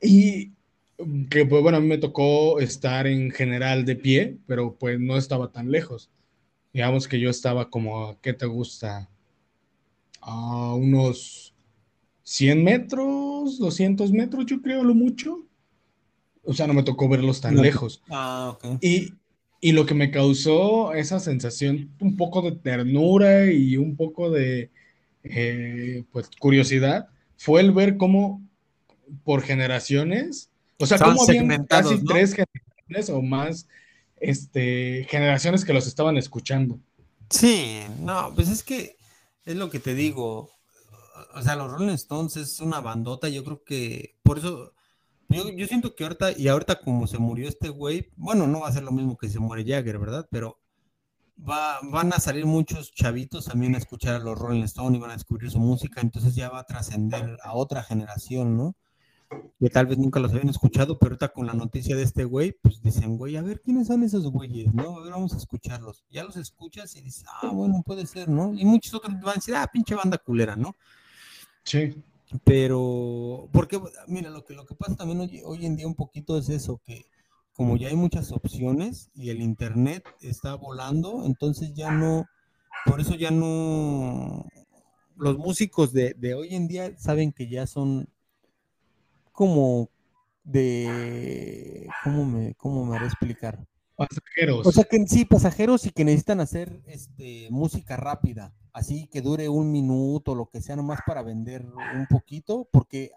Y 0.00 0.52
que, 1.30 1.46
pues 1.46 1.62
bueno, 1.62 1.80
me 1.80 1.98
tocó 1.98 2.60
estar 2.60 3.06
en 3.06 3.30
general 3.30 3.84
de 3.84 3.96
pie, 3.96 4.38
pero 4.46 4.76
pues 4.76 4.98
no 5.00 5.16
estaba 5.16 5.50
tan 5.50 5.70
lejos. 5.70 6.10
Digamos 6.72 7.08
que 7.08 7.20
yo 7.20 7.30
estaba 7.30 7.70
como, 7.70 8.18
¿qué 8.20 8.32
te 8.32 8.46
gusta? 8.46 9.08
A 10.20 10.74
unos 10.74 11.41
100 12.32 12.64
metros, 12.64 13.58
200 13.58 14.10
metros, 14.10 14.46
yo 14.46 14.62
creo, 14.62 14.82
lo 14.82 14.94
mucho. 14.94 15.44
O 16.42 16.54
sea, 16.54 16.66
no 16.66 16.72
me 16.72 16.82
tocó 16.82 17.06
verlos 17.06 17.42
tan 17.42 17.56
No. 17.56 17.62
lejos. 17.62 18.02
Ah, 18.08 18.54
ok. 18.54 18.82
Y, 18.82 19.12
y 19.60 19.72
lo 19.72 19.84
que 19.84 19.92
me 19.92 20.10
causó 20.10 20.94
esa 20.94 21.20
sensación, 21.20 21.90
un 22.00 22.16
poco 22.16 22.40
de 22.40 22.52
ternura 22.52 23.52
y 23.52 23.76
un 23.76 23.96
poco 23.96 24.30
de 24.30 24.70
eh, 25.24 26.04
pues, 26.10 26.30
curiosidad, 26.38 27.10
fue 27.36 27.60
el 27.60 27.70
ver 27.70 27.98
cómo 27.98 28.40
por 29.24 29.42
generaciones, 29.42 30.50
o 30.78 30.86
sea, 30.86 30.98
cómo 30.98 31.22
habían 31.24 31.66
casi 31.66 31.96
¿no? 31.96 32.04
tres 32.04 32.34
generaciones 32.34 33.10
o 33.10 33.20
más 33.20 33.68
este, 34.16 35.06
generaciones 35.10 35.66
que 35.66 35.74
los 35.74 35.86
estaban 35.86 36.16
escuchando. 36.16 36.80
Sí, 37.28 37.80
no, 38.00 38.32
pues 38.34 38.48
es 38.48 38.62
que 38.62 38.96
es 39.44 39.54
lo 39.54 39.68
que 39.68 39.80
te 39.80 39.94
digo. 39.94 40.50
O 41.34 41.42
sea, 41.42 41.56
los 41.56 41.70
Rolling 41.70 41.94
Stones 41.94 42.36
es 42.36 42.60
una 42.60 42.80
bandota. 42.80 43.28
Yo 43.28 43.44
creo 43.44 43.62
que 43.64 44.18
por 44.22 44.38
eso, 44.38 44.74
yo, 45.28 45.48
yo 45.50 45.66
siento 45.66 45.94
que 45.94 46.04
ahorita, 46.04 46.32
y 46.38 46.48
ahorita 46.48 46.80
como 46.80 47.06
se 47.06 47.18
murió 47.18 47.48
este 47.48 47.68
güey, 47.68 48.10
bueno, 48.16 48.46
no 48.46 48.60
va 48.60 48.68
a 48.68 48.72
ser 48.72 48.82
lo 48.82 48.92
mismo 48.92 49.16
que 49.16 49.28
se 49.28 49.38
muere 49.40 49.64
Jagger, 49.64 49.98
¿verdad? 49.98 50.26
Pero 50.30 50.60
va, 51.48 51.80
van 51.82 52.12
a 52.12 52.20
salir 52.20 52.46
muchos 52.46 52.92
chavitos 52.92 53.46
también 53.46 53.74
a 53.74 53.78
escuchar 53.78 54.14
a 54.14 54.18
los 54.18 54.38
Rolling 54.38 54.62
Stones 54.64 54.98
y 54.98 55.00
van 55.00 55.10
a 55.10 55.14
descubrir 55.14 55.50
su 55.50 55.58
música. 55.58 56.00
Entonces 56.00 56.34
ya 56.34 56.50
va 56.50 56.60
a 56.60 56.64
trascender 56.64 57.38
a 57.42 57.54
otra 57.54 57.82
generación, 57.82 58.56
¿no? 58.56 58.76
Que 59.58 59.70
tal 59.70 59.86
vez 59.86 59.96
nunca 59.98 60.20
los 60.20 60.32
habían 60.32 60.50
escuchado, 60.50 60.98
pero 60.98 61.12
ahorita 61.12 61.32
con 61.32 61.46
la 61.46 61.54
noticia 61.54 61.96
de 61.96 62.02
este 62.02 62.24
güey, 62.24 62.52
pues 62.60 62.82
dicen, 62.82 63.16
güey, 63.16 63.36
a 63.36 63.42
ver, 63.42 63.62
¿quiénes 63.62 63.86
son 63.86 64.02
esos 64.02 64.24
güeyes? 64.30 64.74
¿No? 64.74 64.98
A 64.98 65.02
ver, 65.02 65.12
vamos 65.12 65.32
a 65.32 65.38
escucharlos. 65.38 66.04
Ya 66.10 66.24
los 66.24 66.36
escuchas 66.36 66.94
y 66.96 67.00
dices, 67.00 67.24
ah, 67.40 67.50
bueno, 67.50 67.82
puede 67.84 68.06
ser, 68.06 68.28
¿no? 68.28 68.52
Y 68.54 68.64
muchos 68.64 68.92
otros 68.94 69.14
van 69.20 69.30
a 69.30 69.34
decir, 69.34 69.54
ah, 69.54 69.66
pinche 69.72 69.94
banda 69.94 70.18
culera, 70.18 70.54
¿no? 70.54 70.74
Sí. 71.64 71.94
Pero, 72.44 73.48
porque, 73.52 73.80
mira, 74.06 74.30
lo 74.30 74.44
que, 74.44 74.54
lo 74.54 74.66
que 74.66 74.74
pasa 74.74 74.96
también 74.96 75.20
hoy, 75.20 75.42
hoy 75.44 75.66
en 75.66 75.76
día 75.76 75.86
un 75.86 75.94
poquito 75.94 76.38
es 76.38 76.48
eso, 76.48 76.80
que 76.84 77.04
como 77.52 77.76
ya 77.76 77.88
hay 77.88 77.96
muchas 77.96 78.32
opciones 78.32 79.10
y 79.14 79.30
el 79.30 79.42
internet 79.42 80.04
está 80.20 80.54
volando, 80.54 81.24
entonces 81.26 81.74
ya 81.74 81.90
no, 81.90 82.26
por 82.86 83.00
eso 83.00 83.14
ya 83.14 83.30
no, 83.30 84.46
los 85.16 85.36
músicos 85.36 85.92
de, 85.92 86.14
de 86.14 86.34
hoy 86.34 86.54
en 86.54 86.68
día 86.68 86.96
saben 86.98 87.32
que 87.32 87.48
ya 87.48 87.66
son 87.66 88.08
como 89.32 89.90
de, 90.44 91.88
¿cómo 92.04 92.24
me, 92.24 92.54
cómo 92.54 92.86
me 92.86 92.96
haré 92.96 93.06
explicar? 93.06 93.64
Pasajeros. 93.96 94.66
O 94.66 94.72
sea 94.72 94.84
que 94.84 95.06
sí, 95.06 95.24
pasajeros 95.24 95.86
y 95.86 95.90
que 95.90 96.04
necesitan 96.04 96.40
hacer 96.40 96.80
este, 96.86 97.48
música 97.50 97.96
rápida. 97.96 98.54
Así 98.72 99.06
que 99.06 99.20
dure 99.20 99.48
un 99.48 99.70
minuto, 99.70 100.34
lo 100.34 100.46
que 100.46 100.60
sea, 100.60 100.76
nomás 100.76 101.00
para 101.06 101.22
vender 101.22 101.64
un 101.64 102.06
poquito, 102.08 102.68
porque 102.70 103.12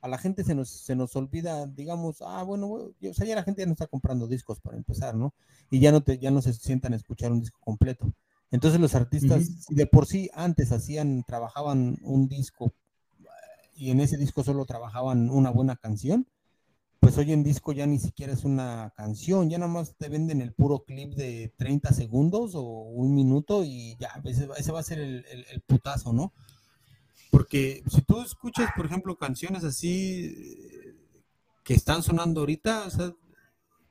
a 0.00 0.08
la 0.08 0.18
gente 0.18 0.44
se 0.44 0.54
nos, 0.54 0.70
se 0.70 0.94
nos 0.94 1.16
olvida, 1.16 1.66
digamos, 1.66 2.22
ah, 2.22 2.42
bueno, 2.42 2.68
o 2.68 3.14
sea, 3.14 3.26
ya 3.26 3.34
la 3.34 3.42
gente 3.42 3.62
ya 3.62 3.66
no 3.66 3.72
está 3.72 3.86
comprando 3.86 4.26
discos 4.26 4.60
para 4.60 4.76
empezar, 4.76 5.14
¿no? 5.14 5.34
Y 5.70 5.80
ya 5.80 5.90
no, 5.92 6.02
te, 6.02 6.18
ya 6.18 6.30
no 6.30 6.40
se 6.40 6.52
sientan 6.52 6.92
a 6.92 6.96
escuchar 6.96 7.32
un 7.32 7.40
disco 7.40 7.58
completo. 7.60 8.12
Entonces 8.50 8.80
los 8.80 8.94
artistas, 8.94 9.66
de 9.68 9.86
por 9.86 10.06
sí 10.06 10.30
antes 10.32 10.72
hacían, 10.72 11.24
trabajaban 11.24 11.98
un 12.02 12.28
disco 12.28 12.72
y 13.78 13.90
en 13.90 14.00
ese 14.00 14.16
disco 14.16 14.42
solo 14.42 14.64
trabajaban 14.64 15.30
una 15.30 15.50
buena 15.50 15.76
canción, 15.76 16.26
pues 17.00 17.16
hoy 17.16 17.32
en 17.32 17.44
disco 17.44 17.72
ya 17.72 17.86
ni 17.86 17.98
siquiera 17.98 18.32
es 18.32 18.44
una 18.44 18.92
canción, 18.96 19.48
ya 19.48 19.58
nada 19.58 19.70
más 19.70 19.94
te 19.96 20.08
venden 20.08 20.40
el 20.40 20.52
puro 20.52 20.80
clip 20.80 21.14
de 21.14 21.52
30 21.56 21.92
segundos 21.92 22.54
o 22.54 22.62
un 22.62 23.14
minuto 23.14 23.62
y 23.64 23.96
ya, 23.98 24.20
ese, 24.24 24.72
va 24.72 24.80
a 24.80 24.82
ser 24.82 24.98
el, 24.98 25.24
el, 25.50 25.60
putazo, 25.60 26.12
¿no? 26.12 26.32
Porque 27.30 27.82
si 27.88 28.02
tú 28.02 28.20
escuchas, 28.20 28.70
por 28.76 28.86
ejemplo, 28.86 29.16
canciones 29.16 29.62
así 29.62 30.34
que 31.62 31.74
están 31.74 32.02
sonando 32.02 32.40
ahorita, 32.40 32.86
o 32.86 32.90
sea, 32.90 33.12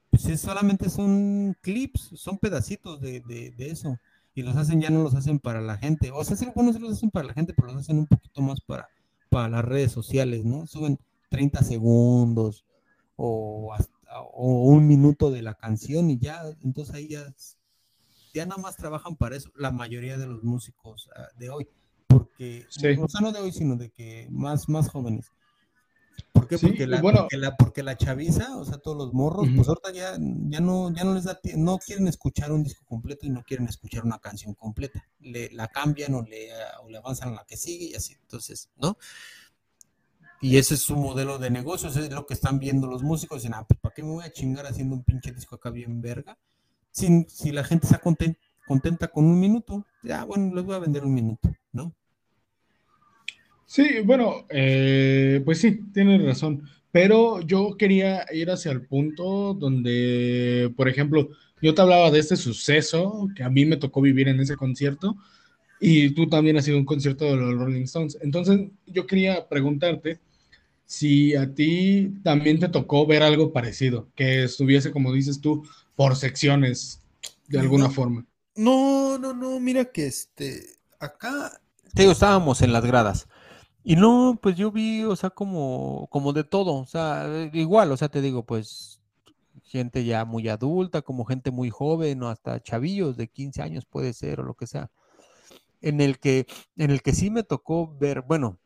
pues 0.09 0.41
solamente 0.41 0.89
son 0.89 1.55
clips, 1.61 2.11
son 2.15 2.39
pedacitos 2.39 2.99
de, 2.99 3.21
de, 3.21 3.51
de, 3.51 3.69
eso. 3.69 3.99
Y 4.33 4.41
los 4.41 4.55
hacen, 4.55 4.81
ya 4.81 4.89
no 4.89 5.03
los 5.03 5.15
hacen 5.15 5.39
para 5.39 5.61
la 5.61 5.77
gente. 5.77 6.11
O 6.11 6.23
sea, 6.23 6.35
sí, 6.35 6.47
bueno, 6.55 6.73
sí 6.73 6.79
los 6.79 6.93
hacen 6.93 7.11
para 7.11 7.27
la 7.27 7.33
gente, 7.33 7.53
pero 7.53 7.67
los 7.67 7.77
hacen 7.77 7.99
un 7.99 8.07
poquito 8.07 8.41
más 8.41 8.61
para, 8.61 8.87
para 9.29 9.49
las 9.49 9.63
redes 9.63 9.91
sociales, 9.91 10.43
¿no? 10.43 10.65
Suben 10.67 10.99
30 11.29 11.63
segundos, 11.63 12.65
o, 13.17 13.75
un 14.35 14.87
minuto 14.87 15.31
de 15.31 15.41
la 15.41 15.55
canción 15.55 16.09
y 16.09 16.17
ya, 16.17 16.41
entonces 16.63 16.95
ahí 16.95 17.09
ya, 17.09 17.33
ya 18.33 18.45
nada 18.45 18.61
más 18.61 18.77
trabajan 18.77 19.15
para 19.15 19.35
eso 19.35 19.51
la 19.55 19.71
mayoría 19.71 20.17
de 20.17 20.27
los 20.27 20.43
músicos 20.43 21.09
ah, 21.15 21.27
de 21.37 21.49
hoy, 21.49 21.67
porque, 22.07 22.65
no, 22.81 23.21
no 23.21 23.31
de 23.31 23.39
hoy, 23.39 23.51
sino 23.51 23.75
de 23.75 23.89
que 23.89 24.27
más, 24.31 24.69
más 24.69 24.89
jóvenes. 24.89 25.31
¿Por 26.31 26.47
qué? 26.47 26.57
porque, 26.57 26.87
la, 26.87 27.01
porque, 27.01 27.37
la, 27.37 27.55
porque 27.55 27.83
la 27.83 27.97
chaviza, 27.97 28.57
o 28.57 28.65
sea, 28.65 28.77
todos 28.77 28.97
los 28.97 29.13
morros, 29.13 29.47
pues 29.55 29.67
ahorita 29.67 29.91
ya, 29.91 30.17
ya, 30.49 30.59
no, 30.59 30.93
ya 30.93 31.03
no 31.03 31.13
les 31.15 31.25
da 31.25 31.39
no 31.55 31.77
quieren 31.79 32.07
escuchar 32.07 32.51
un 32.51 32.63
disco 32.63 32.85
completo 32.85 33.25
y 33.25 33.29
no 33.29 33.43
quieren 33.43 33.67
escuchar 33.67 34.03
una 34.03 34.19
canción 34.19 34.53
completa. 34.53 35.03
Le, 35.19 35.51
la 35.51 35.67
cambian 35.67 36.13
o 36.13 36.21
le, 36.23 36.49
o 36.83 36.89
le 36.89 36.97
avanzan 36.97 37.29
a 37.29 37.35
la 37.35 37.45
que 37.45 37.57
sigue 37.57 37.85
y 37.85 37.95
así. 37.95 38.13
Entonces, 38.21 38.69
¿no? 38.77 38.97
Y 40.39 40.57
ese 40.57 40.75
es 40.75 40.81
su 40.81 40.95
modelo 40.95 41.39
de 41.39 41.49
negocios, 41.49 41.95
es 41.97 42.11
lo 42.11 42.25
que 42.25 42.35
están 42.35 42.59
viendo 42.59 42.87
los 42.87 43.03
músicos. 43.03 43.41
Dicen, 43.41 43.55
ah, 43.55 43.65
pues 43.67 43.79
¿para 43.79 43.93
qué 43.93 44.03
me 44.03 44.09
voy 44.09 44.25
a 44.25 44.31
chingar 44.31 44.65
haciendo 44.65 44.95
un 44.95 45.03
pinche 45.03 45.31
disco 45.31 45.55
acá 45.55 45.69
bien 45.71 46.01
verga? 46.01 46.37
Si, 46.91 47.25
si 47.27 47.51
la 47.51 47.63
gente 47.63 47.87
está 47.87 47.99
contenta, 47.99 49.07
con 49.07 49.25
un 49.25 49.39
minuto, 49.39 49.85
ya 50.03 50.25
bueno, 50.25 50.53
les 50.53 50.63
voy 50.63 50.75
a 50.75 50.79
vender 50.79 51.03
un 51.03 51.13
minuto, 51.13 51.49
¿no? 51.71 51.93
Sí, 53.65 53.99
bueno, 54.05 54.45
eh, 54.49 55.41
pues 55.43 55.59
sí, 55.59 55.79
tienes 55.93 56.23
razón. 56.23 56.63
Pero 56.91 57.41
yo 57.41 57.75
quería 57.77 58.25
ir 58.31 58.49
hacia 58.49 58.71
el 58.71 58.85
punto 58.85 59.53
donde, 59.53 60.73
por 60.75 60.87
ejemplo, 60.87 61.29
yo 61.61 61.73
te 61.73 61.81
hablaba 61.81 62.11
de 62.11 62.19
este 62.19 62.35
suceso 62.35 63.27
que 63.35 63.43
a 63.43 63.49
mí 63.49 63.65
me 63.65 63.77
tocó 63.77 64.01
vivir 64.01 64.27
en 64.27 64.39
ese 64.39 64.55
concierto 64.55 65.17
y 65.79 66.11
tú 66.11 66.27
también 66.27 66.57
has 66.57 66.65
sido 66.65 66.77
un 66.77 66.85
concierto 66.85 67.25
de 67.25 67.35
los 67.35 67.55
Rolling 67.55 67.83
Stones. 67.83 68.17
Entonces, 68.21 68.69
yo 68.85 69.05
quería 69.05 69.47
preguntarte 69.47 70.19
si 70.87 71.35
a 71.35 71.53
ti 71.53 72.13
también 72.23 72.59
te 72.59 72.69
tocó 72.69 73.05
ver 73.05 73.21
algo 73.21 73.53
parecido, 73.53 74.07
que 74.15 74.45
estuviese, 74.45 74.91
como 74.91 75.13
dices 75.13 75.41
tú, 75.41 75.67
por 75.95 76.15
secciones, 76.15 77.01
de 77.47 77.59
alguna 77.59 77.89
forma. 77.89 78.25
No, 78.55 79.19
no, 79.19 79.33
no, 79.33 79.59
mira 79.59 79.85
que 79.85 80.07
este, 80.07 80.65
acá, 80.99 81.61
te 81.93 82.03
digo, 82.03 82.13
estábamos 82.13 82.61
en 82.61 82.73
las 82.73 82.85
gradas. 82.85 83.27
Y 83.83 83.95
no, 83.95 84.39
pues 84.41 84.55
yo 84.55 84.71
vi, 84.71 85.03
o 85.03 85.15
sea, 85.15 85.29
como, 85.29 86.07
como 86.09 86.33
de 86.33 86.43
todo, 86.43 86.73
o 86.75 86.85
sea, 86.85 87.49
igual, 87.53 87.91
o 87.91 87.97
sea, 87.97 88.09
te 88.09 88.21
digo, 88.21 88.43
pues 88.43 89.01
gente 89.63 90.05
ya 90.05 90.23
muy 90.23 90.47
adulta, 90.47 91.01
como 91.01 91.25
gente 91.25 91.51
muy 91.51 91.69
joven, 91.69 92.23
o 92.23 92.29
hasta 92.29 92.61
chavillos 92.61 93.17
de 93.17 93.27
15 93.27 93.61
años 93.61 93.85
puede 93.85 94.13
ser, 94.13 94.39
o 94.39 94.43
lo 94.43 94.53
que 94.53 94.67
sea. 94.67 94.89
En 95.81 96.01
el 96.01 96.19
que, 96.19 96.47
en 96.77 96.91
el 96.91 97.01
que 97.01 97.13
sí 97.13 97.29
me 97.29 97.43
tocó 97.43 97.93
ver, 97.97 98.21
bueno, 98.21 98.57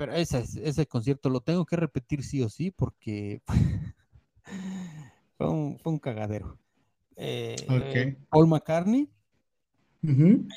pero 0.00 0.14
ese, 0.14 0.42
ese 0.62 0.86
concierto 0.86 1.28
lo 1.28 1.42
tengo 1.42 1.66
que 1.66 1.76
repetir 1.76 2.24
sí 2.24 2.42
o 2.42 2.48
sí 2.48 2.70
porque 2.70 3.42
fue, 5.36 5.46
un, 5.46 5.98
cagadero. 5.98 6.56
Eh, 7.16 8.16
Paul 8.30 8.46
McCartney 8.46 9.10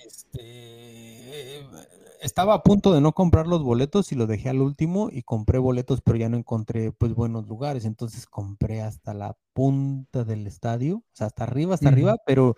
este, 0.06 1.60
estaba 2.22 2.54
a 2.54 2.64
punto 2.64 2.94
de 2.94 3.02
no 3.02 3.12
comprar 3.12 3.46
los 3.46 3.62
boletos 3.64 4.14
y 4.14 4.16
lo 4.16 4.28
dejé 4.28 4.48
al 4.48 4.62
último 4.62 5.10
y 5.12 5.24
compré 5.24 5.60
boletos, 5.60 6.00
pero 6.00 6.18
ya 6.18 6.30
no 6.30 6.38
encontré 6.38 6.94
pues 6.94 7.14
buenos 7.14 7.46
lugares. 7.46 7.84
Entonces 7.84 8.26
compré 8.26 8.82
hasta 8.82 9.14
la 9.14 9.36
punta 9.52 10.24
del 10.24 10.48
estadio, 10.48 11.00
o 11.00 11.04
sea, 11.12 11.28
hasta 11.28 11.44
arriba, 11.44 11.74
hasta 11.74 11.90
arriba, 11.90 12.16
pero 12.26 12.56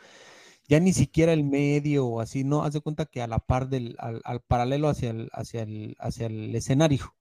ya 0.68 0.80
ni 0.80 0.94
siquiera 0.94 1.34
el 1.34 1.44
medio 1.44 2.06
o 2.08 2.22
así, 2.22 2.44
no, 2.44 2.64
haz 2.64 2.74
de 2.74 2.82
cuenta 2.82 3.06
que 3.06 3.22
a 3.22 3.28
la 3.28 3.40
par 3.40 3.70
del, 3.70 3.96
al, 4.00 4.42
paralelo 4.42 4.90
hacia 4.90 5.12
el, 5.12 5.30
hacia 5.34 5.64
el, 5.64 5.96
hacia 6.00 6.28
el 6.28 6.56
escenario. 6.56 7.16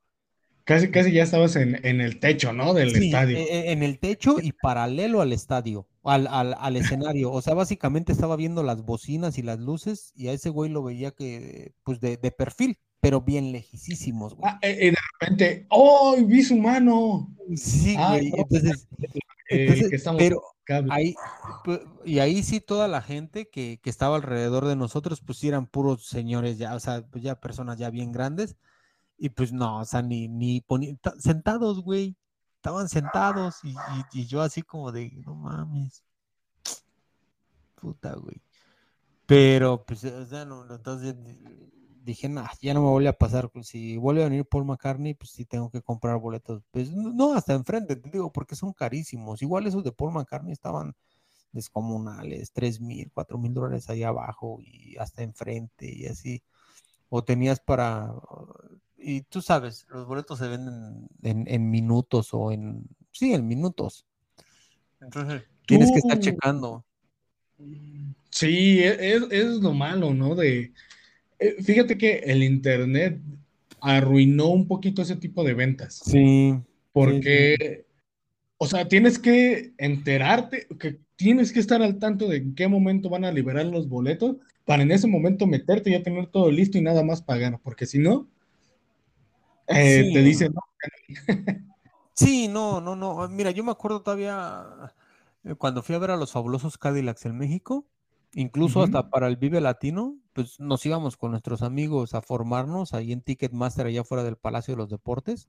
Casi, 0.65 0.91
casi 0.91 1.13
ya 1.13 1.25
estabas 1.25 1.57
en, 1.57 2.01
el 2.01 2.19
techo, 2.21 2.55
¿no? 2.55 2.73
Del 2.73 2.97
estadio. 2.97 3.37
E, 3.37 3.43
e, 3.43 3.73
en 3.73 3.83
el 3.83 3.99
techo 3.99 4.37
y 4.41 4.53
paralelo 4.53 5.21
al 5.21 5.35
estadio, 5.35 5.87
al, 6.03 6.27
al, 6.27 6.77
escenario. 6.77 7.33
O 7.33 7.43
sea, 7.43 7.53
básicamente 7.53 8.13
estaba 8.13 8.35
viendo 8.35 8.63
las 8.63 8.83
bocinas 8.83 9.37
y 9.37 9.43
las 9.43 9.59
luces 9.59 10.13
y 10.17 10.29
a 10.29 10.33
ese 10.33 10.49
güey 10.49 10.71
lo 10.71 10.83
veía 10.83 11.11
que, 11.11 11.75
pues, 11.83 12.01
de, 12.01 12.17
perfil, 12.17 12.79
pero 13.01 13.21
bien 13.21 13.53
lejísimos, 13.53 14.35
güey. 14.35 14.51
Ah, 14.51 14.59
y 14.63 14.67
eh, 14.67 14.77
eh, 14.81 14.91
de 14.93 14.97
repente, 15.21 15.67
¡oh! 15.69 16.17
Vi 16.25 16.43
su 16.43 16.57
mano. 16.57 17.29
Sí, 17.57 17.95
güey. 17.95 18.33
entonces, 18.35 18.89
eh, 19.51 19.91
pero, 20.17 20.43
Y 22.05 22.19
ahí 22.19 22.43
sí 22.43 22.61
toda 22.61 22.89
la 22.89 23.03
gente 23.03 23.49
que, 23.49 23.81
estaba 23.85 24.17
alrededor 24.17 24.67
de 24.67 24.77
nosotros, 24.77 25.21
pues 25.21 25.43
eran 25.45 25.67
puros 25.67 26.07
señores 26.07 26.59
ya, 26.59 26.75
o 26.75 26.81
sea, 26.81 27.03
pues 27.07 27.23
ya 27.23 27.41
personas 27.41 27.79
ya 27.79 27.91
bien 27.91 28.13
grandes. 28.13 28.57
Y 29.19 29.31
pues 29.31 29.53
no, 29.53 29.81
o 29.81 29.85
sea, 29.85 30.03
ni, 30.03 30.29
ni 30.29 30.65
sentados, 31.19 31.83
güey. 31.83 32.17
Estaban 32.57 32.89
sentados 32.89 33.61
y, 33.63 34.27
yo 34.27 34.41
así 34.41 34.63
como 34.63 34.91
de, 34.91 35.11
no 35.25 35.35
mames. 35.35 36.03
Puta, 37.75 38.15
güey. 38.15 38.41
Pero, 39.27 39.85
pues, 39.85 40.05
o 40.05 40.25
sea, 40.27 40.45
no, 40.45 40.67
entonces 40.75 41.15
dije, 42.05 42.29
nah, 42.29 42.49
ya 42.61 42.75
no 42.75 42.83
me 42.83 42.91
vuelve 42.91 43.09
a 43.09 43.19
pasar. 43.19 43.51
Pues, 43.51 43.69
si 43.69 43.97
vuelve 43.97 44.23
a 44.23 44.29
venir 44.29 44.45
Paul 44.45 44.67
McCartney, 44.67 45.15
pues 45.15 45.31
sí 45.31 45.45
tengo 45.45 45.71
que 45.71 45.83
comprar 45.83 46.19
boletos. 46.19 46.63
Pues 46.71 46.91
no, 46.93 47.35
hasta 47.35 47.55
enfrente, 47.55 47.97
te 47.97 48.11
digo, 48.11 48.33
porque 48.33 48.55
son 48.55 48.73
carísimos. 48.73 49.43
Igual 49.43 49.67
esos 49.67 49.83
de 49.83 49.93
Paul 49.93 50.13
McCartney 50.13 50.53
estaban 50.53 50.95
descomunales, 51.53 52.53
tres 52.53 52.81
mil, 52.81 53.11
cuatro 53.13 53.39
mil 53.39 53.55
dólares 53.55 53.89
ahí 53.89 54.03
abajo 54.03 54.59
y 54.61 54.97
hasta 54.99 55.23
enfrente 55.23 55.91
y 55.93 56.07
así. 56.07 56.43
O 57.09 57.23
tenías 57.23 57.61
para, 57.61 58.13
y 58.99 59.23
tú 59.23 59.41
sabes, 59.41 59.87
los 59.89 60.07
boletos 60.07 60.39
se 60.39 60.49
venden 60.49 61.09
en, 61.23 61.71
minutos 61.71 62.31
o 62.33 62.51
en, 62.51 62.85
sí, 63.13 63.33
en 63.33 63.47
minutos. 63.47 64.05
Entonces, 65.01 65.45
tienes 65.67 65.93
que 65.93 65.99
estar 65.99 66.19
checando. 66.19 66.85
Sí, 68.31 68.81
e, 68.81 69.15
es, 69.15 69.23
es 69.31 69.47
lo 69.61 69.73
malo, 69.73 70.13
¿no? 70.13 70.35
De, 70.35 70.73
eh, 71.39 71.57
fíjate 71.63 71.99
que 71.99 72.19
el 72.19 72.43
Internet 72.43 73.19
arruinó 73.81 74.49
un 74.49 74.67
poquito 74.67 75.03
ese 75.03 75.17
tipo 75.17 75.45
de 75.45 75.55
ventas. 75.55 76.01
Sí. 76.05 76.55
Porque, 76.93 77.85
o 78.57 78.67
sea, 78.67 78.89
tienes 78.89 79.19
que 79.19 79.73
enterarte, 79.79 80.67
que 80.79 80.99
tienes 81.17 81.53
que 81.53 81.61
estar 81.61 81.83
al 81.83 81.99
tanto 81.99 82.29
de 82.29 82.39
en 82.39 82.55
qué 82.55 82.69
momento 82.69 83.09
van 83.09 83.25
a 83.25 83.33
liberar 83.33 83.67
los 83.67 83.89
boletos 83.89 84.37
para 84.65 84.83
en 84.83 84.91
ese 84.91 85.07
momento 85.07 85.47
meterte 85.47 85.91
y 85.91 85.93
ya 85.93 86.03
tener 86.03 86.27
todo 86.29 86.51
listo 86.51 86.79
y 86.79 86.83
nada 86.83 87.03
más 87.03 87.21
pagar, 87.21 87.61
porque 87.63 87.87
si 87.87 87.99
no, 87.99 88.27
eh, 89.67 90.11
te 90.13 90.23
dicen, 90.23 90.53
no. 90.55 90.63
sí, 92.15 92.49
no, 92.49 92.81
no, 92.81 92.97
no. 92.97 93.29
Mira, 93.29 93.51
yo 93.51 93.65
me 93.65 93.73
acuerdo 93.73 94.03
todavía 94.03 94.93
eh, 95.45 95.55
cuando 95.55 95.83
fui 95.83 95.95
a 95.95 95.99
ver 95.99 96.11
a 96.11 96.17
los 96.17 96.33
fabulosos 96.33 96.79
Cadillacs 96.79 97.27
en 97.27 97.39
México, 97.39 97.87
incluso 98.35 98.83
hasta 98.83 99.11
para 99.11 99.29
el 99.29 99.37
Vive 99.37 99.61
Latino, 99.61 100.17
pues 100.33 100.61
nos 100.61 100.85
íbamos 100.85 101.17
con 101.17 101.31
nuestros 101.31 101.63
amigos 101.63 102.15
a 102.15 102.23
formarnos 102.23 102.95
ahí 102.95 103.13
en 103.13 103.21
Ticketmaster, 103.21 103.87
allá 103.87 104.05
fuera 104.05 104.25
del 104.25 104.37
Palacio 104.37 104.75
de 104.75 104.79
los 104.79 104.91
Deportes. 104.91 105.49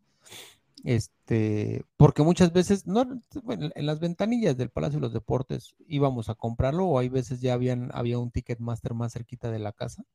Este, 0.84 1.84
porque 1.98 2.22
muchas 2.22 2.54
veces, 2.54 2.86
no, 2.86 3.02
en 3.48 3.86
las 3.86 4.00
ventanillas 4.00 4.56
del 4.56 4.70
Palacio 4.70 5.00
de 5.00 5.08
los 5.08 5.14
Deportes 5.14 5.76
íbamos 5.88 6.30
a 6.30 6.36
comprarlo, 6.36 6.86
o 6.86 7.00
hay 7.00 7.10
veces 7.10 7.42
ya 7.42 7.54
habían, 7.54 7.90
había 7.94 8.20
un 8.20 8.30
Ticketmaster 8.30 8.94
más 8.94 9.14
cerquita 9.14 9.50
de 9.50 9.60
la 9.60 9.72
casa. 9.72 10.06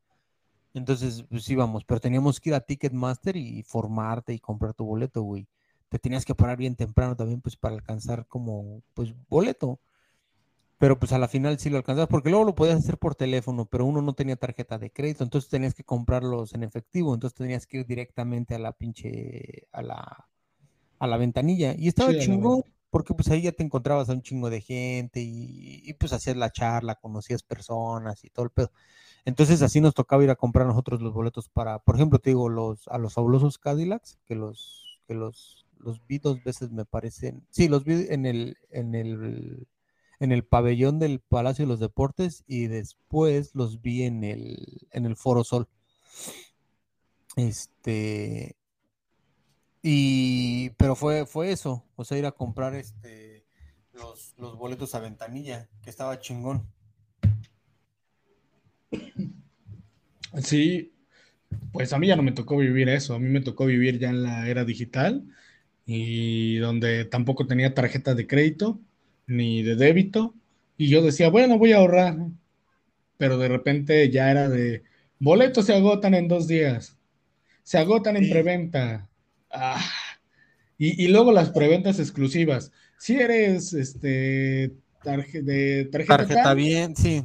Entonces, 0.72 1.24
pues 1.28 1.48
íbamos, 1.50 1.84
pero 1.84 2.00
teníamos 2.00 2.40
que 2.40 2.50
ir 2.50 2.54
a 2.54 2.60
Ticketmaster 2.60 3.36
y 3.36 3.64
formarte 3.64 4.32
y 4.32 4.38
comprar 4.38 4.74
tu 4.74 4.84
boleto, 4.84 5.22
güey. 5.22 5.48
Te 5.88 5.98
tenías 5.98 6.24
que 6.24 6.36
parar 6.36 6.56
bien 6.56 6.76
temprano 6.76 7.16
también, 7.16 7.40
pues, 7.40 7.56
para 7.56 7.74
alcanzar 7.74 8.26
como, 8.28 8.82
pues, 8.94 9.12
boleto. 9.28 9.80
Pero 10.80 10.98
pues 10.98 11.12
a 11.12 11.18
la 11.18 11.28
final 11.28 11.58
sí 11.58 11.68
lo 11.68 11.76
alcanzabas, 11.76 12.08
porque 12.08 12.30
luego 12.30 12.46
lo 12.46 12.54
podías 12.54 12.78
hacer 12.78 12.96
por 12.96 13.14
teléfono, 13.14 13.66
pero 13.66 13.84
uno 13.84 14.00
no 14.00 14.14
tenía 14.14 14.36
tarjeta 14.36 14.78
de 14.78 14.90
crédito, 14.90 15.22
entonces 15.22 15.50
tenías 15.50 15.74
que 15.74 15.84
comprarlos 15.84 16.54
en 16.54 16.62
efectivo, 16.62 17.12
entonces 17.12 17.36
tenías 17.36 17.66
que 17.66 17.80
ir 17.80 17.86
directamente 17.86 18.54
a 18.54 18.58
la 18.58 18.72
pinche, 18.72 19.68
a 19.72 19.82
la, 19.82 20.26
a 20.98 21.06
la 21.06 21.16
ventanilla. 21.18 21.74
Y 21.76 21.88
estaba 21.88 22.16
chingón, 22.16 22.64
porque 22.88 23.12
pues 23.12 23.28
ahí 23.28 23.42
ya 23.42 23.52
te 23.52 23.62
encontrabas 23.62 24.08
a 24.08 24.14
un 24.14 24.22
chingo 24.22 24.48
de 24.48 24.62
gente 24.62 25.20
y, 25.22 25.92
pues 26.00 26.14
hacías 26.14 26.38
la 26.38 26.50
charla, 26.50 26.94
conocías 26.94 27.42
personas 27.42 28.24
y 28.24 28.30
todo 28.30 28.46
el 28.46 28.50
pedo. 28.50 28.72
Entonces 29.26 29.60
así 29.60 29.82
nos 29.82 29.92
tocaba 29.92 30.24
ir 30.24 30.30
a 30.30 30.36
comprar 30.36 30.66
nosotros 30.66 31.02
los 31.02 31.12
boletos 31.12 31.50
para, 31.50 31.80
por 31.80 31.96
ejemplo, 31.96 32.20
te 32.20 32.30
digo, 32.30 32.48
los, 32.48 32.88
a 32.88 32.96
los 32.96 33.12
fabulosos 33.12 33.58
Cadillacs, 33.58 34.18
que 34.24 34.34
los, 34.34 34.98
que 35.06 35.12
los, 35.12 35.66
los 35.78 36.06
vi 36.06 36.16
dos 36.16 36.42
veces 36.42 36.70
me 36.70 36.86
parecen, 36.86 37.44
sí, 37.50 37.68
los 37.68 37.84
vi 37.84 38.06
en 38.08 38.24
el, 38.24 38.56
en 38.70 38.94
el 38.94 39.66
en 40.20 40.32
el 40.32 40.44
pabellón 40.44 40.98
del 40.98 41.20
Palacio 41.20 41.64
de 41.64 41.68
los 41.68 41.80
Deportes 41.80 42.44
y 42.46 42.66
después 42.66 43.54
los 43.54 43.80
vi 43.80 44.02
en 44.02 44.22
el, 44.22 44.86
en 44.92 45.06
el 45.06 45.16
Foro 45.16 45.44
Sol. 45.44 45.66
Este, 47.36 48.54
y, 49.82 50.70
pero 50.70 50.94
fue, 50.94 51.24
fue 51.24 51.50
eso, 51.52 51.84
o 51.96 52.04
sea, 52.04 52.18
ir 52.18 52.26
a 52.26 52.32
comprar 52.32 52.74
este, 52.74 53.46
los, 53.94 54.34
los 54.36 54.58
boletos 54.58 54.94
a 54.94 55.00
ventanilla, 55.00 55.70
que 55.82 55.88
estaba 55.88 56.20
chingón. 56.20 56.66
Sí, 60.42 60.92
pues 61.72 61.94
a 61.94 61.98
mí 61.98 62.08
ya 62.08 62.16
no 62.16 62.22
me 62.22 62.32
tocó 62.32 62.58
vivir 62.58 62.90
eso, 62.90 63.14
a 63.14 63.18
mí 63.18 63.28
me 63.28 63.40
tocó 63.40 63.64
vivir 63.64 63.98
ya 63.98 64.10
en 64.10 64.22
la 64.22 64.48
era 64.48 64.66
digital 64.66 65.24
y 65.86 66.56
donde 66.58 67.06
tampoco 67.06 67.46
tenía 67.46 67.74
tarjeta 67.74 68.14
de 68.14 68.26
crédito 68.26 68.80
ni 69.30 69.62
de 69.62 69.76
débito. 69.76 70.34
Y 70.76 70.88
yo 70.88 71.02
decía, 71.02 71.30
bueno, 71.30 71.58
voy 71.58 71.72
a 71.72 71.78
ahorrar. 71.78 72.16
Pero 73.16 73.38
de 73.38 73.48
repente 73.48 74.10
ya 74.10 74.30
era 74.30 74.48
de, 74.48 74.82
boletos 75.18 75.66
se 75.66 75.74
agotan 75.74 76.14
en 76.14 76.28
dos 76.28 76.48
días. 76.48 76.96
Se 77.62 77.78
agotan 77.78 78.16
en 78.16 78.28
preventa. 78.30 79.08
Ah. 79.50 79.82
Y, 80.78 81.08
luego 81.08 81.30
las 81.30 81.50
preventas 81.50 81.98
exclusivas. 81.98 82.72
Si 82.98 83.14
eres 83.14 83.74
este 83.74 84.72
de 85.04 85.88
tarjeta, 85.92 86.16
tarjeta 86.16 86.54
bien, 86.54 86.96
sí. 86.96 87.22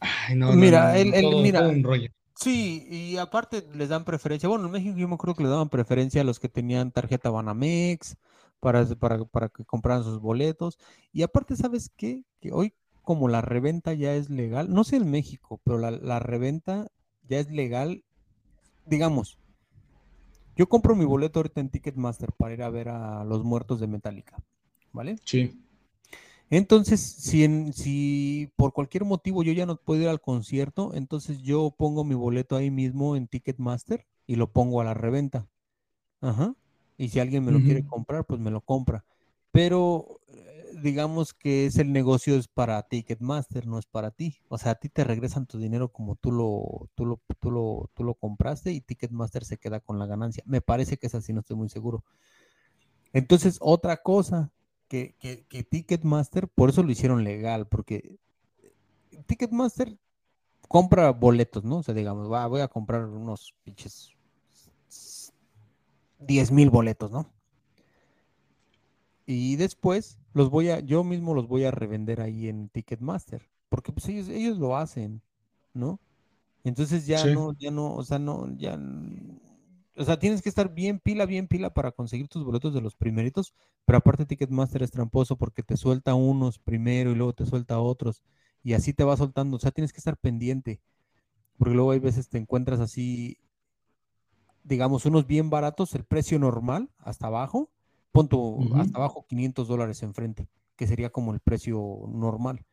Ay, 0.00 0.34
no, 0.34 0.54
mira, 0.54 0.96
el, 0.98 1.10
mira, 1.42 1.68
un 1.68 1.82
rollo. 1.82 2.10
Sí, 2.34 2.86
y 2.90 3.18
aparte 3.18 3.66
les 3.74 3.90
dan 3.90 4.04
preferencia. 4.04 4.48
Bueno, 4.48 4.64
en 4.64 4.72
México 4.72 4.96
yo 4.96 5.08
me 5.08 5.18
creo 5.18 5.34
que 5.34 5.42
le 5.42 5.50
daban 5.50 5.68
preferencia 5.68 6.22
a 6.22 6.24
los 6.24 6.40
que 6.40 6.48
tenían 6.48 6.90
tarjeta 6.90 7.28
Banamex, 7.28 8.16
para, 8.60 8.86
para, 9.30 9.48
que 9.48 9.64
compraran 9.64 10.04
sus 10.04 10.20
boletos. 10.20 10.78
Y 11.12 11.22
aparte, 11.22 11.56
¿sabes 11.56 11.90
qué? 11.96 12.24
Que 12.40 12.52
hoy 12.52 12.74
como 13.02 13.28
la 13.28 13.40
reventa 13.40 13.94
ya 13.94 14.14
es 14.14 14.30
legal, 14.30 14.72
no 14.72 14.84
sé 14.84 14.96
en 14.96 15.10
México, 15.10 15.60
pero 15.64 15.78
la, 15.78 16.18
reventa 16.20 16.88
ya 17.26 17.40
es 17.40 17.50
legal, 17.50 18.04
digamos, 18.86 19.38
yo 20.54 20.68
compro 20.68 20.94
mi 20.94 21.06
boleto 21.06 21.40
ahorita 21.40 21.60
en 21.60 21.70
Ticketmaster 21.70 22.30
para 22.32 22.52
ir 22.52 22.62
a 22.62 22.70
ver 22.70 22.90
a 22.90 23.24
los 23.24 23.42
muertos 23.42 23.80
de 23.80 23.86
Metallica, 23.86 24.36
¿vale? 24.92 25.16
Sí. 25.24 25.58
Entonces, 26.50 27.00
si, 27.00 27.42
en, 27.42 27.72
si 27.72 28.52
por 28.56 28.72
cualquier 28.72 29.04
motivo 29.04 29.42
yo 29.42 29.52
ya 29.52 29.66
no 29.66 29.76
puedo 29.76 30.02
ir 30.02 30.08
al 30.08 30.20
concierto, 30.20 30.92
entonces 30.94 31.40
yo 31.40 31.74
pongo 31.76 32.04
mi 32.04 32.14
boleto 32.14 32.54
ahí 32.54 32.70
mismo 32.70 33.16
en 33.16 33.28
Ticketmaster 33.28 34.06
y 34.26 34.36
lo 34.36 34.52
pongo 34.52 34.80
a 34.80 34.84
la 34.84 34.94
reventa. 34.94 35.48
Ajá 36.20 36.54
y 37.00 37.08
si 37.08 37.18
alguien 37.18 37.42
me 37.42 37.50
lo 37.50 37.60
quiere 37.60 37.82
comprar, 37.86 38.26
pues 38.26 38.38
me 38.40 38.50
lo 38.50 38.60
compra. 38.60 39.06
Pero 39.52 40.20
eh, 40.28 40.66
digamos 40.82 41.32
que 41.32 41.64
es 41.64 41.78
el 41.78 41.92
negocio 41.92 42.36
es 42.36 42.46
para 42.46 42.82
Ticketmaster, 42.82 43.66
no 43.66 43.78
es 43.78 43.86
para 43.86 44.10
ti. 44.10 44.36
O 44.50 44.58
sea, 44.58 44.72
a 44.72 44.74
ti 44.74 44.90
te 44.90 45.02
regresan 45.02 45.46
tu 45.46 45.58
dinero 45.58 45.88
como 45.88 46.16
tú 46.16 46.30
lo, 46.30 46.90
tú 46.94 47.06
lo, 47.06 47.22
tú 47.38 47.50
lo, 47.50 47.90
tú 47.94 48.04
lo 48.04 48.12
compraste 48.12 48.72
y 48.72 48.82
Ticketmaster 48.82 49.46
se 49.46 49.56
queda 49.56 49.80
con 49.80 49.98
la 49.98 50.04
ganancia. 50.04 50.44
Me 50.44 50.60
parece 50.60 50.98
que 50.98 51.06
es 51.06 51.14
así, 51.14 51.32
no 51.32 51.40
estoy 51.40 51.56
muy 51.56 51.70
seguro. 51.70 52.04
Entonces, 53.14 53.56
otra 53.62 54.02
cosa 54.02 54.52
que, 54.86 55.14
que, 55.18 55.46
que 55.48 55.62
Ticketmaster, 55.62 56.48
por 56.48 56.68
eso 56.68 56.82
lo 56.82 56.92
hicieron 56.92 57.24
legal, 57.24 57.66
porque 57.66 58.18
Ticketmaster 59.24 59.96
compra 60.68 61.12
boletos, 61.12 61.64
¿no? 61.64 61.78
O 61.78 61.82
sea, 61.82 61.94
digamos, 61.94 62.30
va, 62.30 62.46
voy 62.46 62.60
a 62.60 62.68
comprar 62.68 63.06
unos 63.06 63.54
pinches 63.64 64.12
10 66.20 66.52
mil 66.52 66.70
boletos, 66.70 67.10
¿no? 67.10 67.26
Y 69.26 69.56
después 69.56 70.18
los 70.32 70.50
voy 70.50 70.70
a, 70.70 70.80
yo 70.80 71.04
mismo 71.04 71.34
los 71.34 71.46
voy 71.48 71.64
a 71.64 71.70
revender 71.70 72.20
ahí 72.20 72.48
en 72.48 72.68
Ticketmaster, 72.68 73.48
porque 73.68 73.92
pues 73.92 74.08
ellos, 74.08 74.28
ellos 74.28 74.58
lo 74.58 74.76
hacen, 74.76 75.22
¿no? 75.72 76.00
Entonces 76.64 77.06
ya 77.06 77.24
no, 77.26 77.52
ya 77.58 77.70
no, 77.70 77.94
o 77.94 78.04
sea, 78.04 78.18
no, 78.18 78.54
ya, 78.56 78.78
o 79.96 80.04
sea, 80.04 80.18
tienes 80.18 80.42
que 80.42 80.48
estar 80.48 80.74
bien 80.74 80.98
pila, 80.98 81.26
bien 81.26 81.48
pila 81.48 81.72
para 81.72 81.92
conseguir 81.92 82.28
tus 82.28 82.44
boletos 82.44 82.74
de 82.74 82.80
los 82.80 82.96
primeritos, 82.96 83.54
pero 83.84 83.98
aparte 83.98 84.26
Ticketmaster 84.26 84.82
es 84.82 84.90
tramposo 84.90 85.36
porque 85.36 85.62
te 85.62 85.76
suelta 85.76 86.14
unos 86.14 86.58
primero 86.58 87.12
y 87.12 87.14
luego 87.14 87.32
te 87.32 87.46
suelta 87.46 87.80
otros, 87.80 88.22
y 88.62 88.74
así 88.74 88.92
te 88.92 89.04
va 89.04 89.16
soltando, 89.16 89.56
o 89.56 89.60
sea, 89.60 89.70
tienes 89.70 89.92
que 89.92 89.98
estar 89.98 90.16
pendiente, 90.16 90.80
porque 91.56 91.74
luego 91.74 91.92
hay 91.92 91.98
veces 91.98 92.28
te 92.28 92.38
encuentras 92.38 92.80
así 92.80 93.38
digamos, 94.64 95.06
unos 95.06 95.26
bien 95.26 95.50
baratos, 95.50 95.94
el 95.94 96.04
precio 96.04 96.38
normal, 96.38 96.90
hasta 96.98 97.26
abajo, 97.26 97.70
punto, 98.12 98.58
hasta 98.74 98.98
abajo 98.98 99.26
500 99.28 99.68
dólares 99.68 100.02
enfrente, 100.02 100.48
que 100.76 100.86
sería 100.86 101.10
como 101.10 101.32
el 101.32 101.40
precio 101.40 102.04
normal. 102.08 102.64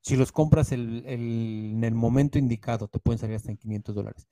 Si 0.00 0.16
los 0.16 0.32
compras 0.32 0.72
el, 0.72 1.02
en 1.06 1.82
el 1.82 1.94
momento 1.94 2.38
indicado, 2.38 2.88
te 2.88 2.98
pueden 2.98 3.18
salir 3.18 3.36
hasta 3.36 3.50
en 3.50 3.56
500 3.56 3.94
dólares. 3.94 4.28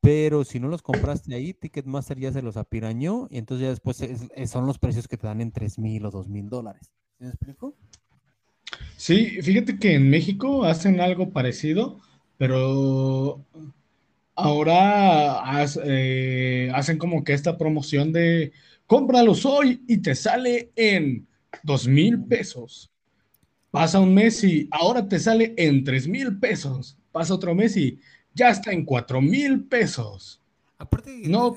Pero 0.00 0.44
si 0.44 0.58
no 0.58 0.68
los 0.68 0.80
compraste 0.80 1.34
ahí, 1.34 1.52
Ticketmaster 1.52 2.18
ya 2.18 2.32
se 2.32 2.40
los 2.40 2.56
apirañó 2.56 3.28
y 3.30 3.36
entonces 3.36 3.64
ya 3.64 3.70
después 3.70 4.02
son 4.46 4.66
los 4.66 4.78
precios 4.78 5.06
que 5.06 5.18
te 5.18 5.26
dan 5.26 5.42
en 5.42 5.52
3 5.52 5.78
mil 5.78 6.06
o 6.06 6.10
2 6.10 6.28
mil 6.28 6.48
dólares. 6.48 6.90
¿Me 7.18 7.28
explico? 7.28 7.74
Sí, 8.96 9.42
fíjate 9.42 9.78
que 9.78 9.94
en 9.94 10.08
México 10.08 10.64
hacen 10.64 11.00
algo 11.00 11.30
parecido, 11.30 12.00
pero 12.38 13.44
ahora 14.42 15.42
eh, 15.84 16.70
hacen 16.74 16.98
como 16.98 17.24
que 17.24 17.32
esta 17.32 17.56
promoción 17.56 18.12
de 18.12 18.52
cómpralos 18.86 19.46
hoy 19.46 19.82
y 19.86 19.98
te 19.98 20.14
sale 20.14 20.72
en 20.76 21.26
dos 21.62 21.86
mil 21.86 22.24
pesos. 22.24 22.90
Pasa 23.70 24.00
un 24.00 24.14
mes 24.14 24.42
y 24.42 24.68
ahora 24.72 25.08
te 25.08 25.18
sale 25.18 25.54
en 25.56 25.84
tres 25.84 26.08
mil 26.08 26.38
pesos. 26.38 26.96
Pasa 27.12 27.34
otro 27.34 27.54
mes 27.54 27.76
y 27.76 28.00
ya 28.34 28.50
está 28.50 28.72
en 28.72 28.84
cuatro 28.84 29.20
mil 29.20 29.64
pesos. 29.64 30.40
Aparte, 30.78 31.22
no, 31.24 31.56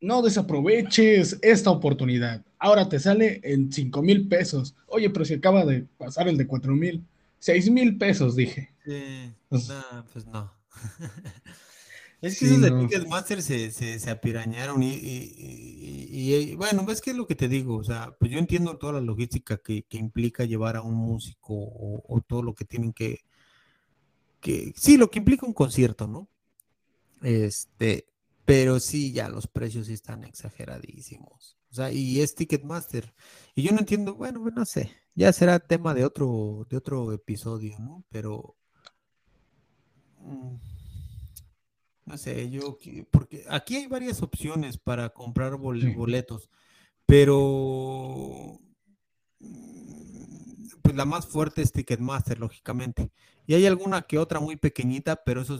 no 0.00 0.22
desaproveches 0.22 1.38
esta 1.42 1.70
oportunidad. 1.70 2.44
Ahora 2.58 2.88
te 2.88 2.98
sale 2.98 3.40
en 3.42 3.72
cinco 3.72 4.02
mil 4.02 4.28
pesos. 4.28 4.74
Oye, 4.86 5.10
pero 5.10 5.24
si 5.24 5.34
acaba 5.34 5.64
de 5.64 5.86
pasar 5.98 6.28
el 6.28 6.36
de 6.36 6.46
cuatro 6.46 6.74
mil, 6.74 7.04
seis 7.38 7.68
mil 7.70 7.98
pesos, 7.98 8.36
dije. 8.36 8.70
pues 10.12 10.26
no. 10.26 10.55
Es 12.22 12.38
que 12.38 12.46
esos 12.46 12.62
de 12.62 12.70
Ticketmaster 12.70 13.42
se, 13.42 13.70
se, 13.70 14.10
apirañaron 14.10 14.82
y, 14.82 16.54
bueno, 16.56 16.90
es 16.90 17.00
que 17.02 17.10
es 17.10 17.16
lo 17.16 17.26
que 17.26 17.34
te 17.34 17.46
digo, 17.46 17.76
o 17.76 17.84
sea, 17.84 18.16
pues 18.18 18.30
yo 18.30 18.38
entiendo 18.38 18.78
toda 18.78 18.94
la 18.94 19.00
logística 19.00 19.58
que, 19.58 19.84
implica 19.90 20.44
llevar 20.44 20.76
a 20.76 20.82
un 20.82 20.94
músico 20.94 21.54
o, 21.54 22.22
todo 22.26 22.42
lo 22.42 22.54
que 22.54 22.64
tienen 22.64 22.92
que, 22.92 23.20
que, 24.40 24.72
sí, 24.76 24.96
lo 24.96 25.10
que 25.10 25.18
implica 25.18 25.46
un 25.46 25.52
concierto, 25.52 26.06
¿no? 26.06 26.28
Este, 27.22 28.06
pero 28.46 28.80
sí, 28.80 29.12
ya 29.12 29.28
los 29.28 29.46
precios 29.46 29.88
están 29.88 30.24
exageradísimos. 30.24 31.58
O 31.70 31.74
sea, 31.74 31.92
y 31.92 32.20
es 32.20 32.34
Ticketmaster. 32.34 33.12
Y 33.54 33.62
yo 33.62 33.72
no 33.72 33.80
entiendo, 33.80 34.14
bueno, 34.14 34.42
no 34.50 34.64
sé, 34.64 34.90
ya 35.14 35.32
será 35.32 35.58
tema 35.58 35.92
de 35.92 36.04
otro, 36.04 36.66
de 36.70 36.78
otro 36.78 37.12
episodio, 37.12 37.78
¿no? 37.78 38.04
Pero... 38.08 38.55
Mm, 40.20 40.56
no 42.06 42.18
sé, 42.18 42.50
yo, 42.50 42.78
porque 43.10 43.44
aquí 43.48 43.76
hay 43.76 43.86
varias 43.86 44.22
opciones 44.22 44.78
para 44.78 45.10
comprar 45.10 45.56
boletos, 45.56 46.50
pero 47.04 48.60
mm, 49.40 50.68
pues 50.82 50.94
la 50.94 51.04
más 51.04 51.26
fuerte 51.26 51.62
es 51.62 51.72
Ticketmaster, 51.72 52.38
lógicamente. 52.38 53.10
Y 53.46 53.54
hay 53.54 53.66
alguna 53.66 54.02
que 54.02 54.18
otra 54.18 54.40
muy 54.40 54.56
pequeñita, 54.56 55.22
pero 55.24 55.42
eso, 55.42 55.58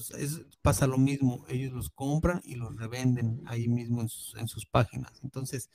pasa 0.61 0.87
lo 0.87 0.99
mismo. 0.99 1.45
Ellos 1.49 1.73
los 1.73 1.91
compran 1.91 2.43
y 2.45 2.57
los 2.57 2.77
revenden 2.77 3.43
ahí 3.47 3.69
mismo 3.69 4.01
en 4.01 4.09
sus, 4.09 4.67
páginas. 4.67 5.13
Entonces, 5.23 5.71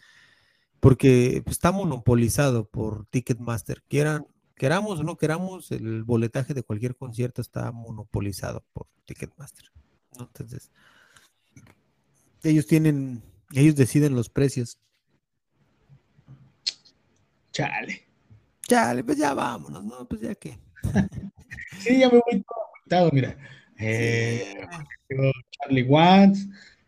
porque 0.79 1.41
pues, 1.43 1.55
está 1.55 1.71
monopolizado 1.71 2.65
por 2.69 3.05
Ticketmaster. 3.07 3.83
Quieran, 3.87 4.27
queramos 4.55 4.99
o 4.99 5.03
no 5.03 5.17
queramos, 5.17 5.71
el 5.71 6.03
boletaje 6.03 6.53
de 6.53 6.63
cualquier 6.63 6.95
concierto 6.95 7.41
está 7.41 7.71
monopolizado 7.71 8.63
por 8.73 8.87
Ticketmaster. 9.05 9.71
Entonces, 10.19 10.71
ellos 12.43 12.67
tienen, 12.67 13.23
ellos 13.53 13.75
deciden 13.75 14.15
los 14.15 14.29
precios. 14.29 14.77
Chale. 17.51 18.07
Chale, 18.67 19.03
pues 19.03 19.17
ya 19.17 19.33
vámonos, 19.33 19.83
¿no? 19.83 20.05
Pues 20.07 20.21
ya 20.21 20.35
que. 20.35 20.59
sí, 21.79 21.99
ya 21.99 22.09
me 22.09 22.19
voy 22.19 22.45
todo 22.87 23.09
mira. 23.11 23.37
Eh, 23.77 24.53
Charlie 25.51 25.83
Watts, 25.83 26.47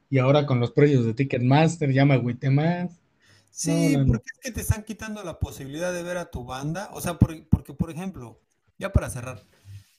y 0.09 0.20
ahora 0.20 0.45
con 0.45 0.59
los 0.59 0.72
precios 0.72 1.05
de 1.05 1.14
Ticketmaster 1.14 1.91
ya 1.91 2.05
me 2.05 2.14
agüité 2.14 2.49
más. 2.49 3.03
Sí, 3.56 3.95
porque 4.08 4.26
es 4.34 4.39
que 4.39 4.51
te 4.51 4.62
están 4.62 4.84
quitando 4.84 5.24
la 5.24 5.39
posibilidad 5.39 5.93
de 5.93 6.01
ver 6.01 6.18
a 6.18 6.32
tu 6.32 6.43
banda. 6.43 6.89
O 6.93 7.01
sea, 7.01 7.20
porque, 7.20 7.74
por 7.74 7.91
ejemplo, 7.91 8.41
ya 8.80 8.91
para 8.91 9.12
cerrar, 9.12 9.43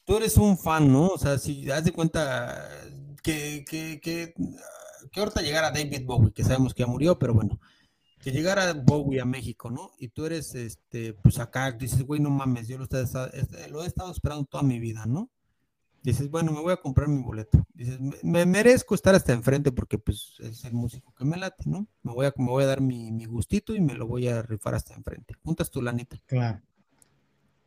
tú 0.04 0.16
eres 0.16 0.36
un 0.36 0.58
fan, 0.58 0.92
¿no? 0.92 1.06
O 1.06 1.18
sea, 1.18 1.38
si 1.38 1.64
das 1.64 1.84
de 1.84 1.92
cuenta 1.92 2.68
que, 3.22 3.64
que, 3.64 4.00
que, 4.00 4.34
que 5.12 5.20
ahorita 5.20 5.40
llegara 5.40 5.70
David 5.70 6.04
Bowie, 6.04 6.32
que 6.32 6.42
sabemos 6.42 6.74
que 6.74 6.82
ya 6.82 6.88
murió, 6.88 7.16
pero 7.16 7.32
bueno, 7.32 7.60
que 8.20 8.32
llegara 8.32 8.72
Bowie 8.72 9.20
a 9.20 9.24
México, 9.24 9.70
¿no? 9.70 9.92
Y 9.98 10.08
tú 10.08 10.26
eres, 10.26 10.56
este, 10.56 11.14
pues 11.14 11.38
acá, 11.38 11.70
dices, 11.70 12.02
güey, 12.02 12.20
no 12.20 12.30
mames, 12.30 12.66
yo 12.66 12.76
lo, 12.76 12.86
lo 13.70 13.84
he 13.84 13.86
estado 13.86 14.10
esperando 14.10 14.46
toda 14.46 14.64
mi 14.64 14.80
vida, 14.80 15.06
¿no? 15.06 15.30
Dices, 16.04 16.30
bueno, 16.30 16.52
me 16.52 16.60
voy 16.60 16.74
a 16.74 16.76
comprar 16.76 17.08
mi 17.08 17.22
boleto. 17.22 17.66
Dices, 17.72 17.98
me, 18.22 18.44
merezco 18.44 18.94
estar 18.94 19.14
hasta 19.14 19.32
enfrente 19.32 19.72
porque 19.72 19.96
pues 19.96 20.34
es 20.40 20.62
el 20.66 20.74
músico 20.74 21.14
que 21.14 21.24
me 21.24 21.38
late, 21.38 21.64
¿no? 21.64 21.88
Me 22.02 22.12
voy 22.12 22.26
a, 22.26 22.34
me 22.36 22.50
voy 22.50 22.64
a 22.64 22.66
dar 22.66 22.82
mi, 22.82 23.10
mi 23.10 23.24
gustito 23.24 23.74
y 23.74 23.80
me 23.80 23.94
lo 23.94 24.06
voy 24.06 24.28
a 24.28 24.42
rifar 24.42 24.74
hasta 24.74 24.92
enfrente. 24.92 25.32
Juntas 25.42 25.70
tu 25.70 25.80
lanita. 25.80 26.20
Claro. 26.26 26.60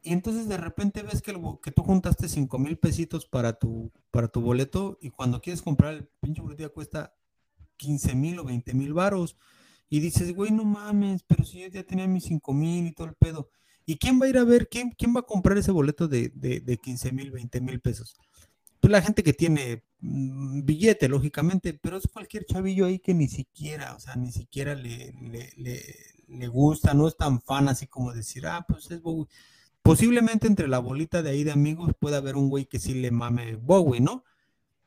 Y 0.04 0.14
entonces 0.14 0.48
de 0.48 0.58
repente 0.58 1.02
ves 1.02 1.24
que, 1.24 1.36
que 1.64 1.72
tú 1.72 1.82
juntaste 1.82 2.30
5 2.30 2.60
mil 2.60 2.78
pesitos 2.78 3.26
para 3.26 3.54
tu, 3.54 3.92
para 4.12 4.28
tu 4.28 4.40
boleto 4.40 5.00
y 5.02 5.10
cuando 5.10 5.42
quieres 5.42 5.64
comprar 5.64 5.96
el 5.96 6.08
pinche 6.20 6.40
boleto 6.40 6.62
ya 6.62 6.70
cuesta 6.70 7.16
15 7.78 8.14
mil 8.14 8.38
o 8.38 8.44
20 8.44 8.72
mil 8.76 8.94
varos. 8.94 9.36
Y 9.90 10.00
dices, 10.00 10.36
güey, 10.36 10.52
no 10.52 10.64
mames, 10.64 11.24
pero 11.24 11.44
si 11.44 11.62
yo 11.62 11.70
ya 11.70 11.84
tenía 11.84 12.08
mis 12.08 12.26
5 12.26 12.54
mil 12.54 12.86
y 12.86 12.92
todo 12.92 13.08
el 13.08 13.16
pedo. 13.16 13.50
¿Y 13.84 13.98
quién 13.98 14.22
va 14.22 14.28
a 14.28 14.30
ir 14.30 14.38
a 14.38 14.44
ver? 14.44 14.70
¿Quién, 14.70 14.92
quién 14.92 15.16
va 15.16 15.22
a 15.22 15.24
comprar 15.24 15.58
ese 15.58 15.72
boleto 15.72 16.08
de, 16.08 16.30
de, 16.36 16.60
de 16.60 16.78
15 16.78 17.12
mil, 17.14 17.32
20 17.32 17.62
mil 17.62 17.82
pesos? 17.82 18.16
Pues 18.80 18.92
la 18.92 19.02
gente 19.02 19.24
que 19.24 19.34
tiene 19.34 19.84
mm, 20.00 20.64
billete, 20.66 21.10
lógicamente, 21.10 21.74
pero 21.74 21.98
es 21.98 22.08
cualquier 22.08 22.46
chavillo 22.46 22.86
ahí 22.86 23.00
que 23.00 23.14
ni 23.14 23.28
siquiera, 23.28 23.96
o 23.96 24.00
sea, 24.00 24.16
ni 24.16 24.32
siquiera 24.32 24.76
le, 24.76 25.14
le, 26.28 26.48
gusta, 26.48 26.94
no 26.94 27.08
es 27.08 27.18
tan 27.18 27.42
fan 27.42 27.68
así 27.70 27.88
como 27.88 28.14
decir, 28.14 28.48
ah, 28.48 28.66
pues 28.68 28.90
es 28.92 29.02
Bowie. 29.02 29.28
Posiblemente 29.82 30.48
entre 30.48 30.68
la 30.68 30.80
bolita 30.80 31.22
de 31.22 31.30
ahí 31.30 31.44
de 31.44 31.52
amigos 31.52 31.94
pueda 32.00 32.18
haber 32.18 32.36
un 32.36 32.50
güey 32.50 32.66
que 32.66 32.80
sí 32.80 32.94
le 32.94 33.12
mame 33.12 33.56
Bowie, 33.56 34.02
¿no? 34.02 34.24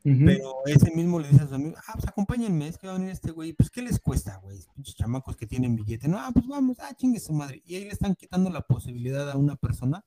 Pero 0.02 0.54
ese 0.64 0.94
mismo 0.94 1.20
le 1.20 1.28
dice 1.28 1.42
a 1.42 1.46
sus 1.46 1.56
amigos, 1.56 1.78
ah, 1.86 1.92
pues 1.92 2.08
acompáñenme, 2.08 2.68
es 2.68 2.78
que 2.78 2.86
va 2.86 2.94
a 2.94 2.96
venir 2.96 3.12
este 3.12 3.32
güey, 3.32 3.52
pues 3.52 3.68
¿qué 3.68 3.82
les 3.82 3.98
cuesta, 3.98 4.38
güey? 4.38 4.58
Pinches 4.74 4.94
chamacos 4.94 5.36
que 5.36 5.46
tienen 5.46 5.76
billete, 5.76 6.08
no, 6.08 6.18
ah, 6.18 6.30
pues 6.32 6.46
vamos, 6.46 6.78
ah, 6.80 6.94
chingue 6.96 7.20
su 7.20 7.34
madre. 7.34 7.62
Y 7.66 7.74
ahí 7.74 7.84
le 7.84 7.90
están 7.90 8.14
quitando 8.14 8.48
la 8.48 8.62
posibilidad 8.62 9.30
a 9.30 9.36
una 9.36 9.56
persona 9.56 10.02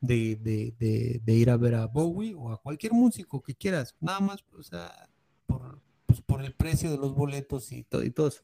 de, 0.00 1.22
ir 1.26 1.50
a 1.50 1.56
ver 1.56 1.74
a 1.74 1.86
Bowie 1.86 2.34
o 2.34 2.50
a 2.50 2.60
cualquier 2.60 2.92
músico 2.92 3.42
que 3.42 3.54
quieras, 3.54 3.94
nada 4.00 4.20
más, 4.20 4.44
o 4.56 4.62
sea, 4.62 5.08
por, 5.46 5.80
pues, 6.06 6.22
el 6.44 6.54
precio 6.54 6.90
de 6.90 6.98
los 6.98 7.14
boletos 7.14 7.72
y 7.72 7.82
todo 7.82 8.02
y 8.04 8.10
todo 8.10 8.28
eso. 8.28 8.42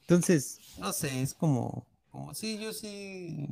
Entonces, 0.00 0.58
no 0.78 0.92
sé, 0.92 1.22
es 1.22 1.34
como, 1.34 1.86
como 2.10 2.34
sí, 2.34 2.58
yo 2.58 2.72
sí. 2.72 3.48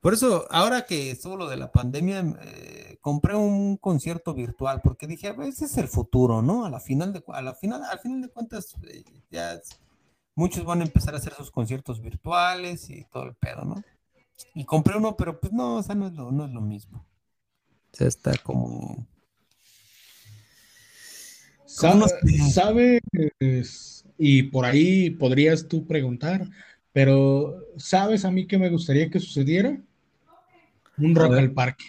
Por 0.00 0.12
eso, 0.12 0.46
ahora 0.50 0.84
que 0.84 1.12
estuvo 1.12 1.36
lo 1.36 1.48
de 1.48 1.56
la 1.56 1.72
pandemia, 1.72 2.20
eh, 2.42 2.98
compré 3.00 3.34
un 3.34 3.78
concierto 3.78 4.34
virtual, 4.34 4.82
porque 4.82 5.06
dije, 5.06 5.28
a 5.28 5.44
ese 5.44 5.64
es 5.64 5.76
el 5.78 5.88
futuro, 5.88 6.42
¿no? 6.42 6.66
A 6.66 6.70
la 6.70 6.80
final 6.80 7.12
de, 7.12 7.24
a 7.28 7.40
la 7.40 7.54
final, 7.54 7.82
al 7.84 8.00
final 8.00 8.20
de 8.20 8.28
cuentas, 8.28 8.74
eh, 8.82 9.04
ya 9.30 9.58
muchos 10.34 10.64
van 10.64 10.80
a 10.80 10.84
empezar 10.84 11.14
a 11.14 11.18
hacer 11.18 11.32
sus 11.34 11.50
conciertos 11.50 12.02
virtuales 12.02 12.90
y 12.90 13.04
todo 13.04 13.22
el 13.22 13.34
pedo, 13.34 13.64
¿no? 13.64 13.82
Y 14.54 14.64
compré 14.64 14.96
uno, 14.96 15.16
pero 15.16 15.40
pues 15.40 15.52
no, 15.52 15.76
o 15.76 15.82
sea, 15.82 15.94
no 15.94 16.06
es 16.06 16.12
lo, 16.12 16.30
no 16.32 16.44
es 16.46 16.52
lo 16.52 16.60
mismo. 16.60 17.06
O 17.92 17.96
sea, 17.96 18.08
está 18.08 18.36
como. 18.38 19.06
¿Sabes? 21.66 23.02
Y 24.18 24.44
por 24.44 24.64
ahí 24.64 25.10
podrías 25.10 25.66
tú 25.66 25.86
preguntar, 25.86 26.48
pero 26.92 27.66
¿sabes 27.76 28.24
a 28.24 28.30
mí 28.30 28.46
qué 28.46 28.58
me 28.58 28.70
gustaría 28.70 29.10
que 29.10 29.18
sucediera? 29.18 29.80
Un 30.98 31.14
rock 31.14 31.34
al 31.34 31.52
parque. 31.52 31.86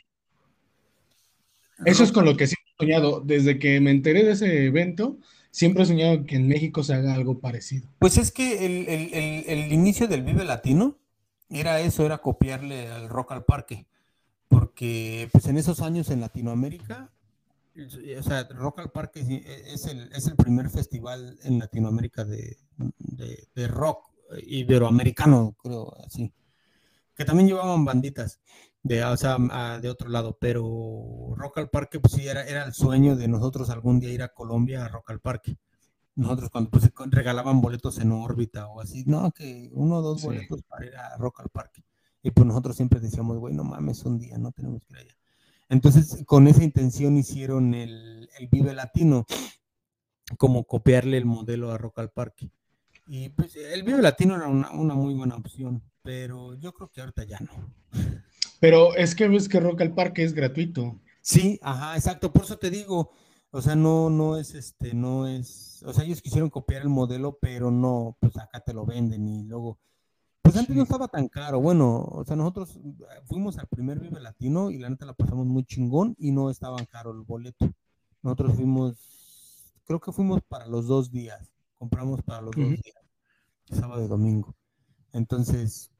Eso 1.86 2.04
es 2.04 2.12
con 2.12 2.26
lo 2.26 2.36
que 2.38 2.48
siempre 2.48 2.72
he 2.74 2.84
soñado. 2.84 3.20
Desde 3.20 3.60
que 3.60 3.80
me 3.80 3.91
enteré 3.91 4.24
de 4.24 4.32
ese 4.32 4.66
evento, 4.66 5.20
siempre 5.52 5.84
he 5.84 5.86
soñado 5.86 6.26
que 6.26 6.38
en 6.38 6.48
México 6.48 6.84
se 6.84 6.96
haga 6.96 7.14
algo 7.14 7.39
parecido. 7.39 7.88
Pues 8.00 8.18
es 8.18 8.32
que 8.32 8.66
el, 8.66 8.88
el, 8.88 9.43
el 9.48 9.72
inicio 9.72 10.08
del 10.08 10.24
Vive 10.24 10.46
Latino 10.46 10.98
era 11.50 11.80
eso, 11.80 12.06
era 12.06 12.20
copiarle 12.20 12.88
al 12.91 13.10
Rock 13.10 13.34
al 13.34 13.46
Parque, 13.46 13.88
porque 14.48 15.30
pues 15.32 15.48
en 15.48 15.58
esos 15.58 15.82
años 15.82 16.10
en 16.10 16.22
Latinoamérica, 16.22 17.12
o 18.18 18.24
sea, 18.24 18.43
Rock 18.50 18.80
al 18.80 18.91
Parque 18.91 19.20
es 19.68 19.86
el, 19.86 20.12
es 20.14 20.28
el 20.28 20.36
primer 20.36 20.70
festival 20.70 21.38
en 21.43 21.60
Latinoamérica 21.60 22.24
de, 22.24 22.58
de, 23.54 23.68
rock 23.68 24.10
iberoamericano, 24.46 25.56
creo, 25.62 25.93
así, 26.06 26.34
que 27.16 27.26
también 27.26 27.50
llevaban 27.50 27.86
banditas 27.86 28.39
de, 28.82 29.04
o 29.04 29.18
sea, 29.18 29.38
de 29.80 29.89
otro 29.89 30.10
lado, 30.10 30.38
pero 30.39 31.34
Rock 31.36 31.58
al 31.58 31.70
Parque, 31.70 32.00
pues 32.00 32.14
sí, 32.14 32.28
era, 32.28 32.46
era 32.46 32.66
el 32.66 32.74
sueño 32.74 33.16
de 33.16 33.28
nosotros 33.28 33.70
algún 33.70 34.00
día 34.00 34.12
ir 34.12 34.24
a 34.24 34.34
Colombia 34.34 34.86
a 34.86 34.88
Rock 34.88 35.12
al 35.12 35.20
Parque 35.20 35.58
nosotros 36.16 36.49
cuando 36.49 36.70
pues, 36.70 36.89
regalaban 37.11 37.61
boletos 37.61 37.99
en 37.99 38.11
órbita 38.11 38.68
o 38.68 38.82
así, 38.82 39.03
no, 39.05 39.32
que 39.32 39.70
uno 39.74 39.97
o 39.97 40.01
dos 40.01 40.24
boletos 40.24 40.63
para 40.63 40.86
ir 40.86 40.95
a 40.95 41.18
Rock 41.18 41.41
al 41.41 41.49
Parque. 41.49 41.84
Y 42.24 42.32
pues 42.32 42.47
nosotros 42.47 42.76
siempre 42.76 42.99
decíamos, 42.99 43.38
güey, 43.38 43.53
no 43.53 43.63
mames, 43.63 44.03
un 44.05 44.18
día, 44.18 44.38
no 44.38 44.51
tenemos 44.51 44.84
que 44.86 44.93
ir 44.93 44.99
allá. 44.99 45.18
Entonces, 45.70 46.24
con 46.26 46.47
esa 46.47 46.63
intención 46.63 47.18
hicieron 47.18 47.74
el, 47.74 48.30
el 48.39 48.47
Vive 48.47 48.74
Latino, 48.74 49.26
como 50.38 50.63
copiarle 50.63 51.18
el 51.18 51.26
modelo 51.26 51.72
a 51.72 51.78
Rock 51.78 51.99
al 51.99 52.09
Parque. 52.11 52.49
Y 53.07 53.30
pues 53.30 53.55
el 53.55 53.84
Vive 53.84 54.01
Latino 54.01 54.36
era 54.36 54.47
una, 54.47 54.72
una 54.72 54.95
muy 54.95 55.13
buena 55.13 55.36
opción, 55.36 55.84
pero 56.01 56.55
yo 56.55 56.74
creo 56.74 56.89
que 56.89 57.01
ahorita 57.01 57.24
ya 57.26 57.39
no. 57.39 57.51
Pero 58.59 58.95
es 58.95 59.13
que 59.13 59.28
ves 59.28 59.47
que 59.47 59.59
Rock 59.59 59.82
al 59.82 59.93
Parque 59.93 60.24
es 60.24 60.34
gratuito. 60.34 60.99
Sí, 61.22 61.59
ajá, 61.61 61.95
exacto. 61.95 62.32
Por 62.32 62.45
eso 62.45 62.57
te 62.57 62.72
digo, 62.72 63.11
o 63.56 63.62
sea, 63.62 63.74
no, 63.74 64.10
no 64.10 64.36
es 64.36 64.53
este, 64.53 64.93
no 64.93 65.28
es, 65.28 65.82
o 65.84 65.93
sea, 65.93 66.03
ellos 66.03 66.22
quisieron 66.22 66.49
copiar 66.49 66.82
el 66.82 66.89
modelo, 66.89 67.38
pero 67.39 67.72
no, 67.72 68.18
pues 68.20 68.36
acá 68.38 68.60
te 68.60 68.74
lo 68.74 68.86
venden 68.86 69.26
y 69.30 69.43
luego, 69.45 69.80
pues 70.41 70.58
antes 70.58 70.76
no 70.76 70.84
estaba 70.84 71.08
tan 71.08 71.30
caro. 71.30 71.62
Bueno, 71.62 72.01
o 72.01 72.26
sea, 72.26 72.36
nosotros 72.36 72.78
fuimos 73.24 73.58
al 73.58 73.68
primer 73.68 74.01
Vive 74.01 74.20
Latino 74.20 74.72
y 74.72 74.78
la 74.78 74.89
neta 74.89 75.06
la 75.06 75.14
pasamos 75.14 75.45
muy 75.45 75.64
chingón 75.64 76.18
y 76.20 76.32
no 76.32 76.49
estaba 76.49 76.86
caro 76.86 77.12
el 77.12 77.22
boleto. 77.22 77.72
Nosotros 78.22 78.56
fuimos, 78.56 79.72
creo 79.86 80.01
que 80.01 80.12
fuimos 80.12 80.41
para 80.41 80.68
los 80.68 80.88
dos 80.88 81.10
días, 81.10 81.49
compramos 81.78 82.24
para 82.24 82.41
los 82.41 82.53
dos 82.53 82.72
días, 82.72 83.06
sábado 83.72 84.03
y 84.03 84.10
domingo. 84.10 84.53
Entonces, 85.14 85.91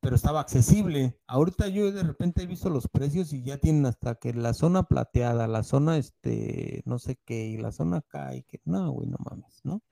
pero 0.00 0.16
estaba 0.16 0.40
accesible. 0.40 1.16
Ahorita 1.26 1.68
yo 1.68 1.92
de 1.92 2.02
repente 2.02 2.42
he 2.42 2.46
visto 2.46 2.70
los 2.70 2.88
precios 2.88 3.32
y 3.32 3.42
ya 3.42 3.58
tienen 3.58 3.86
hasta 3.86 4.14
que 4.14 4.32
la 4.32 4.54
zona 4.54 4.84
plateada, 4.84 5.46
la 5.46 5.62
zona 5.62 5.98
este, 5.98 6.82
no 6.86 6.98
sé 6.98 7.18
qué, 7.24 7.46
y 7.46 7.58
la 7.58 7.70
zona 7.70 7.98
acá, 7.98 8.34
y 8.34 8.42
que 8.42 8.60
no, 8.64 8.90
güey, 8.90 9.08
no 9.08 9.18
mames, 9.18 9.60
¿no? 9.62 9.82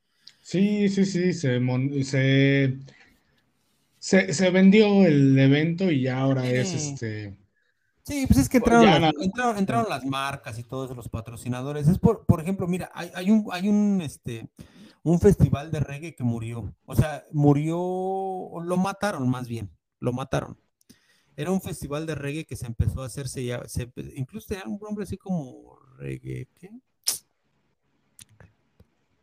Sí, 0.40 0.88
sí, 0.88 1.04
sí, 1.04 1.34
se, 1.34 1.60
se, 3.98 4.32
se, 4.32 4.50
vendió 4.50 5.04
el 5.04 5.38
evento 5.38 5.90
y 5.90 6.02
ya 6.02 6.20
ahora 6.20 6.48
es 6.48 6.72
este. 6.72 7.36
Sí, 8.02 8.24
pues 8.26 8.38
es 8.40 8.48
que 8.48 8.56
entraron, 8.56 9.02
las, 9.02 9.12
entraron, 9.58 9.86
las 9.90 10.06
marcas 10.06 10.58
y 10.58 10.64
todos 10.64 10.96
los 10.96 11.10
patrocinadores. 11.10 11.86
Es 11.88 11.98
por, 11.98 12.24
por 12.24 12.40
ejemplo, 12.40 12.66
mira, 12.66 12.90
hay, 12.94 13.10
hay 13.14 13.30
un, 13.30 13.46
hay 13.52 13.68
un, 13.68 14.00
este, 14.00 14.48
un 15.02 15.20
festival 15.20 15.70
de 15.70 15.80
reggae 15.80 16.14
que 16.14 16.24
murió. 16.24 16.74
O 16.86 16.96
sea, 16.96 17.26
murió, 17.30 17.76
lo 18.62 18.76
mataron 18.78 19.28
más 19.28 19.46
bien 19.46 19.77
lo 20.00 20.12
mataron. 20.12 20.58
Era 21.36 21.52
un 21.52 21.60
festival 21.60 22.06
de 22.06 22.14
reggae 22.14 22.44
que 22.44 22.56
se 22.56 22.66
empezó 22.66 23.02
a 23.02 23.06
hacerse 23.06 23.44
ya, 23.44 23.62
incluso 24.16 24.48
tenía 24.48 24.64
un 24.66 24.78
nombre 24.80 25.04
así 25.04 25.16
como 25.16 25.78
reggae, 25.96 26.48
¿qué? 26.54 26.70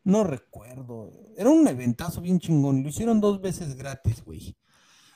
No 0.02 0.22
recuerdo. 0.22 1.10
Era 1.36 1.50
un 1.50 1.66
eventazo 1.66 2.20
bien 2.20 2.38
chingón. 2.38 2.84
Lo 2.84 2.88
hicieron 2.88 3.20
dos 3.20 3.40
veces 3.40 3.74
gratis, 3.74 4.22
güey. 4.24 4.56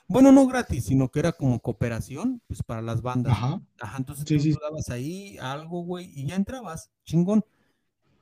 Bueno, 0.09 0.33
no 0.33 0.49
gratis, 0.49 0.87
sino 0.87 1.09
que 1.09 1.21
era 1.21 1.31
como 1.31 1.61
cooperación, 1.61 2.43
pues 2.49 2.65
para 2.65 2.83
las 2.83 3.01
bandas. 3.01 3.33
Ajá. 3.33 3.63
entonces 3.97 4.25
tú, 4.25 4.59
dabas 4.61 4.91
ahí 4.91 5.39
algo, 5.39 5.85
güey, 5.85 6.11
y 6.13 6.27
ya 6.27 6.35
entrabas, 6.35 6.91
chingón. 7.05 7.45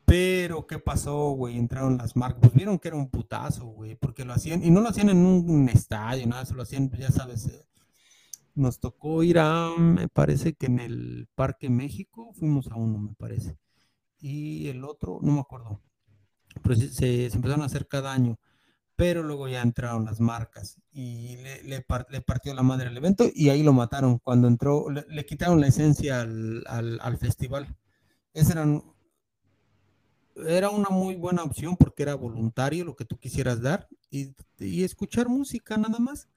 Pero, 0.09 0.66
¿qué 0.66 0.78
pasó, 0.78 1.32
güey? 1.32 1.59
Entraron 1.59 1.98
las 1.98 2.16
marcas, 2.16 2.40
pues 2.40 2.54
vieron 2.54 2.78
que 2.78 2.88
era 2.88 2.96
un 2.96 3.11
putazo, 3.11 3.66
güey, 3.66 3.94
porque 3.94 4.24
lo 4.24 4.32
hacían, 4.32 4.64
y 4.64 4.70
no 4.70 4.80
lo 4.80 4.88
hacían 4.88 5.11
en 5.11 5.18
un 5.18 5.68
estadio, 5.68 6.26
nada, 6.26 6.46
se 6.46 6.54
lo 6.54 6.62
hacían, 6.62 6.88
pues, 6.88 7.02
ya 7.02 7.11
sabes, 7.11 7.46
eh, 7.46 7.66
nos 8.54 8.80
tocó 8.80 9.22
ir 9.22 9.38
a, 9.38 9.70
me 9.78 10.09
parece 10.09 10.54
que 10.54 10.66
en 10.66 10.80
el 10.80 11.28
Parque 11.34 11.68
México, 11.68 12.32
fuimos 12.32 12.68
a 12.68 12.76
uno, 12.76 12.98
me 12.98 13.14
parece, 13.14 13.59
y 14.18 14.68
el 14.68 14.82
otro, 14.84 15.18
no 15.22 15.32
me 15.32 15.40
acuerdo, 15.40 15.82
pero 16.62 16.74
se, 16.76 16.90
se 16.90 17.26
empezaron 17.26 17.62
a 17.62 17.66
hacer 17.66 17.86
cada 17.86 18.12
año, 18.12 18.38
pero 18.96 19.22
luego 19.22 19.46
ya 19.46 19.62
entraron 19.62 20.06
las 20.06 20.20
marcas 20.20 20.80
y 20.90 21.36
le, 21.36 21.82
partió 21.82 22.54
la 22.54 22.62
madre 22.64 22.88
al 22.88 22.96
evento 22.96 23.26
y 23.32 23.50
ahí 23.50 23.62
lo 23.62 23.72
mataron 23.72 24.18
cuando 24.18 24.48
entró, 24.48 24.86
le, 24.90 25.24
quitaron 25.26 25.61
la 25.61 25.68
esencia 25.68 26.22
al, 26.22 27.18
festival. 27.20 27.76
Ese 28.34 28.54
era 30.47 30.70
una 30.70 30.89
muy 30.91 31.16
buena 31.16 31.43
opción 31.43 31.76
porque 31.76 32.03
era 32.03 32.14
voluntario 32.14 32.84
lo 32.84 32.97
que 32.97 33.05
tú 33.05 33.18
quisieras 33.18 33.61
dar 33.61 33.89
y, 34.11 34.34
y 34.59 34.84
escuchar 34.84 35.28
música 35.28 35.76
nada 35.76 35.99
más. 35.99 36.28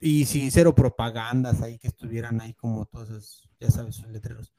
Y 0.00 0.24
sin 0.24 0.50
cero 0.50 0.74
propagandas 0.74 1.62
ahí 1.62 1.78
que 1.78 1.88
estuvieran 1.88 2.40
ahí 2.40 2.54
como 2.54 2.86
todos 2.86 3.10
esos, 3.10 3.48
ya 3.60 3.70
sabes, 3.70 3.96
sus 3.96 4.08
letreros. 4.08 4.52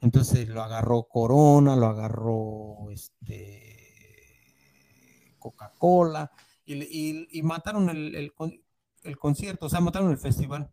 Entonces 0.00 0.48
lo 0.48 0.62
agarró 0.62 1.04
Corona, 1.04 1.74
lo 1.74 1.86
agarró 1.86 2.90
este 2.90 3.76
Coca-Cola 5.38 6.30
y, 6.64 7.42
mataron 7.42 7.88
el, 7.88 8.32
concierto, 9.18 9.66
o 9.66 9.68
sea, 9.68 9.80
mataron 9.80 10.10
el 10.10 10.18
festival. 10.18 10.70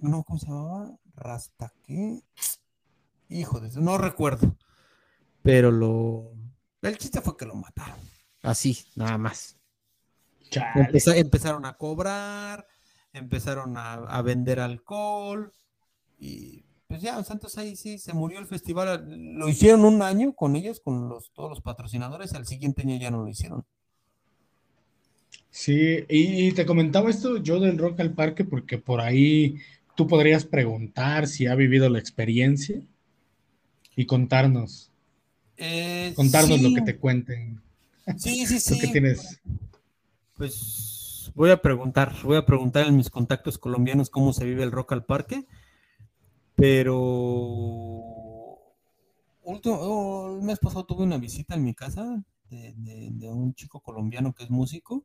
No, 0.00 0.24
¿cómo 0.24 0.38
se 0.38 0.46
llamaba? 0.46 0.96
Rasta, 1.14 1.72
¿qué? 1.82 2.22
Hijo 3.28 3.60
no 3.76 3.98
recuerdo. 3.98 4.56
Pero 5.42 5.70
lo. 5.70 6.32
El 6.82 6.98
chiste 6.98 7.20
fue 7.20 7.36
que 7.36 7.46
lo 7.46 7.54
mataron. 7.54 7.98
Así, 8.42 8.78
nada 8.96 9.18
más. 9.18 9.56
empezaron 11.14 11.64
a 11.64 11.76
cobrar, 11.76 12.66
empezaron 13.12 13.74
a, 13.76 14.20
vender 14.22 14.60
alcohol 14.60 15.52
y 16.18 16.64
pues 16.86 17.00
ya, 17.00 17.22
Santos 17.24 17.56
ahí 17.56 17.74
sí 17.74 17.98
se 17.98 18.12
murió 18.12 18.38
el 18.38 18.46
festival. 18.46 19.06
Lo 19.36 19.48
hicieron 19.48 19.84
un 19.84 20.02
año 20.02 20.34
con 20.34 20.56
ellos, 20.56 20.80
con 20.80 21.08
los, 21.08 21.32
todos 21.32 21.48
los 21.48 21.62
patrocinadores, 21.62 22.34
al 22.34 22.46
siguiente 22.46 22.82
año 22.82 22.98
ya 22.98 23.10
no 23.10 23.22
lo 23.22 23.28
hicieron. 23.28 23.64
Sí, 25.50 26.04
y, 26.08 26.52
te 26.52 26.66
comentaba 26.66 27.10
esto 27.10 27.36
yo 27.38 27.60
del 27.60 27.78
Rock 27.78 28.00
al 28.00 28.12
Parque 28.12 28.44
porque 28.44 28.78
por 28.78 29.00
ahí 29.00 29.58
tú 29.94 30.06
podrías 30.06 30.44
preguntar 30.44 31.28
si 31.28 31.46
ha 31.46 31.54
vivido 31.54 31.88
la 31.88 31.98
experiencia 31.98 32.80
y 33.96 34.06
contarnos. 34.06 34.91
Eh, 35.64 36.12
contarnos 36.16 36.60
lo 36.60 36.74
que 36.74 36.82
te 36.82 36.98
cuenten. 36.98 37.62
Sí, 38.18 38.44
sí, 38.46 38.58
sí. 38.60 38.80
¿Qué 38.80 38.88
tienes? 38.88 39.40
Pues 40.36 41.30
voy 41.36 41.50
a 41.50 41.62
preguntar, 41.62 42.12
voy 42.24 42.36
a 42.36 42.44
preguntar 42.44 42.88
en 42.88 42.96
mis 42.96 43.10
contactos 43.10 43.58
colombianos 43.58 44.10
cómo 44.10 44.32
se 44.32 44.44
vive 44.44 44.64
el 44.64 44.72
Rock 44.72 44.92
al 44.92 45.04
Parque, 45.04 45.46
pero 46.56 46.98
oh, 46.98 48.76
el 50.36 50.42
mes 50.44 50.58
pasado 50.58 50.84
tuve 50.84 51.04
una 51.04 51.18
visita 51.18 51.54
en 51.54 51.62
mi 51.62 51.74
casa 51.74 52.20
de 52.50 53.30
un 53.30 53.54
chico 53.54 53.78
colombiano 53.80 54.34
que 54.34 54.42
es 54.42 54.50
músico 54.50 55.04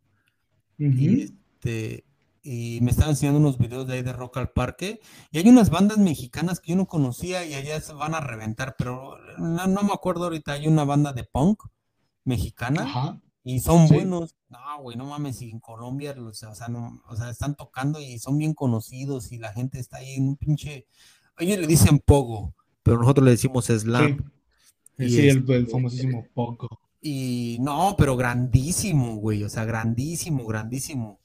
y, 0.80 1.22
este, 1.22 2.04
y 2.48 2.80
me 2.82 2.92
estaban 2.92 3.10
enseñando 3.10 3.42
unos 3.42 3.58
videos 3.58 3.86
de 3.88 3.96
ahí 3.96 4.04
de 4.04 4.14
Rock 4.14 4.38
al 4.38 4.52
Parque. 4.52 5.02
Y 5.32 5.40
hay 5.40 5.50
unas 5.50 5.70
bandas 5.70 5.98
mexicanas 5.98 6.62
que 6.62 6.72
yo 6.72 6.78
no 6.78 6.86
conocía 6.86 7.46
y 7.46 7.54
allá 7.54 7.82
se 7.82 7.92
van 7.92 8.16
a 8.16 8.22
reventar, 8.22 8.76
pero 8.78 9.18
no, 9.38 9.84
me 9.84 9.92
acuerdo 9.94 10.24
ahorita. 10.24 10.54
Hay 10.54 10.66
una 10.66 10.86
banda 10.86 11.12
de 11.12 11.26
punk 11.26 11.64
mexicana 12.24 13.22
y 13.44 13.60
son 13.60 13.90
buenos. 13.90 14.38
No, 14.48 14.60
güey, 14.82 14.96
no 14.96 15.06
mames, 15.06 15.42
y 15.42 15.50
en 15.50 15.60
Colombia, 15.60 16.16
o 16.18 16.34
sea, 16.34 16.52
o 16.52 17.16
sea, 17.18 17.30
están 17.30 17.56
tocando 17.56 18.00
y 18.00 18.18
son 18.18 18.38
bien 18.38 18.54
conocidos 18.54 19.34
y 19.34 19.40
la 19.40 19.52
gente 19.52 19.80
está 19.80 19.98
ahí 19.98 20.14
en 20.14 20.30
un 20.30 20.38
pinche. 20.38 20.88
Ellos 21.40 21.60
le 21.60 21.68
dicen 21.68 22.00
pogo, 22.00 22.56
pero 22.82 22.98
nosotros 22.98 23.26
le 23.26 23.32
decimos 23.32 23.66
slam. 23.66 24.32
Sí, 24.98 25.28
el, 25.28 25.52
el, 25.52 25.68
famosísimo 25.68 26.26
pogo. 26.34 26.70
Y 27.02 27.58
no, 27.60 27.96
pero 27.98 28.16
grandísimo, 28.16 29.18
güey, 29.18 29.44
o 29.44 29.50
sea, 29.50 29.66
grandísimo, 29.66 30.46
grandísimo. 30.46 31.20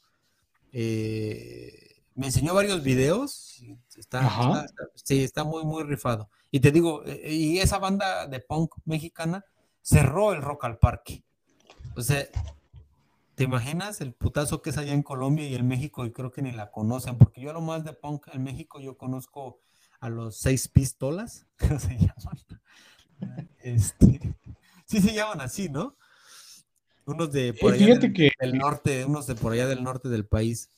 Eh, 0.73 2.03
me 2.15 2.27
enseñó 2.27 2.55
varios 2.55 2.83
videos. 2.83 3.63
Está, 3.97 4.67
sí, 4.95 5.23
está 5.23 5.45
muy, 5.45 5.65
muy 5.65 5.85
rifado. 5.85 6.29
Y 6.51 6.61
te 6.61 6.73
digo, 6.73 7.05
eh, 7.07 7.33
y 7.33 7.59
esa 7.59 7.79
banda 7.79 8.27
de 8.27 8.41
punk 8.41 8.75
mexicana 8.85 9.45
cerró 9.81 10.33
el 10.33 10.43
Rock 10.43 10.65
al 10.65 10.79
Parque. 10.79 11.25
O 11.97 12.03
sea, 12.03 12.25
¿te 13.35 13.45
imaginas 13.45 14.01
el 14.01 14.13
putazo 14.13 14.63
que 14.63 14.71
es 14.71 14.79
allá 14.79 14.93
en 14.93 15.03
Colombia 15.03 15.47
y 15.47 15.55
en 15.55 15.69
México? 15.69 16.05
Y 16.05 16.13
creo 16.13 16.31
que 16.31 16.43
ni 16.43 16.53
la 16.53 16.71
conocen, 16.71 17.19
porque 17.19 17.41
yo 17.41 17.53
lo 17.53 17.61
más 17.61 17.85
de 17.85 17.93
punk 17.93 18.27
en 18.33 18.43
México, 18.43 18.81
yo 18.81 18.97
conozco 18.97 19.61
a 20.01 20.09
los 20.09 20.37
seis 20.37 20.69
pistolas, 20.69 21.47
¿cómo 21.59 21.79
se 21.79 21.97
llaman? 21.97 22.39
Este, 23.63 24.35
Sí 24.93 25.01
se 25.01 25.15
llaman 25.15 25.41
así, 25.41 25.71
¿no? 25.71 25.97
Unos 27.05 27.33
de 27.33 27.53
por 27.55 27.75
allá 27.75 27.99
del, 27.99 28.59
norte, 28.59 29.05
unos 29.05 29.27
de 29.27 29.35
por 29.35 29.53
allá 29.53 29.67
del 29.67 29.83
norte 29.83 30.09
del 30.09 30.25
país. 30.25 30.71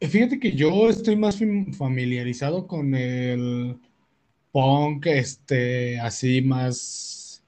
Eh, 0.00 0.08
fíjate 0.08 0.38
que 0.38 0.52
yo 0.52 0.88
estoy 0.88 1.16
más 1.16 1.38
familiarizado 1.76 2.66
con 2.66 2.94
el 2.94 3.78
punk, 4.52 5.06
este, 5.06 5.98
así 5.98 6.42
más, 6.42 7.42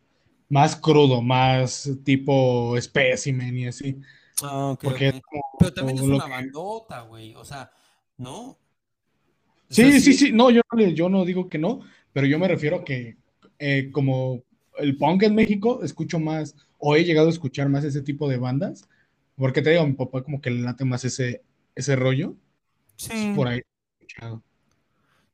más 0.49 0.75
crudo, 0.75 1.23
más 1.23 1.91
tipo 2.05 2.75
specimen 2.81 3.59
y 3.59 3.67
así. 3.67 4.01
Ah, 4.43 4.77
Porque 4.81 5.21
Pero 5.59 5.75
también 5.75 5.99
es 5.99 6.05
una 6.05 6.27
bandota, 6.27 7.03
güey, 7.03 7.35
o 7.35 7.45
sea, 7.45 7.71
¿no? 8.17 8.59
sí, 9.69 10.01
sí, 10.01 10.15
sí, 10.15 10.33
no, 10.33 10.51
yo, 10.51 10.63
yo 10.95 11.09
no 11.09 11.25
digo 11.25 11.49
que 11.49 11.59
no, 11.59 11.81
pero 12.13 12.27
yo 12.27 12.39
me 12.39 12.49
refiero 12.49 12.79
a 12.79 12.85
que 12.85 13.17
eh, 13.59 13.91
como 13.93 14.43
el 14.79 14.97
punk 14.97 15.23
en 15.25 15.35
México 15.35 15.85
escucho 15.85 16.19
más, 16.19 16.57
o 16.81 16.97
he 16.97 17.05
llegado 17.05 17.29
a 17.29 17.31
escuchar 17.31 17.69
más 17.69 17.85
ese 17.85 18.03
tipo 18.03 18.29
de 18.29 18.39
bandas, 18.39 18.89
porque 19.37 19.63
te 19.63 19.71
digo, 19.71 19.87
mi 19.87 19.93
papá 19.93 20.23
como 20.23 20.41
que 20.41 20.51
le 20.51 20.63
late 20.63 20.85
más 20.85 21.05
ese, 21.05 21.43
ese 21.75 21.97
rollo. 21.97 22.35
Sí. 22.97 23.33
Por 23.37 23.49
ahí. 23.49 23.63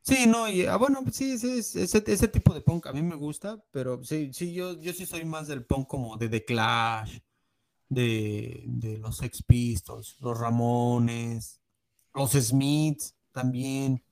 Sí, 0.02 0.26
no, 0.28 0.48
y 0.48 0.66
ah, 0.66 0.76
bueno, 0.76 1.02
sí, 1.10 1.32
ese, 1.32 1.58
ese, 1.58 2.28
tipo 2.28 2.54
de 2.54 2.60
punk 2.60 2.86
a 2.86 2.92
mí 2.92 3.02
me 3.02 3.16
gusta, 3.16 3.60
pero 3.72 4.04
sí, 4.04 4.30
sí, 4.32 4.52
yo, 4.52 4.80
yo 4.80 4.92
sí 4.92 5.04
soy 5.04 5.24
más 5.24 5.48
del 5.48 5.64
punk 5.64 5.88
como 5.88 6.16
de 6.16 6.28
The 6.28 6.44
Clash, 6.44 7.18
de, 7.88 8.62
de 8.66 8.98
los 8.98 9.16
Sex 9.16 9.42
Pistols, 9.42 10.16
los 10.20 10.38
Ramones, 10.38 11.60
los 12.14 12.32
Smiths 12.32 13.16
también. 13.32 14.02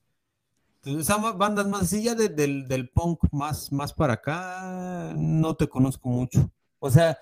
Esas 0.84 1.38
bandas 1.38 1.66
más 1.66 1.82
así 1.82 2.02
ya 2.02 2.14
del, 2.14 2.90
punk 2.92 3.20
más, 3.32 3.72
más 3.72 3.92
para 3.92 4.14
acá, 4.14 5.14
no 5.16 5.54
te 5.56 5.68
conozco 5.68 6.08
mucho. 6.08 6.50
O 6.84 6.90
sea, 6.90 7.18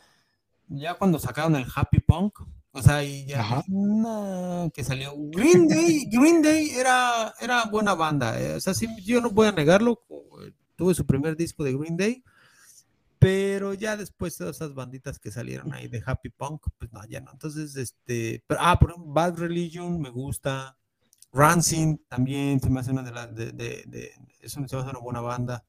ya 0.67 0.95
cuando 0.95 1.21
sacaron 1.21 1.55
el 1.55 1.67
Happy 1.73 2.01
Punk, 2.01 2.41
o 2.73 2.83
sea, 2.83 3.05
y 3.05 3.27
ya 3.27 3.63
que 4.75 4.83
salió 4.83 5.13
Green 5.17 5.69
Day, 5.69 6.09
Green 6.11 6.43
Day 6.43 6.71
era, 6.71 7.33
era 7.41 7.67
buena 7.67 7.95
banda. 7.95 8.41
Eh, 8.41 8.57
o 8.57 8.61
sea, 8.61 8.75
sí, 8.75 8.89
yo 9.05 9.21
no 9.21 9.31
voy 9.31 9.47
a 9.47 9.53
negarlo. 9.53 10.03
Tuve 10.75 10.95
su 10.95 11.07
primer 11.07 11.37
disco 11.37 11.63
de 11.63 11.75
Green 11.75 11.97
Day, 11.97 12.25
pero 13.21 13.73
ya 13.73 13.97
después 13.97 14.37
todas 14.37 14.57
esas 14.57 14.75
banditas 14.75 15.21
que 15.21 15.31
salieron 15.31 15.73
ahí 15.73 15.87
de 15.87 16.03
Happy 16.05 16.31
Punk, 16.31 16.67
pues 16.77 16.93
no, 16.93 17.05
ya 17.07 17.21
no. 17.21 17.31
Entonces, 17.31 17.77
este, 17.77 18.43
pero, 18.49 18.59
ah, 18.65 18.77
por 18.81 18.97
Bad 18.99 19.39
Religion 19.39 20.01
me 20.01 20.11
gusta. 20.11 20.77
Rancid 21.33 21.99
también 22.09 22.61
se 22.61 22.69
me 22.69 22.81
hace 22.81 22.91
una 22.91 23.05
de 23.05 23.13
las 23.13 23.33
de, 23.33 23.53
de, 23.53 23.85
de, 23.87 24.13
eso 24.41 24.59
me 24.59 24.67
hace 24.67 24.77
una 24.77 24.99
buena 24.99 25.21
banda. 25.21 25.65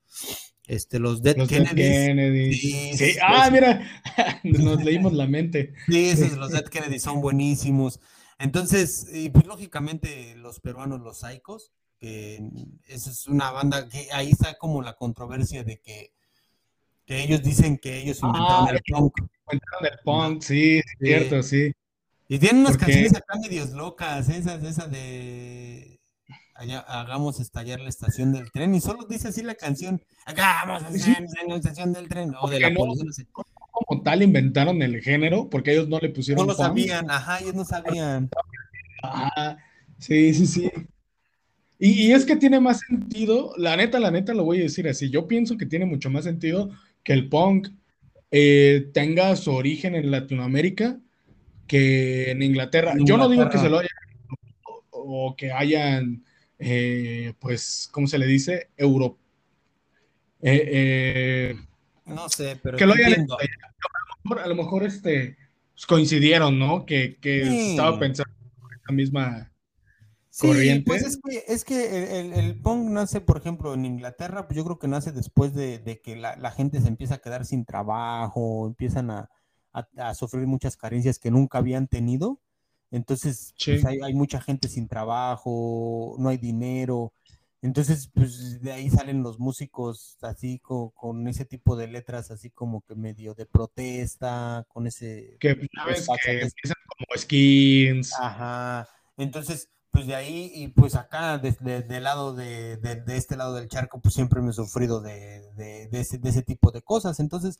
Este, 0.67 0.99
los 0.99 1.21
Dead 1.21 1.35
Kennedys. 1.47 2.61
Sí, 2.61 3.15
Ah, 3.21 3.49
mira, 3.51 3.81
nos 4.43 4.83
leímos 4.83 5.13
la 5.13 5.27
mente. 5.27 5.73
Sí, 5.87 6.09
esos, 6.09 6.37
los 6.37 6.51
Dead 6.51 6.65
Kennedys 6.65 7.03
son 7.03 7.21
buenísimos. 7.21 7.99
Entonces, 8.39 9.07
y 9.13 9.29
pues 9.29 9.45
lógicamente 9.45 10.35
los 10.35 10.59
peruanos, 10.59 11.01
los 11.01 11.19
Psychos, 11.19 11.71
que 11.99 12.41
esa 12.87 13.09
es 13.09 13.27
una 13.27 13.51
banda 13.51 13.87
que 13.87 14.07
ahí 14.11 14.31
está 14.31 14.57
como 14.57 14.81
la 14.81 14.93
controversia 14.93 15.63
de 15.63 15.79
que, 15.79 16.11
que 17.05 17.23
ellos 17.23 17.43
dicen 17.43 17.77
que 17.77 18.01
ellos 18.01 18.21
inventaron 18.21 18.67
ah, 18.67 18.71
el 18.71 18.81
punk. 18.85 19.13
Inventaron 19.51 19.85
el 19.85 19.99
punk, 20.03 20.41
sí, 20.41 20.77
es 20.77 20.85
cierto, 20.99 21.43
sí. 21.43 21.71
Y 22.27 22.39
tienen 22.39 22.61
unas 22.61 22.77
canciones 22.77 23.15
acá 23.15 23.37
medios 23.39 23.71
locas, 23.71 24.29
esas, 24.29 24.63
esa 24.63 24.87
de 24.87 25.92
hagamos 26.87 27.39
estallar 27.39 27.79
la 27.79 27.89
estación 27.89 28.31
del 28.31 28.51
tren, 28.51 28.73
y 28.75 28.81
solo 28.81 29.05
dice 29.09 29.29
así 29.29 29.43
la 29.43 29.55
canción, 29.55 30.01
hagamos 30.25 30.83
estallar 30.93 31.23
la 31.47 31.55
estación 31.55 31.93
del 31.93 32.07
tren, 32.07 32.33
o 32.39 32.49
de 32.49 32.59
la 32.59 32.73
policía, 32.73 33.25
Como 33.71 34.01
tal 34.01 34.23
inventaron 34.23 34.81
el 34.81 35.01
género, 35.01 35.49
porque 35.49 35.73
ellos 35.73 35.89
no 35.89 35.99
le 35.99 36.09
pusieron. 36.09 36.45
No 36.45 36.53
lo 36.53 36.57
sabían, 36.57 37.09
ajá, 37.09 37.39
ellos 37.39 37.55
no 37.55 37.65
sabían. 37.65 38.29
Ajá, 39.01 39.57
sí, 39.99 40.33
sí, 40.33 40.47
sí. 40.47 40.71
Y, 41.79 42.07
y, 42.07 42.11
es 42.13 42.25
que 42.25 42.35
tiene 42.35 42.59
más 42.59 42.79
sentido, 42.79 43.53
la 43.57 43.75
neta, 43.75 43.99
la 43.99 44.11
neta 44.11 44.33
lo 44.33 44.45
voy 44.45 44.59
a 44.59 44.63
decir 44.63 44.87
así, 44.87 45.09
yo 45.09 45.27
pienso 45.27 45.57
que 45.57 45.65
tiene 45.65 45.85
mucho 45.85 46.09
más 46.09 46.23
sentido 46.23 46.69
que 47.03 47.13
el 47.13 47.27
punk 47.27 47.69
eh, 48.31 48.89
tenga 48.93 49.35
su 49.35 49.51
origen 49.51 49.93
en 49.93 50.09
Latinoamérica 50.09 50.97
que 51.67 52.31
en 52.31 52.41
Inglaterra. 52.41 52.95
Yo 52.97 53.15
no 53.15 53.29
digo 53.29 53.47
que 53.47 53.59
se 53.59 53.69
lo 53.69 53.77
hayan 53.77 53.91
o 54.89 55.35
que 55.35 55.51
hayan, 55.51 56.23
eh, 56.63 57.33
pues, 57.39 57.89
¿cómo 57.91 58.07
se 58.07 58.17
le 58.17 58.25
dice? 58.25 58.69
Euro. 58.77 59.17
Eh, 60.41 60.69
eh, 60.71 61.55
no 62.05 62.27
sé, 62.29 62.59
pero 62.61 62.77
que 62.77 62.85
lo 62.85 62.93
hayan 62.93 63.13
a, 63.13 63.15
lo 63.15 63.27
mejor, 64.23 64.39
a 64.39 64.47
lo 64.47 64.55
mejor 64.55 64.83
este 64.83 65.37
pues, 65.73 65.85
coincidieron, 65.85 66.59
¿no? 66.59 66.85
Que, 66.85 67.17
que 67.21 67.71
estaba 67.71 67.97
pensando 67.97 68.33
en 68.33 68.81
la 68.87 68.93
misma 68.93 69.53
Sí, 70.35 70.81
pues 70.83 71.03
es 71.03 71.19
que, 71.23 71.43
es 71.47 71.63
que 71.63 72.19
el, 72.19 72.33
el, 72.33 72.59
punk 72.59 72.89
nace, 72.89 73.21
por 73.21 73.37
ejemplo, 73.37 73.75
en 73.75 73.85
Inglaterra, 73.85 74.47
pues 74.47 74.57
yo 74.57 74.65
creo 74.65 74.79
que 74.79 74.87
nace 74.87 75.11
después 75.11 75.53
de, 75.53 76.01
que 76.03 76.15
la, 76.15 76.49
gente 76.49 76.81
se 76.81 76.87
empieza 76.87 77.15
a 77.15 77.17
quedar 77.19 77.45
sin 77.45 77.65
trabajo, 77.65 78.65
empiezan 78.65 79.11
a, 79.11 79.29
sufrir 80.15 80.47
muchas 80.47 80.75
carencias 80.75 81.19
que 81.19 81.29
nunca 81.29 81.59
habían 81.59 81.87
tenido. 81.87 82.41
Entonces, 82.93 83.55
pues 83.65 83.83
hay, 83.85 83.97
hay, 84.03 84.13
mucha 84.13 84.39
gente 84.39 84.67
sin 84.67 84.87
trabajo, 84.87 86.15
no 86.19 86.29
hay 86.29 86.37
dinero. 86.37 87.11
Entonces, 87.63 88.07
pues 88.13 88.61
de 88.61 88.71
ahí 88.71 88.87
salen 88.91 89.23
los 89.23 89.39
músicos 89.39 90.19
así 90.21 90.59
con, 90.59 91.27
ese 91.27 91.43
tipo 91.43 91.75
de 91.75 91.87
letras, 91.87 92.29
así 92.29 92.51
como 92.51 92.81
que 92.81 92.93
medio 92.93 93.33
de 93.33 93.47
protesta, 93.47 94.63
con 94.67 94.85
ese... 94.85 95.37
Que, 95.39 95.57
¿sabes? 95.73 96.07
Que 96.23 96.41
empiezan 96.41 96.77
como 96.87 97.17
skins. 97.17 98.13
Ajá. 98.19 98.87
Entonces, 99.17 99.69
pues 99.89 100.05
de 100.05 100.13
ahí 100.13 100.51
y 100.53 100.67
pues 100.67 100.93
acá, 100.93 101.39
desde 101.39 101.81
de, 101.81 101.99
lado 101.99 102.35
de, 102.35 102.77
de, 102.77 103.17
este 103.17 103.35
lado 103.35 103.55
del 103.55 103.69
charco, 103.69 103.99
pues 104.01 104.13
siempre 104.13 104.39
me 104.39 104.51
he 104.51 104.53
sufrido 104.53 105.01
de, 105.01 105.89
ese, 105.91 106.19
ese, 106.23 106.43
tipo 106.43 106.69
de 106.69 106.83
cosas. 106.83 107.19
Entonces, 107.19 107.59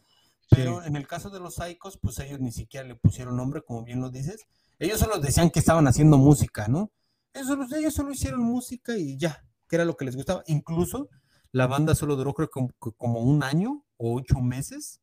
pero 0.52 0.84
en 0.84 0.96
el 0.96 1.08
caso 1.08 1.32
de 1.32 1.40
los 1.40 1.56
Saicos, 1.56 1.98
pues 1.98 2.20
ellos 2.20 2.40
ni 2.40 2.52
siquiera 2.52 2.88
le 2.88 2.94
pusieron 2.94 3.36
nombre, 3.36 3.64
como 3.64 3.84
bien 3.84 4.00
lo 4.00 4.12
dices. 4.12 4.46
Ellos 4.80 5.00
solo 5.00 5.20
decían 5.20 5.50
que 5.50 5.60
estaban 5.60 5.88
haciendo 5.88 6.18
música, 6.18 6.68
¿no? 6.68 6.92
Ellos, 7.34 7.72
ellos 7.72 7.94
solo 7.94 8.12
hicieron 8.12 8.42
música 8.42 8.98
y 8.98 9.18
ya, 9.18 9.46
que 9.68 9.76
era 9.76 9.86
lo 9.86 9.96
que 9.96 10.06
les 10.06 10.16
gustaba. 10.16 10.44
Incluso 10.48 11.10
la 11.52 11.68
banda 11.68 11.96
solo 11.96 12.16
duró 12.16 12.34
creo 12.34 12.50
como, 12.50 12.70
como 12.98 13.20
un 13.22 13.44
año 13.44 13.84
o 13.98 14.16
ocho 14.16 14.40
meses 14.40 15.02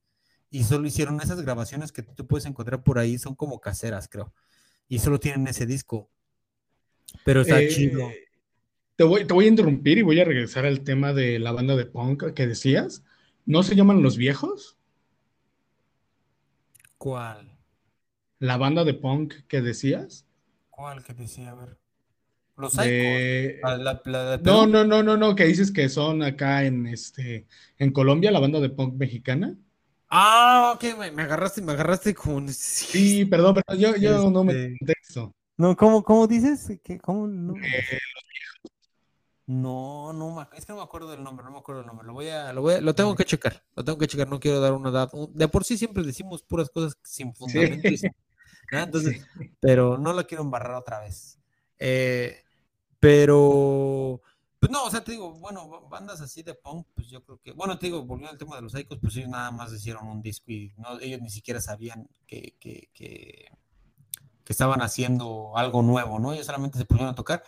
y 0.51 0.65
solo 0.65 0.87
hicieron 0.87 1.21
esas 1.21 1.41
grabaciones 1.43 1.93
que 1.93 2.03
tú 2.03 2.27
puedes 2.27 2.47
encontrar 2.47 2.83
por 2.83 2.99
ahí, 2.99 3.19
son 3.19 3.35
como 3.35 3.61
caseras, 3.61 4.09
creo. 4.09 4.33
Y 4.89 4.99
solo 4.99 5.21
tienen 5.21 5.47
ese 5.47 5.67
disco 5.67 6.11
pero 7.25 7.43
está 7.43 7.61
eh, 7.61 7.69
chido. 7.69 8.11
Te 8.97 9.05
voy, 9.05 9.27
te 9.27 9.33
voy 9.33 9.47
a 9.47 9.49
interrumpir 9.49 9.99
y 9.99 10.03
voy 10.03 10.21
a 10.21 10.25
regresar 10.25 10.67
al 10.67 10.83
tema 10.83 11.13
de 11.13 11.39
la 11.39 11.53
banda 11.53 11.77
de 11.77 11.87
punk 11.87 12.33
que 12.35 12.47
decías. 12.47 13.03
¿No 13.47 13.63
se 13.63 13.75
llaman 13.75 14.03
Los 14.03 14.17
Viejos? 14.17 14.77
¿Cuál? 16.99 17.50
¿La 18.41 18.57
banda 18.57 18.85
de 18.85 18.95
punk 18.95 19.35
que 19.47 19.61
decías? 19.61 20.27
¿Cuál 20.71 21.05
que 21.05 21.13
decía? 21.13 21.51
A 21.51 21.55
ver. 21.55 21.79
Los 22.57 22.75
de... 22.77 23.61
no, 24.43 24.67
no, 24.67 24.85
no, 24.85 25.03
no, 25.03 25.17
no, 25.17 25.35
que 25.35 25.45
dices 25.45 25.71
que 25.71 25.89
son 25.89 26.23
acá 26.23 26.65
en 26.65 26.87
este 26.87 27.47
en 27.79 27.93
Colombia, 27.93 28.31
la 28.31 28.41
banda 28.41 28.61
de 28.61 28.69
punk 28.69 28.95
mexicana. 28.95 29.57
Ah, 30.09 30.73
ok, 30.75 30.99
me 31.15 31.23
agarraste, 31.23 31.63
me 31.63 31.73
agarraste 31.73 32.15
con. 32.15 32.49
Sí, 32.53 33.25
perdón, 33.25 33.55
pero 33.55 33.79
yo, 33.79 33.97
yo 33.97 34.31
no 34.31 34.45
me 34.45 34.53
este, 34.53 34.79
contexto. 34.79 35.35
No, 35.57 35.77
¿cómo, 35.77 36.03
cómo 36.03 36.27
dices? 36.27 36.81
¿Qué, 36.83 36.99
cómo, 36.99 37.27
no? 37.27 37.55
Eh, 37.57 37.99
no, 39.47 40.13
no, 40.13 40.49
es 40.55 40.65
que 40.65 40.73
no 40.73 40.79
me 40.79 40.85
acuerdo 40.85 41.11
del 41.11 41.23
nombre, 41.23 41.45
no 41.45 41.53
me 41.53 41.59
acuerdo 41.59 41.83
del 41.83 41.87
nombre. 41.87 42.07
Lo 42.07 42.15
voy 42.15 42.29
a, 42.29 42.53
lo 42.53 42.63
voy 42.63 42.75
a, 42.75 42.81
lo 42.81 42.95
tengo 42.95 43.15
que 43.15 43.25
checar, 43.25 43.63
lo 43.75 43.85
tengo 43.85 43.99
que 43.99 44.07
checar, 44.07 44.29
no 44.29 44.41
quiero 44.41 44.61
dar 44.61 44.73
una 44.73 44.91
edad. 44.91 45.11
De 45.33 45.49
por 45.49 45.65
sí 45.65 45.79
siempre 45.79 46.03
decimos 46.03 46.43
puras 46.43 46.71
cosas 46.71 46.97
sin 47.03 47.35
fundamento. 47.35 47.89
Entonces, 48.85 49.27
pero 49.61 49.99
no 49.99 50.13
lo 50.13 50.27
quiero 50.27 50.45
embarrar 50.45 50.77
otra 50.77 51.01
vez. 51.01 51.39
Eh, 51.79 52.43
pero, 52.99 54.21
pues 54.59 54.71
no, 54.71 54.85
o 54.85 54.91
sea, 54.91 55.03
te 55.03 55.13
digo, 55.13 55.33
bueno, 55.33 55.89
bandas 55.89 56.21
así 56.21 56.43
de 56.43 56.55
punk, 56.55 56.87
pues 56.95 57.09
yo 57.09 57.25
creo 57.25 57.41
que, 57.43 57.53
bueno, 57.53 57.79
te 57.79 57.87
digo, 57.87 58.05
volviendo 58.05 58.33
al 58.33 58.39
tema 58.39 58.57
de 58.57 58.63
los 58.63 58.79
Icos, 58.79 58.99
pues 59.01 59.17
ellos 59.17 59.31
nada 59.31 59.51
más 59.51 59.73
hicieron 59.73 60.07
un 60.07 60.21
disco 60.21 60.53
y 60.53 60.75
no, 60.77 61.01
ellos 61.01 61.21
ni 61.23 61.31
siquiera 61.31 61.61
sabían 61.61 62.09
que, 62.27 62.57
que, 62.61 62.91
que 62.93 64.53
estaban 64.53 64.83
haciendo 64.83 65.57
algo 65.57 65.83
nuevo, 65.83 66.19
¿no? 66.19 66.33
Ellos 66.33 66.47
solamente 66.47 66.79
se 66.79 66.85
pusieron 66.85 67.13
a 67.13 67.15
tocar. 67.15 67.43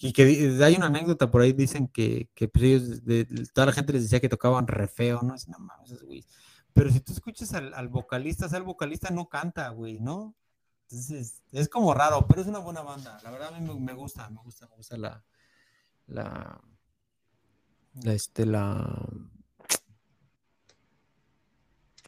Y 0.00 0.12
que 0.12 0.56
hay 0.62 0.74
una 0.76 0.86
anécdota 0.86 1.30
por 1.30 1.42
ahí, 1.42 1.52
dicen 1.52 1.88
que, 1.88 2.28
que 2.34 2.48
pues 2.48 2.64
ellos, 2.64 3.04
de, 3.04 3.24
toda 3.52 3.66
la 3.66 3.72
gente 3.72 3.92
les 3.92 4.02
decía 4.02 4.20
que 4.20 4.28
tocaban 4.28 4.66
re 4.66 4.86
feo, 4.86 5.20
¿no? 5.22 5.34
Es, 5.34 5.48
no 5.48 5.58
mames, 5.58 6.02
güey. 6.02 6.24
Pero 6.72 6.90
si 6.90 7.00
tú 7.00 7.12
escuchas 7.12 7.52
al, 7.54 7.88
vocalista, 7.88 8.46
o 8.46 8.48
sea, 8.48 8.58
el 8.58 8.64
vocalista 8.64 9.10
no 9.10 9.28
canta, 9.28 9.68
güey, 9.70 9.98
¿no? 9.98 10.36
Entonces, 10.90 11.42
es 11.52 11.68
como 11.68 11.92
raro, 11.92 12.26
pero 12.26 12.40
es 12.40 12.46
una 12.46 12.60
buena 12.60 12.80
banda. 12.80 13.18
La 13.22 13.30
verdad 13.30 13.54
a 13.54 13.60
mí 13.60 13.78
me, 13.78 13.92
gusta, 13.92 14.30
me 14.30 14.40
gusta, 14.40 14.66
me 14.68 14.76
gusta 14.76 14.96
la, 14.96 15.22
la, 16.06 16.58
la, 18.02 18.12
este, 18.14 18.46
la, 18.46 19.06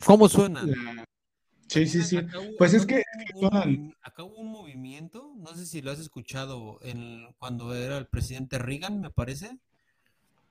¿cómo 0.07 0.31
suena? 0.31 0.63
Sí, 1.69 1.87
sí, 1.87 2.03
sí. 2.03 2.21
pues 2.57 2.73
es 2.73 2.87
que, 2.87 3.03
acá 4.01 4.25
hubo 4.25 4.39
un 4.39 4.51
movimiento, 4.51 5.35
no 5.37 5.55
sé 5.55 5.67
si 5.67 5.83
lo 5.83 5.91
has 5.91 5.99
escuchado, 5.99 6.79
en, 6.81 7.27
cuando 7.39 7.75
era 7.75 7.99
el 7.99 8.07
presidente 8.07 8.59
Reagan, 8.59 9.03
me 9.03 9.11
parece. 9.11 9.59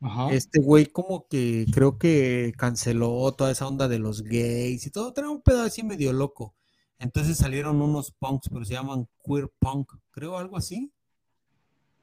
Ajá. 0.02 0.32
Este 0.32 0.62
güey 0.62 0.86
como 0.86 1.28
que 1.28 1.66
creo 1.74 1.98
que 1.98 2.54
canceló 2.56 3.34
toda 3.34 3.50
esa 3.52 3.68
onda 3.68 3.88
de 3.88 3.98
los 3.98 4.22
gays 4.22 4.86
y 4.86 4.92
todo, 4.92 5.14
tenía 5.14 5.32
un 5.32 5.42
pedo 5.42 5.64
así 5.64 5.82
medio 5.82 6.14
loco. 6.14 6.54
Entonces 7.00 7.38
salieron 7.38 7.82
unos 7.82 8.12
punks, 8.12 8.50
pero 8.50 8.66
se 8.66 8.74
llaman 8.74 9.08
queer 9.26 9.50
punk, 9.60 9.94
creo 10.12 10.38
algo 10.38 10.58
así. 10.58 10.92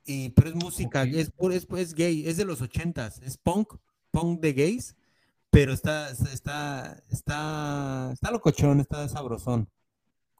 Y, 0.04 0.30
pero 0.30 0.48
es 0.48 0.54
música, 0.54 1.02
es, 1.02 1.32
es, 1.38 1.66
es, 1.76 1.94
gay, 1.94 2.26
es 2.26 2.36
de 2.36 2.44
los 2.44 2.60
ochentas, 2.62 3.20
es 3.22 3.36
punk, 3.36 3.74
punk 4.10 4.40
de 4.40 4.52
gays 4.52 4.96
pero 5.56 5.72
está, 5.72 6.10
está, 6.10 7.02
está, 7.10 8.10
está 8.12 8.30
locochón, 8.30 8.78
está 8.80 9.08
sabrosón. 9.08 9.66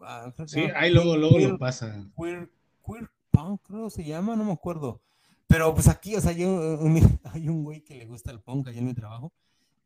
Ah, 0.02 0.30
sí, 0.46 0.60
ahí 0.74 0.92
luego, 0.92 1.16
luego 1.16 1.38
lo 1.38 1.58
pasa. 1.58 2.06
Queer, 2.14 2.50
queer 2.84 3.08
punk, 3.30 3.62
creo 3.62 3.88
se 3.88 4.04
llama, 4.04 4.36
no 4.36 4.44
me 4.44 4.52
acuerdo. 4.52 5.00
Pero 5.46 5.72
pues 5.72 5.88
aquí, 5.88 6.16
o 6.16 6.20
sea, 6.20 6.32
hay 6.32 6.44
un, 6.44 7.18
hay 7.24 7.48
un 7.48 7.64
güey 7.64 7.80
que 7.80 7.94
le 7.94 8.04
gusta 8.04 8.30
el 8.30 8.40
punk 8.40 8.68
allá 8.68 8.78
en 8.78 8.84
mi 8.84 8.92
trabajo. 8.92 9.32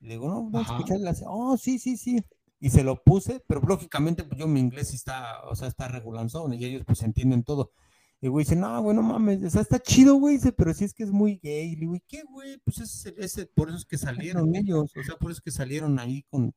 Le 0.01 0.15
digo, 0.15 0.27
no, 0.27 0.51
vamos 0.51 0.69
a 0.69 0.75
escucharle. 0.75 1.13
Oh, 1.27 1.57
sí, 1.57 1.79
sí, 1.79 1.97
sí. 1.97 2.25
Y 2.63 2.69
se 2.69 2.85
lo 2.85 3.03
puse, 3.03 3.43
pero 3.49 3.63
lógicamente, 3.63 4.23
pues 4.23 4.39
yo 4.39 4.47
mi 4.47 4.61
inglés 4.61 4.93
está, 4.93 5.43
o 5.49 5.57
sea, 5.57 5.67
está 5.67 5.89
regulanzón 5.89 6.53
y 6.53 6.63
ellos 6.63 6.83
pues 6.87 7.03
entienden 7.03 7.43
todo. 7.43 7.73
Y 8.21 8.29
güey 8.29 8.45
dice, 8.45 8.55
no, 8.55 8.83
güey, 8.83 8.95
no 8.95 9.03
mames, 9.03 9.43
o 9.43 9.49
sea, 9.49 9.63
está 9.63 9.79
chido, 9.81 10.17
güey, 10.17 10.35
dice, 10.37 10.53
pero 10.53 10.75
sí 10.75 10.85
es 10.85 10.93
que 10.93 11.05
es 11.05 11.11
muy 11.11 11.41
gay. 11.43 11.73
Y 11.73 11.77
le 11.77 11.81
digo, 11.81 11.97
¿qué, 12.07 12.23
güey? 12.25 12.59
Pues 12.65 12.79
es, 12.79 13.07
ese, 13.17 13.47
por 13.47 13.69
eso 13.69 13.79
es 13.79 13.87
que 13.87 13.97
salieron 13.97 14.55
ellos, 14.55 14.93
o 14.95 15.03
sea, 15.03 15.17
por 15.17 15.31
eso 15.31 15.39
es 15.39 15.41
que 15.41 15.51
salieron 15.51 15.99
ahí 15.99 16.23
con, 16.29 16.55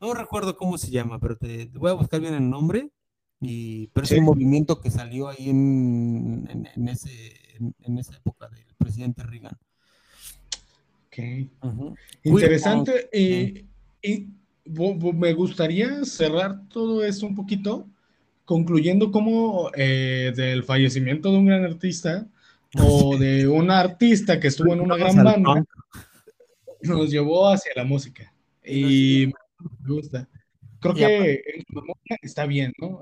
No 0.00 0.14
recuerdo 0.14 0.56
cómo 0.56 0.78
se 0.78 0.92
llama, 0.92 1.18
pero 1.18 1.36
te, 1.36 1.66
voy 1.74 1.90
a 1.90 1.94
buscar 1.94 2.20
bien 2.20 2.34
el 2.34 2.48
nombre. 2.48 2.92
Y, 3.40 3.88
pero 3.88 4.04
es 4.04 4.12
un 4.12 4.22
movimiento 4.22 4.80
que 4.80 4.88
salió 4.88 5.26
ahí 5.26 5.50
en, 5.50 6.48
en, 6.76 6.88
ese, 6.88 7.10
en, 7.80 7.98
esa 7.98 8.16
época 8.16 8.48
del 8.48 8.64
presidente 8.78 9.24
Reagan. 9.24 9.58
Ok. 11.08 11.18
Interesante. 12.22 13.10
y, 13.12 13.66
y 14.00 14.41
me 14.64 15.32
gustaría 15.32 16.04
cerrar 16.04 16.68
todo 16.68 17.04
esto 17.04 17.26
un 17.26 17.34
poquito 17.34 17.86
concluyendo 18.44 19.10
como 19.10 19.70
eh, 19.74 20.32
del 20.36 20.64
fallecimiento 20.64 21.30
de 21.30 21.38
un 21.38 21.46
gran 21.46 21.64
artista 21.64 22.26
o 22.78 23.16
de 23.18 23.48
un 23.48 23.70
artista 23.70 24.40
que 24.40 24.48
estuvo 24.48 24.72
en 24.72 24.80
una 24.80 24.96
gran 24.96 25.22
banda, 25.22 25.64
nos 26.82 27.10
llevó 27.10 27.48
hacia 27.48 27.72
la 27.76 27.84
música. 27.84 28.32
Y 28.64 29.32
me 29.80 29.94
gusta. 29.94 30.28
Creo 30.80 30.94
que 30.94 31.42
está 32.22 32.46
bien, 32.46 32.72
¿no? 32.78 33.00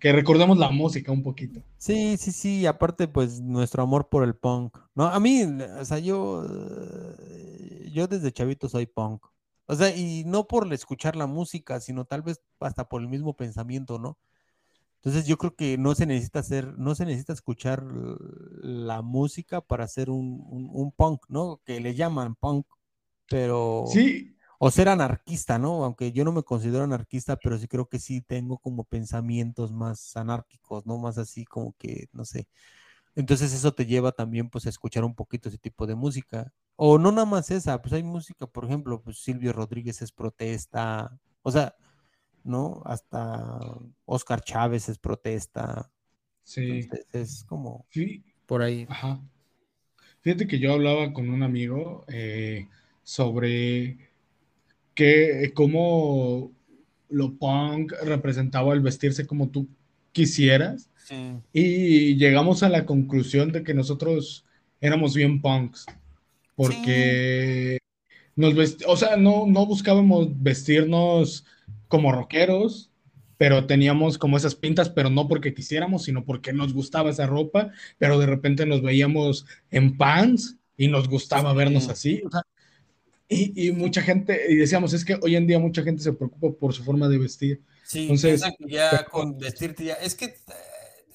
que, 0.00 0.12
recordemos 0.12 0.56
la 0.56 0.70
música 0.70 1.12
un 1.12 1.22
poquito. 1.22 1.60
Sí, 1.78 2.16
sí, 2.16 2.32
sí. 2.32 2.66
Aparte, 2.66 3.08
pues 3.08 3.40
nuestro 3.40 3.82
amor 3.82 4.08
por 4.08 4.24
el 4.24 4.34
punk. 4.34 4.78
No, 4.94 5.06
a 5.06 5.18
mí, 5.18 5.42
o 5.42 5.84
sea, 5.84 5.98
yo, 5.98 6.46
yo 7.92 8.06
desde 8.06 8.32
chavito 8.32 8.68
soy 8.68 8.86
punk. 8.86 9.22
O 9.70 9.76
sea, 9.76 9.94
y 9.94 10.24
no 10.24 10.48
por 10.48 10.72
escuchar 10.74 11.14
la 11.14 11.28
música, 11.28 11.78
sino 11.78 12.04
tal 12.04 12.22
vez 12.22 12.40
hasta 12.58 12.88
por 12.88 13.02
el 13.02 13.08
mismo 13.08 13.36
pensamiento, 13.36 14.00
¿no? 14.00 14.18
Entonces 14.96 15.26
yo 15.26 15.38
creo 15.38 15.54
que 15.54 15.78
no 15.78 15.94
se 15.94 16.06
necesita 16.06 16.40
hacer, 16.40 16.76
no 16.76 16.96
se 16.96 17.06
necesita 17.06 17.32
escuchar 17.32 17.84
la 17.84 19.00
música 19.00 19.60
para 19.60 19.84
hacer 19.84 20.10
un, 20.10 20.92
punk, 20.96 21.22
¿no? 21.28 21.60
Que 21.64 21.78
le 21.78 21.94
llaman 21.94 22.34
punk, 22.34 22.66
pero... 23.28 23.84
Sí. 23.86 24.36
O 24.58 24.72
ser 24.72 24.88
anarquista, 24.88 25.56
¿no? 25.60 25.84
Aunque 25.84 26.10
yo 26.10 26.24
no 26.24 26.32
me 26.32 26.42
considero 26.42 26.82
anarquista, 26.82 27.36
pero 27.36 27.56
sí 27.56 27.68
creo 27.68 27.88
que 27.88 28.00
sí 28.00 28.22
tengo 28.22 28.58
como 28.58 28.82
pensamientos 28.82 29.70
más 29.70 30.16
anárquicos, 30.16 30.84
¿no? 30.84 30.98
Más 30.98 31.16
así 31.16 31.44
como 31.44 31.74
que, 31.78 32.08
no 32.12 32.24
sé. 32.24 32.48
Entonces 33.14 33.52
eso 33.52 33.72
te 33.72 33.86
lleva 33.86 34.12
también 34.12 34.48
pues 34.48 34.66
a 34.66 34.68
escuchar 34.68 35.04
un 35.04 35.14
poquito 35.14 35.48
ese 35.48 35.58
tipo 35.58 35.86
de 35.86 35.94
música. 35.94 36.52
O 36.76 36.98
no 36.98 37.12
nada 37.12 37.26
más 37.26 37.50
esa, 37.50 37.80
pues 37.82 37.92
hay 37.92 38.02
música, 38.02 38.46
por 38.46 38.64
ejemplo, 38.64 39.02
pues 39.02 39.18
Silvio 39.18 39.52
Rodríguez 39.52 40.00
es 40.02 40.12
protesta, 40.12 41.18
o 41.42 41.50
sea, 41.50 41.74
¿no? 42.44 42.82
Hasta 42.84 43.58
Oscar 44.04 44.40
Chávez 44.42 44.88
es 44.88 44.98
protesta. 44.98 45.90
Sí. 46.42 46.88
es 47.12 47.44
como 47.44 47.86
por 48.46 48.62
ahí. 48.62 48.86
Ajá. 48.88 49.20
Fíjate 50.22 50.46
que 50.46 50.58
yo 50.58 50.72
hablaba 50.72 51.12
con 51.12 51.30
un 51.30 51.42
amigo 51.42 52.04
eh, 52.08 52.68
sobre 53.02 54.10
que 54.94 55.52
cómo 55.54 56.50
lo 57.08 57.36
punk 57.38 57.92
representaba 58.02 58.72
el 58.74 58.80
vestirse 58.80 59.26
como 59.26 59.48
tú 59.48 59.68
quisieras. 60.12 60.90
Y 61.52 62.16
llegamos 62.16 62.62
a 62.62 62.68
la 62.68 62.86
conclusión 62.86 63.50
de 63.50 63.64
que 63.64 63.74
nosotros 63.74 64.44
éramos 64.80 65.14
bien 65.14 65.40
punks. 65.40 65.86
Porque 66.54 67.78
nos 68.36 68.76
o 68.86 68.96
sea, 68.96 69.16
no, 69.16 69.46
no 69.46 69.66
buscábamos 69.66 70.28
vestirnos 70.40 71.44
como 71.88 72.12
rockeros, 72.12 72.90
pero 73.36 73.66
teníamos 73.66 74.18
como 74.18 74.36
esas 74.36 74.54
pintas, 74.54 74.90
pero 74.90 75.10
no 75.10 75.26
porque 75.26 75.54
quisiéramos, 75.54 76.04
sino 76.04 76.24
porque 76.24 76.52
nos 76.52 76.72
gustaba 76.72 77.10
esa 77.10 77.26
ropa, 77.26 77.70
pero 77.98 78.18
de 78.18 78.26
repente 78.26 78.66
nos 78.66 78.82
veíamos 78.82 79.46
en 79.70 79.96
pants 79.96 80.56
y 80.76 80.88
nos 80.88 81.08
gustaba 81.08 81.52
vernos 81.54 81.88
así. 81.88 82.22
Y, 83.30 83.70
mucha 83.70 84.02
gente, 84.02 84.46
y 84.48 84.56
decíamos, 84.56 84.92
es 84.92 85.04
que 85.04 85.16
hoy 85.22 85.36
en 85.36 85.46
día 85.46 85.60
mucha 85.60 85.84
gente 85.84 86.02
se 86.02 86.12
preocupa 86.12 86.58
por 86.58 86.72
su 86.72 86.82
forma 86.82 87.08
de 87.08 87.18
vestir. 87.18 87.62
Sí, 87.84 88.02
Entonces, 88.02 88.42
ya 88.66 89.04
con 89.04 89.38
vestirte 89.38 89.84
ya, 89.84 89.94
es 89.94 90.16
que 90.16 90.26
eh, 90.26 90.34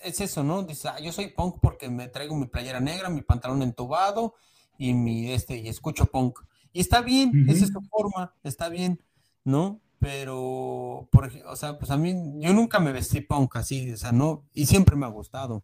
es 0.01 0.21
eso, 0.21 0.41
¿no? 0.41 0.63
Dice, 0.63 0.87
ah, 0.87 0.99
yo 1.01 1.11
soy 1.11 1.27
punk 1.27 1.57
porque 1.61 1.89
me 1.89 2.07
traigo 2.07 2.35
mi 2.37 2.47
playera 2.47 2.79
negra, 2.79 3.09
mi 3.09 3.21
pantalón 3.21 3.61
entubado 3.63 4.35
y 4.77 4.93
mi 4.93 5.33
este, 5.33 5.57
y 5.57 5.67
escucho 5.67 6.05
punk. 6.05 6.39
Y 6.71 6.79
está 6.79 7.01
bien, 7.01 7.49
esa 7.49 7.65
es 7.65 7.71
su 7.71 7.81
forma, 7.81 8.33
está 8.43 8.69
bien, 8.69 9.01
¿no? 9.43 9.81
Pero, 9.99 11.09
por 11.11 11.31
o 11.47 11.55
sea, 11.55 11.77
pues 11.77 11.91
a 11.91 11.97
mí, 11.97 12.15
yo 12.39 12.53
nunca 12.53 12.79
me 12.79 12.93
vestí 12.93 13.21
punk 13.21 13.57
así, 13.57 13.91
o 13.91 13.97
sea, 13.97 14.13
no, 14.13 14.45
y 14.53 14.65
siempre 14.67 14.95
me 14.95 15.05
ha 15.05 15.09
gustado. 15.09 15.63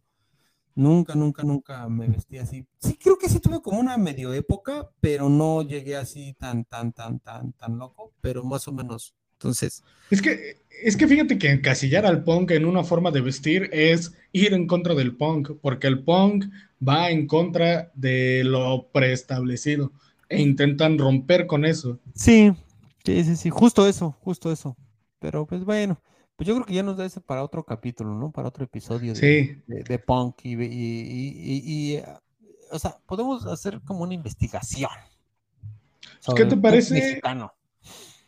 Nunca, 0.74 1.14
nunca, 1.14 1.42
nunca 1.42 1.88
me 1.88 2.08
vestí 2.08 2.38
así. 2.38 2.66
Sí, 2.78 2.96
creo 3.00 3.18
que 3.18 3.28
sí 3.28 3.40
tuve 3.40 3.60
como 3.60 3.78
una 3.78 3.96
medio 3.98 4.32
época, 4.32 4.88
pero 5.00 5.28
no 5.28 5.62
llegué 5.62 5.96
así 5.96 6.34
tan, 6.38 6.64
tan, 6.64 6.92
tan, 6.92 7.18
tan, 7.20 7.52
tan 7.52 7.78
loco, 7.78 8.12
pero 8.20 8.42
más 8.44 8.66
o 8.68 8.72
menos. 8.72 9.14
Entonces. 9.34 9.82
Es 10.10 10.22
que, 10.22 10.62
es 10.82 10.96
que 10.96 11.08
fíjate 11.08 11.36
que 11.36 11.50
encasillar 11.50 12.06
al 12.06 12.22
punk 12.22 12.52
en 12.52 12.64
una 12.64 12.84
forma 12.84 13.10
de 13.10 13.20
vestir 13.20 13.68
es 13.72 14.12
ir 14.32 14.54
en 14.54 14.66
contra 14.66 14.94
del 14.94 15.16
punk, 15.16 15.50
porque 15.60 15.88
el 15.88 16.04
punk 16.04 16.46
va 16.86 17.10
en 17.10 17.26
contra 17.26 17.90
de 17.94 18.42
lo 18.44 18.88
preestablecido 18.92 19.92
e 20.28 20.40
intentan 20.40 20.98
romper 20.98 21.46
con 21.46 21.64
eso. 21.64 21.98
Sí, 22.14 22.52
sí, 23.04 23.24
sí, 23.24 23.36
sí, 23.36 23.50
justo 23.50 23.86
eso, 23.86 24.16
justo 24.20 24.50
eso. 24.50 24.76
Pero 25.18 25.44
pues 25.44 25.64
bueno, 25.64 26.00
pues 26.36 26.48
yo 26.48 26.54
creo 26.54 26.66
que 26.66 26.74
ya 26.74 26.82
nos 26.82 26.96
da 26.96 27.04
ese 27.04 27.20
para 27.20 27.44
otro 27.44 27.64
capítulo, 27.64 28.14
¿no? 28.14 28.30
Para 28.30 28.48
otro 28.48 28.64
episodio 28.64 29.14
de, 29.14 30.02
punk 30.04 30.44
y, 30.44 30.54
y, 30.54 31.94
y, 31.94 32.02
o 32.70 32.78
sea, 32.78 32.96
podemos 33.06 33.46
hacer 33.46 33.80
como 33.84 34.02
una 34.02 34.14
investigación. 34.14 34.90
¿Qué 36.34 36.44
te 36.44 36.56
parece? 36.56 37.20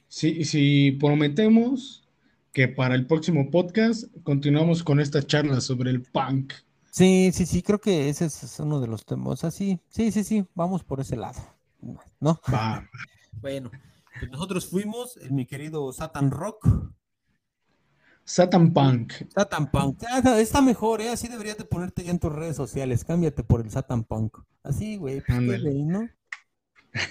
Si, 0.09 0.44
si 0.44 0.92
prometemos 0.92 2.09
que 2.52 2.68
para 2.68 2.94
el 2.94 3.07
próximo 3.07 3.50
podcast 3.50 4.05
continuamos 4.22 4.84
con 4.84 5.00
esta 5.00 5.22
charla 5.22 5.61
sobre 5.61 5.90
el 5.90 6.02
punk. 6.02 6.52
Sí, 6.92 7.30
sí, 7.32 7.46
sí, 7.46 7.62
creo 7.62 7.80
que 7.80 8.09
ese 8.09 8.26
es 8.26 8.61
uno 8.61 8.80
de 8.80 8.86
los 8.86 9.05
temas. 9.05 9.42
Así, 9.42 9.80
sí, 9.88 10.12
sí, 10.12 10.22
sí, 10.22 10.44
vamos 10.55 10.84
por 10.84 11.00
ese 11.00 11.16
lado. 11.16 11.40
¿No? 12.20 12.40
Va. 12.52 12.88
bueno, 13.40 13.72
pues 14.20 14.30
nosotros 14.30 14.66
fuimos, 14.66 15.18
mi 15.30 15.46
querido 15.46 15.92
Satan 15.92 16.30
Rock. 16.30 16.68
Satan 18.24 18.72
Punk. 18.72 19.12
Satan 19.34 19.70
Punk. 19.70 20.02
Ah, 20.10 20.40
está 20.40 20.62
mejor, 20.62 21.00
¿eh? 21.00 21.10
Así 21.10 21.28
deberías 21.28 21.58
de 21.58 21.64
ponerte 21.64 22.04
ya 22.04 22.10
en 22.10 22.18
tus 22.18 22.32
redes 22.32 22.56
sociales. 22.56 23.04
Cámbiate 23.04 23.44
por 23.44 23.60
el 23.60 23.70
Satan 23.70 24.04
Punk. 24.04 24.38
Así, 24.62 24.96
güey. 24.96 25.20
Pues, 25.20 25.40
¿no? 25.40 26.08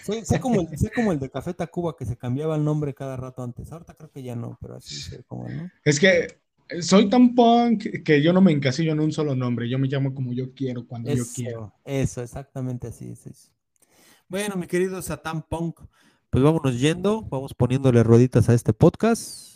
Sé, 0.03 0.39
como 0.39 0.61
el, 0.61 0.67
como 0.95 1.11
el 1.11 1.19
de 1.19 1.29
Café 1.29 1.53
Tacuba 1.53 1.95
que 1.97 2.05
se 2.05 2.17
cambiaba 2.17 2.55
el 2.55 2.63
nombre 2.63 2.93
cada 2.93 3.17
rato 3.17 3.43
antes. 3.43 3.71
Ahorita 3.71 3.93
creo 3.93 4.09
que 4.09 4.23
ya 4.23 4.35
no, 4.35 4.57
pero 4.61 4.75
así 4.75 5.11
como, 5.27 5.47
¿no? 5.49 5.69
Es 5.83 5.99
que 5.99 6.39
soy 6.81 7.09
tan 7.09 7.35
punk 7.35 8.03
que 8.03 8.21
yo 8.21 8.33
no 8.33 8.41
me 8.41 8.51
encasillo 8.51 8.93
en 8.93 9.01
un 9.01 9.11
solo 9.11 9.35
nombre. 9.35 9.69
Yo 9.69 9.77
me 9.77 9.87
llamo 9.87 10.15
como 10.15 10.33
yo 10.33 10.53
quiero, 10.53 10.87
cuando 10.87 11.13
yo 11.13 11.23
quiero. 11.35 11.73
Eso, 11.83 12.23
exactamente 12.23 12.87
así 12.87 13.11
es. 13.11 13.51
Bueno, 14.29 14.55
mi 14.55 14.65
querido 14.65 15.01
Satan 15.01 15.43
Punk, 15.43 15.81
pues 16.29 16.43
vámonos 16.43 16.79
yendo, 16.79 17.21
vamos 17.23 17.53
poniéndole 17.53 18.01
rueditas 18.01 18.49
a 18.49 18.53
este 18.53 18.73
podcast 18.73 19.52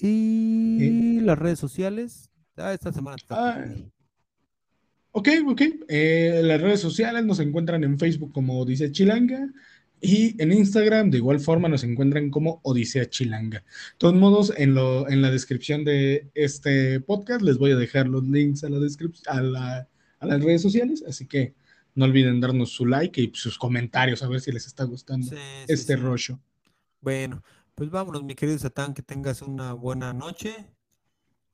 y 0.00 1.20
las 1.20 1.38
redes 1.38 1.58
sociales. 1.58 2.30
Ah, 2.56 2.72
esta 2.72 2.92
semana. 2.92 3.16
Ah, 3.30 3.64
ok, 5.12 5.28
ok. 5.46 5.62
Eh, 5.88 6.40
las 6.42 6.60
redes 6.60 6.80
sociales 6.80 7.24
nos 7.24 7.40
encuentran 7.40 7.84
en 7.84 7.98
Facebook 7.98 8.32
como 8.32 8.64
dice 8.64 8.90
Chilanga 8.90 9.48
y 10.00 10.40
en 10.40 10.52
Instagram 10.52 11.10
de 11.10 11.18
igual 11.18 11.40
forma 11.40 11.68
nos 11.68 11.84
encuentran 11.84 12.30
como 12.30 12.60
Odisea 12.62 13.08
Chilanga. 13.08 13.58
De 13.58 13.64
todos 13.98 14.14
modos, 14.14 14.52
en, 14.56 14.74
lo, 14.74 15.08
en 15.08 15.22
la 15.22 15.30
descripción 15.30 15.84
de 15.84 16.30
este 16.34 17.00
podcast 17.00 17.42
les 17.42 17.58
voy 17.58 17.72
a 17.72 17.76
dejar 17.76 18.08
los 18.08 18.24
links 18.24 18.64
a, 18.64 18.70
la 18.70 18.78
a, 19.28 19.88
a 20.20 20.26
las 20.26 20.42
redes 20.42 20.62
sociales, 20.62 21.04
así 21.06 21.26
que 21.26 21.54
no 21.94 22.04
olviden 22.04 22.40
darnos 22.40 22.70
su 22.70 22.86
like 22.86 23.20
y 23.20 23.32
sus 23.34 23.58
comentarios 23.58 24.22
a 24.22 24.28
ver 24.28 24.40
si 24.40 24.52
les 24.52 24.66
está 24.66 24.84
gustando 24.84 25.34
este 25.66 25.96
rollo. 25.96 26.38
Bueno, 27.00 27.42
pues 27.78 27.90
vámonos, 27.90 28.24
mi 28.24 28.34
querido 28.34 28.58
Satán, 28.58 28.92
que 28.92 29.02
tengas 29.02 29.40
una 29.40 29.72
buena 29.72 30.12
noche. 30.12 30.66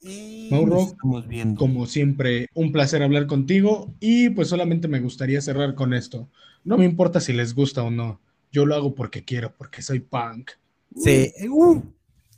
Y 0.00 0.48
Mauro, 0.50 0.80
estamos 0.80 1.28
viendo. 1.28 1.58
como 1.58 1.84
siempre, 1.84 2.48
un 2.54 2.72
placer 2.72 3.02
hablar 3.02 3.26
contigo 3.26 3.92
y 4.00 4.30
pues 4.30 4.48
solamente 4.48 4.88
me 4.88 5.00
gustaría 5.00 5.42
cerrar 5.42 5.74
con 5.74 5.92
esto. 5.92 6.30
No 6.64 6.78
me 6.78 6.86
importa 6.86 7.20
si 7.20 7.34
les 7.34 7.54
gusta 7.54 7.82
o 7.82 7.90
no, 7.90 8.22
yo 8.50 8.64
lo 8.64 8.74
hago 8.74 8.94
porque 8.94 9.22
quiero, 9.22 9.54
porque 9.54 9.82
soy 9.82 10.00
punk. 10.00 10.52
Sí. 10.96 11.30
Uh. 11.50 11.82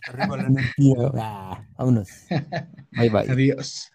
Arriba 0.09 0.37
la 0.37 0.47
energía. 0.49 0.97
Ah, 1.15 1.65
vámonos. 1.79 2.09
Bye 2.91 3.11
bye. 3.11 3.31
Adiós. 3.31 3.93